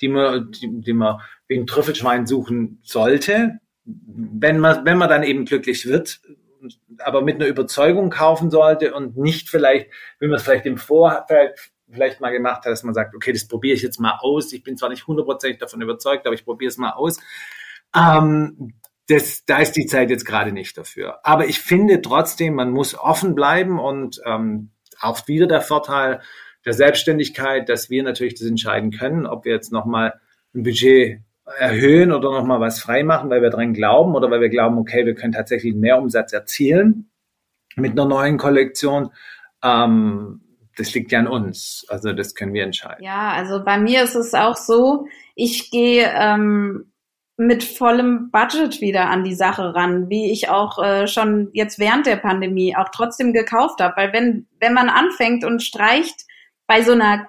die 0.00 0.08
man, 0.08 0.52
die, 0.52 0.80
die 0.80 0.92
man 0.92 1.20
wie 1.48 1.58
ein 1.58 1.66
Trüffelschwein 1.66 2.26
suchen 2.26 2.78
sollte, 2.84 3.58
wenn 3.84 4.60
man, 4.60 4.84
wenn 4.84 4.98
man 4.98 5.08
dann 5.08 5.24
eben 5.24 5.46
glücklich 5.46 5.84
wird, 5.86 6.20
aber 6.98 7.22
mit 7.22 7.36
einer 7.36 7.48
Überzeugung 7.48 8.08
kaufen 8.08 8.52
sollte 8.52 8.94
und 8.94 9.16
nicht 9.16 9.50
vielleicht, 9.50 9.88
wie 10.20 10.28
man 10.28 10.36
es 10.36 10.44
vielleicht 10.44 10.66
im 10.66 10.78
Vorfeld 10.78 11.71
vielleicht 11.92 12.20
mal 12.20 12.30
gemacht 12.30 12.64
hat, 12.64 12.72
dass 12.72 12.82
man 12.82 12.94
sagt, 12.94 13.14
okay, 13.14 13.32
das 13.32 13.46
probiere 13.46 13.74
ich 13.74 13.82
jetzt 13.82 14.00
mal 14.00 14.18
aus. 14.20 14.52
Ich 14.52 14.62
bin 14.62 14.76
zwar 14.76 14.88
nicht 14.88 15.06
hundertprozentig 15.06 15.58
davon 15.58 15.82
überzeugt, 15.82 16.26
aber 16.26 16.34
ich 16.34 16.44
probiere 16.44 16.70
es 16.70 16.78
mal 16.78 16.92
aus. 16.92 17.20
Ähm, 17.94 18.74
das, 19.08 19.44
da 19.44 19.58
ist 19.58 19.72
die 19.72 19.86
Zeit 19.86 20.10
jetzt 20.10 20.24
gerade 20.24 20.52
nicht 20.52 20.78
dafür. 20.78 21.18
Aber 21.24 21.46
ich 21.46 21.60
finde 21.60 22.00
trotzdem, 22.00 22.54
man 22.54 22.70
muss 22.70 22.98
offen 22.98 23.34
bleiben 23.34 23.78
und 23.78 24.20
ähm, 24.24 24.70
auch 25.00 25.26
wieder 25.28 25.46
der 25.46 25.60
Vorteil 25.60 26.20
der 26.64 26.72
Selbstständigkeit, 26.72 27.68
dass 27.68 27.90
wir 27.90 28.02
natürlich 28.02 28.34
das 28.34 28.46
entscheiden 28.46 28.92
können, 28.92 29.26
ob 29.26 29.44
wir 29.44 29.52
jetzt 29.52 29.72
nochmal 29.72 30.14
ein 30.54 30.62
Budget 30.62 31.20
erhöhen 31.58 32.12
oder 32.12 32.30
nochmal 32.30 32.60
was 32.60 32.80
freimachen, 32.80 33.28
weil 33.28 33.42
wir 33.42 33.50
dran 33.50 33.74
glauben 33.74 34.14
oder 34.14 34.30
weil 34.30 34.40
wir 34.40 34.48
glauben, 34.48 34.78
okay, 34.78 35.04
wir 35.04 35.14
können 35.14 35.32
tatsächlich 35.32 35.74
mehr 35.74 35.98
Umsatz 35.98 36.32
erzielen 36.32 37.10
mit 37.76 37.92
einer 37.92 38.04
neuen 38.04 38.38
Kollektion. 38.38 39.10
Ähm, 39.62 40.41
das 40.76 40.94
liegt 40.94 41.12
ja 41.12 41.18
an 41.18 41.26
uns. 41.26 41.84
Also 41.88 42.12
das 42.12 42.34
können 42.34 42.54
wir 42.54 42.64
entscheiden. 42.64 43.04
Ja, 43.04 43.32
also 43.32 43.64
bei 43.64 43.78
mir 43.78 44.02
ist 44.02 44.14
es 44.14 44.34
auch 44.34 44.56
so, 44.56 45.06
ich 45.34 45.70
gehe 45.70 46.10
ähm, 46.14 46.92
mit 47.36 47.64
vollem 47.64 48.30
Budget 48.30 48.80
wieder 48.80 49.08
an 49.08 49.24
die 49.24 49.34
Sache 49.34 49.74
ran, 49.74 50.08
wie 50.08 50.30
ich 50.30 50.48
auch 50.48 50.82
äh, 50.82 51.06
schon 51.06 51.48
jetzt 51.52 51.78
während 51.78 52.06
der 52.06 52.16
Pandemie 52.16 52.76
auch 52.76 52.88
trotzdem 52.90 53.32
gekauft 53.32 53.80
habe. 53.80 53.94
Weil 53.96 54.12
wenn, 54.12 54.48
wenn 54.60 54.74
man 54.74 54.88
anfängt 54.88 55.44
und 55.44 55.62
streicht 55.62 56.26
bei 56.66 56.82
so 56.82 56.92
einer, 56.92 57.26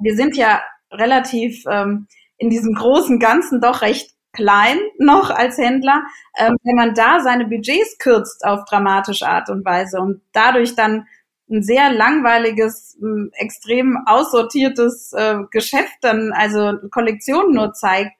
wir 0.00 0.16
sind 0.16 0.36
ja 0.36 0.60
relativ 0.92 1.64
ähm, 1.68 2.06
in 2.36 2.50
diesem 2.50 2.74
großen 2.74 3.18
Ganzen 3.18 3.60
doch 3.60 3.82
recht 3.82 4.12
klein 4.32 4.78
noch 4.98 5.30
als 5.30 5.58
Händler, 5.58 6.02
ähm, 6.38 6.56
wenn 6.62 6.76
man 6.76 6.94
da 6.94 7.20
seine 7.20 7.46
Budgets 7.46 7.98
kürzt 7.98 8.44
auf 8.44 8.64
dramatische 8.66 9.26
Art 9.26 9.48
und 9.50 9.64
Weise 9.64 10.00
und 10.00 10.20
dadurch 10.32 10.76
dann 10.76 11.06
ein 11.50 11.62
sehr 11.62 11.92
langweiliges, 11.92 12.98
extrem 13.32 13.98
aussortiertes 14.06 15.12
äh, 15.12 15.38
Geschäft 15.50 15.96
dann, 16.02 16.32
also 16.32 16.74
Kollektionen 16.90 17.54
nur 17.54 17.72
zeigt, 17.72 18.12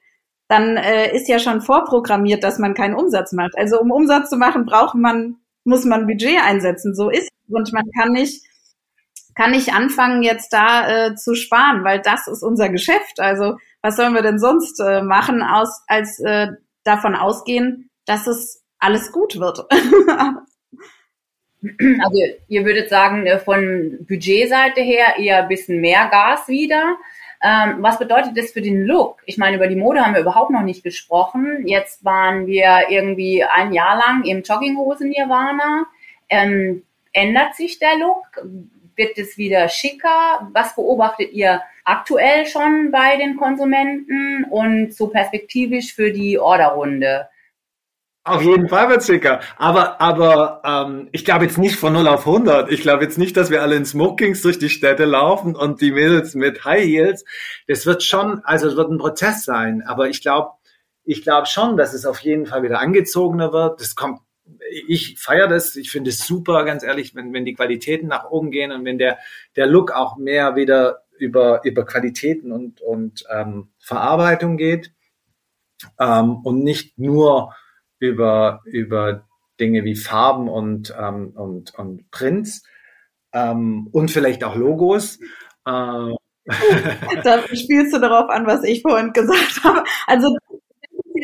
dann 0.47 0.77
äh, 0.77 1.15
ist 1.15 1.27
ja 1.29 1.37
schon 1.37 1.61
vorprogrammiert, 1.61 2.43
dass 2.43 2.57
man 2.57 2.73
keinen 2.73 2.95
Umsatz 2.95 3.33
macht. 3.33 3.55
Also 3.57 3.79
um 3.79 3.91
Umsatz 3.91 4.29
zu 4.29 4.37
machen, 4.37 4.65
braucht 4.65 4.95
man, 4.95 5.37
muss 5.63 5.85
man 5.85 6.07
Budget 6.07 6.41
einsetzen. 6.43 6.95
So 6.95 7.09
ist 7.09 7.29
und 7.47 7.71
man 7.71 7.85
kann 7.97 8.11
nicht 8.11 8.43
kann 9.35 9.51
nicht 9.51 9.73
anfangen 9.73 10.21
jetzt 10.21 10.51
da 10.51 10.89
äh, 10.89 11.15
zu 11.15 11.33
sparen, 11.33 11.85
weil 11.85 12.01
das 12.01 12.27
ist 12.27 12.43
unser 12.43 12.67
Geschäft. 12.67 13.19
Also 13.19 13.57
was 13.81 13.95
sollen 13.95 14.13
wir 14.13 14.21
denn 14.21 14.37
sonst 14.37 14.81
äh, 14.81 15.01
machen, 15.01 15.41
aus, 15.41 15.81
als 15.87 16.19
äh, 16.19 16.47
davon 16.83 17.15
ausgehen, 17.15 17.89
dass 18.05 18.27
es 18.27 18.65
alles 18.79 19.13
gut 19.13 19.39
wird? 19.39 19.65
also 21.61 22.21
ihr 22.47 22.65
würdet 22.65 22.89
sagen, 22.89 23.25
äh, 23.25 23.39
von 23.39 24.05
Budgetseite 24.07 24.81
her 24.81 25.17
eher 25.17 25.43
ein 25.43 25.47
bisschen 25.47 25.81
mehr 25.81 26.07
Gas 26.07 26.47
wieder. 26.47 26.97
Ähm, 27.41 27.77
was 27.79 27.99
bedeutet 27.99 28.37
das 28.37 28.51
für 28.51 28.61
den 28.61 28.83
Look? 28.83 29.21
Ich 29.25 29.37
meine, 29.37 29.55
über 29.55 29.67
die 29.67 29.75
Mode 29.75 30.01
haben 30.01 30.13
wir 30.13 30.21
überhaupt 30.21 30.51
noch 30.51 30.61
nicht 30.61 30.83
gesprochen. 30.83 31.65
Jetzt 31.67 32.03
waren 32.03 32.47
wir 32.47 32.87
irgendwie 32.89 33.43
ein 33.43 33.71
Jahr 33.71 33.97
lang 33.97 34.23
im 34.25 34.41
Jogginghosen 34.41 35.09
Nirvana. 35.09 35.85
Ähm, 36.27 36.83
ändert 37.13 37.55
sich 37.55 37.79
der 37.79 37.97
Look? 37.97 38.25
Wird 38.95 39.17
es 39.17 39.37
wieder 39.37 39.69
schicker? 39.69 40.49
Was 40.51 40.75
beobachtet 40.75 41.31
ihr 41.31 41.61
aktuell 41.85 42.45
schon 42.45 42.91
bei 42.91 43.15
den 43.15 43.37
Konsumenten 43.37 44.43
und 44.49 44.93
so 44.93 45.07
perspektivisch 45.07 45.93
für 45.93 46.11
die 46.11 46.37
Orderrunde? 46.37 47.29
Auf 48.29 48.41
jeden 48.41 48.69
Fall 48.69 48.89
wird 48.89 49.03
schicker. 49.03 49.39
Aber, 49.57 49.99
aber 50.01 50.61
ähm, 50.63 51.09
ich 51.11 51.25
glaube 51.25 51.45
jetzt 51.45 51.57
nicht 51.57 51.75
von 51.75 51.93
0 51.93 52.07
auf 52.07 52.25
100. 52.25 52.71
Ich 52.71 52.81
glaube 52.81 53.03
jetzt 53.03 53.17
nicht, 53.17 53.35
dass 53.35 53.49
wir 53.49 53.61
alle 53.61 53.75
in 53.75 53.85
Smokings 53.85 54.41
durch 54.41 54.59
die 54.59 54.69
Städte 54.69 55.05
laufen 55.05 55.55
und 55.55 55.81
die 55.81 55.91
Mädels 55.91 56.35
mit 56.35 56.65
High 56.65 56.85
Heels. 56.85 57.25
Das 57.67 57.85
wird 57.85 58.03
schon, 58.03 58.41
also 58.43 58.67
es 58.67 58.75
wird 58.75 58.91
ein 58.91 58.97
Prozess 58.97 59.43
sein. 59.43 59.83
Aber 59.85 60.09
ich 60.09 60.21
glaube, 60.21 60.51
ich 61.03 61.23
glaube 61.23 61.47
schon, 61.47 61.77
dass 61.77 61.93
es 61.93 62.05
auf 62.05 62.19
jeden 62.19 62.45
Fall 62.45 62.63
wieder 62.63 62.79
angezogener 62.79 63.51
wird. 63.51 63.81
Das 63.81 63.95
kommt 63.95 64.19
ich 64.87 65.19
feiere 65.19 65.47
das, 65.47 65.75
ich 65.75 65.91
finde 65.91 66.09
es 66.09 66.25
super, 66.25 66.63
ganz 66.65 66.83
ehrlich, 66.83 67.15
wenn, 67.15 67.33
wenn 67.33 67.45
die 67.45 67.53
Qualitäten 67.53 68.07
nach 68.07 68.29
oben 68.29 68.51
gehen 68.51 68.71
und 68.71 68.85
wenn 68.85 68.97
der, 68.97 69.19
der 69.55 69.67
Look 69.67 69.91
auch 69.91 70.17
mehr 70.17 70.55
wieder 70.55 71.03
über, 71.17 71.61
über 71.63 71.85
Qualitäten 71.85 72.51
und, 72.51 72.81
und 72.81 73.25
ähm, 73.29 73.69
Verarbeitung 73.77 74.57
geht 74.57 74.91
ähm, 75.99 76.37
und 76.43 76.63
nicht 76.63 76.97
nur 76.97 77.53
über, 77.99 78.61
über 78.65 79.27
Dinge 79.59 79.83
wie 79.83 79.95
Farben 79.95 80.47
und, 80.49 80.93
ähm, 80.99 81.33
und, 81.35 81.73
und 81.77 82.09
Prints 82.11 82.63
ähm, 83.33 83.89
und 83.91 84.11
vielleicht 84.11 84.43
auch 84.43 84.55
Logos. 84.55 85.19
Äh, 85.65 86.13
da 87.23 87.43
spielst 87.53 87.93
du 87.93 87.99
darauf 87.99 88.29
an, 88.29 88.47
was 88.47 88.63
ich 88.63 88.81
vorhin 88.81 89.13
gesagt 89.13 89.61
habe. 89.63 89.83
Also 90.07 90.35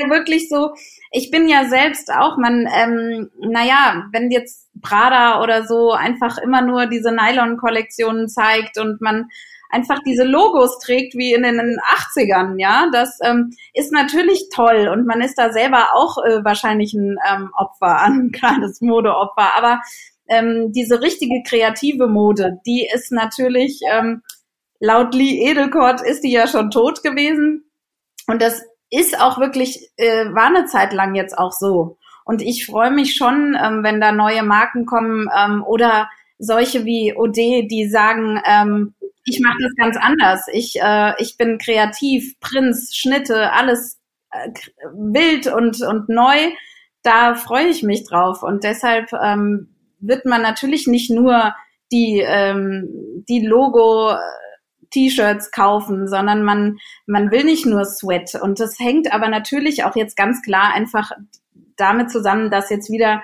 wirklich 0.10 0.50
so, 0.50 0.74
ich 1.12 1.32
bin 1.32 1.48
ja 1.48 1.66
selbst 1.66 2.12
auch, 2.12 2.38
man, 2.38 2.68
ähm, 2.74 3.30
naja, 3.40 4.04
wenn 4.12 4.30
jetzt 4.30 4.70
Prada 4.82 5.42
oder 5.42 5.66
so 5.66 5.92
einfach 5.94 6.38
immer 6.38 6.62
nur 6.62 6.88
diese 6.88 7.12
Nylon-Kollektionen 7.12 8.28
zeigt 8.28 8.78
und 8.78 9.02
man 9.02 9.30
einfach 9.76 10.00
diese 10.06 10.24
Logos 10.24 10.80
trägt 10.80 11.16
wie 11.16 11.34
in 11.34 11.44
den 11.44 11.78
80ern, 12.16 12.56
ja, 12.58 12.88
das 12.92 13.20
ähm, 13.24 13.52
ist 13.74 13.92
natürlich 13.92 14.48
toll 14.54 14.88
und 14.88 15.06
man 15.06 15.22
ist 15.22 15.36
da 15.36 15.52
selber 15.52 15.90
auch 15.94 16.18
äh, 16.24 16.44
wahrscheinlich 16.46 16.94
ein 16.94 17.18
ähm, 17.30 17.52
Opfer, 17.58 18.02
ein 18.02 18.32
kleines 18.32 18.82
Modeopfer, 18.82 19.56
aber 19.58 19.82
ähm, 20.28 20.72
diese 20.72 21.02
richtige 21.02 21.44
kreative 21.44 22.08
Mode, 22.08 22.60
die 22.66 22.88
ist 22.92 23.12
natürlich 23.12 23.80
ähm, 23.92 24.24
laut 24.80 25.14
Lee 25.14 25.50
Edelkort 25.50 26.02
ist 26.02 26.24
die 26.24 26.32
ja 26.32 26.48
schon 26.48 26.72
tot 26.72 27.04
gewesen 27.04 27.66
und 28.28 28.42
das 28.42 28.64
ist 28.90 29.20
auch 29.20 29.40
wirklich, 29.40 29.92
äh, 29.98 30.26
war 30.34 30.48
eine 30.48 30.66
Zeit 30.66 30.94
lang 30.94 31.16
jetzt 31.16 31.38
auch 31.38 31.52
so. 31.52 31.98
Und 32.24 32.42
ich 32.42 32.66
freue 32.66 32.92
mich 32.92 33.16
schon, 33.16 33.58
ähm, 33.62 33.84
wenn 33.84 34.02
da 34.02 34.12
neue 34.12 34.44
Marken 34.44 34.86
kommen 34.86 35.30
ähm, 35.38 35.64
oder 35.64 36.10
solche 36.38 36.86
wie 36.86 37.16
OD, 37.16 37.68
die 37.70 37.88
sagen, 37.88 38.42
ähm, 38.46 38.95
ich 39.26 39.40
mache 39.42 39.58
das 39.62 39.76
ganz 39.76 39.98
anders. 39.98 40.48
Ich, 40.52 40.80
äh, 40.80 41.14
ich 41.18 41.38
bin 41.38 41.58
kreativ, 41.58 42.40
Prinz, 42.40 42.96
Schnitte, 42.96 43.52
alles 43.52 44.00
äh, 44.32 44.50
wild 44.94 45.48
und, 45.48 45.82
und 45.82 46.10
neu. 46.10 46.52
Da 47.02 47.36
freue 47.36 47.68
ich 47.68 47.84
mich 47.84 48.08
drauf. 48.08 48.44
Und 48.44 48.64
deshalb 48.64 49.12
ähm, 49.14 49.76
wird 50.00 50.26
man 50.26 50.42
natürlich 50.42 50.88
nicht 50.88 51.10
nur 51.10 51.56
die, 51.92 52.20
ähm, 52.20 53.24
die 53.28 53.46
Logo 53.46 54.16
T-Shirts 54.92 55.52
kaufen, 55.52 56.08
sondern 56.08 56.44
man, 56.44 56.78
man 57.08 57.32
will 57.32 57.44
nicht 57.44 57.66
nur 57.66 57.84
Sweat. 57.84 58.36
Und 58.42 58.60
das 58.60 58.80
hängt 58.80 59.12
aber 59.12 59.28
natürlich 59.28 59.84
auch 59.84 59.96
jetzt 59.96 60.16
ganz 60.16 60.42
klar 60.42 60.74
einfach 60.74 61.12
damit 61.76 62.12
zusammen, 62.12 62.50
dass 62.52 62.70
jetzt 62.70 62.92
wieder 62.92 63.22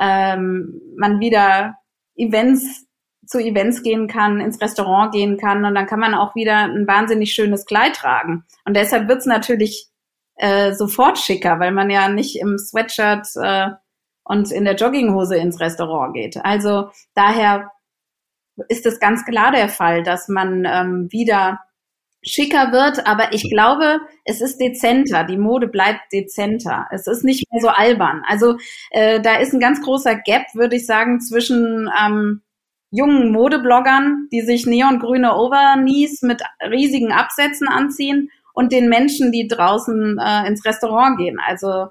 ähm, 0.00 0.80
man 0.96 1.20
wieder 1.20 1.76
Events 2.16 2.86
zu 3.32 3.38
Events 3.38 3.82
gehen 3.82 4.08
kann, 4.08 4.40
ins 4.40 4.60
Restaurant 4.60 5.12
gehen 5.12 5.38
kann 5.38 5.64
und 5.64 5.74
dann 5.74 5.86
kann 5.86 5.98
man 5.98 6.14
auch 6.14 6.34
wieder 6.34 6.58
ein 6.58 6.86
wahnsinnig 6.86 7.32
schönes 7.32 7.64
Kleid 7.64 7.96
tragen. 7.96 8.44
Und 8.66 8.76
deshalb 8.76 9.08
wird's 9.08 9.26
natürlich 9.26 9.88
äh, 10.36 10.74
sofort 10.74 11.18
schicker, 11.18 11.58
weil 11.58 11.72
man 11.72 11.88
ja 11.88 12.08
nicht 12.08 12.38
im 12.38 12.58
Sweatshirt 12.58 13.26
äh, 13.42 13.70
und 14.22 14.52
in 14.52 14.64
der 14.64 14.76
Jogginghose 14.76 15.36
ins 15.36 15.60
Restaurant 15.60 16.14
geht. 16.14 16.36
Also 16.44 16.90
daher 17.14 17.72
ist 18.68 18.84
es 18.84 19.00
ganz 19.00 19.24
klar 19.24 19.50
der 19.50 19.70
Fall, 19.70 20.02
dass 20.02 20.28
man 20.28 20.66
ähm, 20.66 21.08
wieder 21.10 21.58
schicker 22.22 22.70
wird, 22.70 23.06
aber 23.06 23.32
ich 23.32 23.48
glaube, 23.50 24.00
es 24.26 24.42
ist 24.42 24.60
dezenter. 24.60 25.24
Die 25.24 25.38
Mode 25.38 25.68
bleibt 25.68 26.12
dezenter. 26.12 26.86
Es 26.90 27.06
ist 27.06 27.24
nicht 27.24 27.50
mehr 27.50 27.62
so 27.62 27.68
albern. 27.68 28.22
Also 28.28 28.58
äh, 28.90 29.20
da 29.20 29.36
ist 29.36 29.54
ein 29.54 29.60
ganz 29.60 29.82
großer 29.82 30.16
Gap, 30.16 30.42
würde 30.54 30.76
ich 30.76 30.86
sagen, 30.86 31.20
zwischen 31.20 31.90
ähm, 31.98 32.42
jungen 32.92 33.32
Modebloggern, 33.32 34.28
die 34.30 34.42
sich 34.42 34.66
neongrüne 34.66 35.34
Overknees 35.34 36.22
mit 36.22 36.42
riesigen 36.70 37.10
Absätzen 37.10 37.66
anziehen 37.66 38.30
und 38.52 38.70
den 38.70 38.88
Menschen, 38.88 39.32
die 39.32 39.48
draußen 39.48 40.18
äh, 40.18 40.46
ins 40.46 40.64
Restaurant 40.64 41.18
gehen. 41.18 41.38
Also 41.44 41.88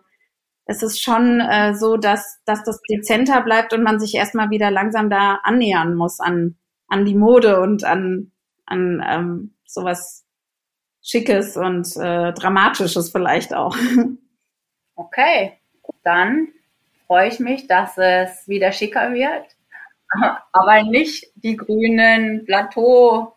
es 0.65 0.83
ist 0.83 1.01
schon 1.01 1.41
äh, 1.41 1.73
so, 1.73 1.97
dass, 1.97 2.39
dass 2.45 2.63
das 2.63 2.79
dezenter 2.89 3.41
bleibt 3.41 3.73
und 3.73 3.83
man 3.83 3.99
sich 3.99 4.13
erstmal 4.15 4.51
wieder 4.51 4.69
langsam 4.69 5.09
da 5.09 5.39
annähern 5.43 5.95
muss 5.95 6.19
an, 6.19 6.55
an 6.87 7.03
die 7.03 7.15
Mode 7.15 7.59
und 7.59 7.83
an, 7.83 8.31
an 8.65 9.03
ähm, 9.05 9.55
sowas 9.65 10.23
Schickes 11.01 11.57
und 11.57 11.87
äh, 11.97 12.31
Dramatisches 12.31 13.09
vielleicht 13.11 13.53
auch. 13.53 13.75
Okay, 14.93 15.57
dann 16.03 16.49
freue 17.07 17.29
ich 17.29 17.39
mich, 17.39 17.65
dass 17.65 17.97
es 17.97 18.47
wieder 18.47 18.71
schicker 18.71 19.13
wird, 19.13 19.45
aber 20.51 20.83
nicht 20.83 21.27
die 21.35 21.55
grünen 21.55 22.45
Plateau 22.45 23.35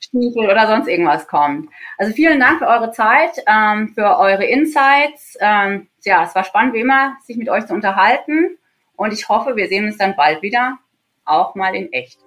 Stiefel 0.00 0.48
oder 0.50 0.66
sonst 0.66 0.88
irgendwas 0.88 1.26
kommt. 1.26 1.70
Also 1.98 2.12
vielen 2.12 2.38
Dank 2.38 2.58
für 2.58 2.66
eure 2.66 2.90
Zeit, 2.92 3.42
ähm, 3.46 3.92
für 3.94 4.18
eure 4.18 4.44
Insights. 4.44 5.36
Ähm, 5.40 5.88
ja, 6.04 6.24
es 6.24 6.34
war 6.34 6.44
spannend 6.44 6.74
wie 6.74 6.80
immer, 6.80 7.16
sich 7.24 7.36
mit 7.36 7.48
euch 7.48 7.66
zu 7.66 7.74
unterhalten 7.74 8.58
und 8.96 9.12
ich 9.12 9.28
hoffe, 9.28 9.56
wir 9.56 9.68
sehen 9.68 9.86
uns 9.86 9.98
dann 9.98 10.16
bald 10.16 10.42
wieder, 10.42 10.78
auch 11.24 11.54
mal 11.54 11.74
in 11.74 11.92
echt. 11.92 12.18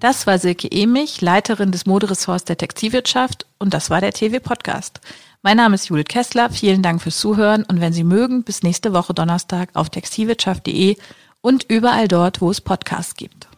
Das 0.00 0.26
war 0.26 0.38
Silke 0.38 0.68
Emich, 0.70 1.20
Leiterin 1.20 1.70
des 1.70 1.86
Moderessorts 1.86 2.44
der 2.44 2.56
Textilwirtschaft 2.56 3.46
und 3.58 3.72
das 3.72 3.88
war 3.88 4.00
der 4.00 4.12
TV 4.12 4.40
Podcast. 4.40 5.00
Mein 5.44 5.56
Name 5.56 5.74
ist 5.74 5.88
Judith 5.88 6.06
Kessler, 6.08 6.50
vielen 6.50 6.82
Dank 6.82 7.02
fürs 7.02 7.18
Zuhören 7.18 7.64
und 7.64 7.80
wenn 7.80 7.92
Sie 7.92 8.04
mögen, 8.04 8.44
bis 8.44 8.62
nächste 8.62 8.92
Woche 8.92 9.12
Donnerstag 9.12 9.70
auf 9.74 9.90
textilwirtschaft.de 9.90 10.96
und 11.40 11.64
überall 11.68 12.06
dort, 12.06 12.40
wo 12.40 12.48
es 12.48 12.60
Podcasts 12.60 13.16
gibt. 13.16 13.48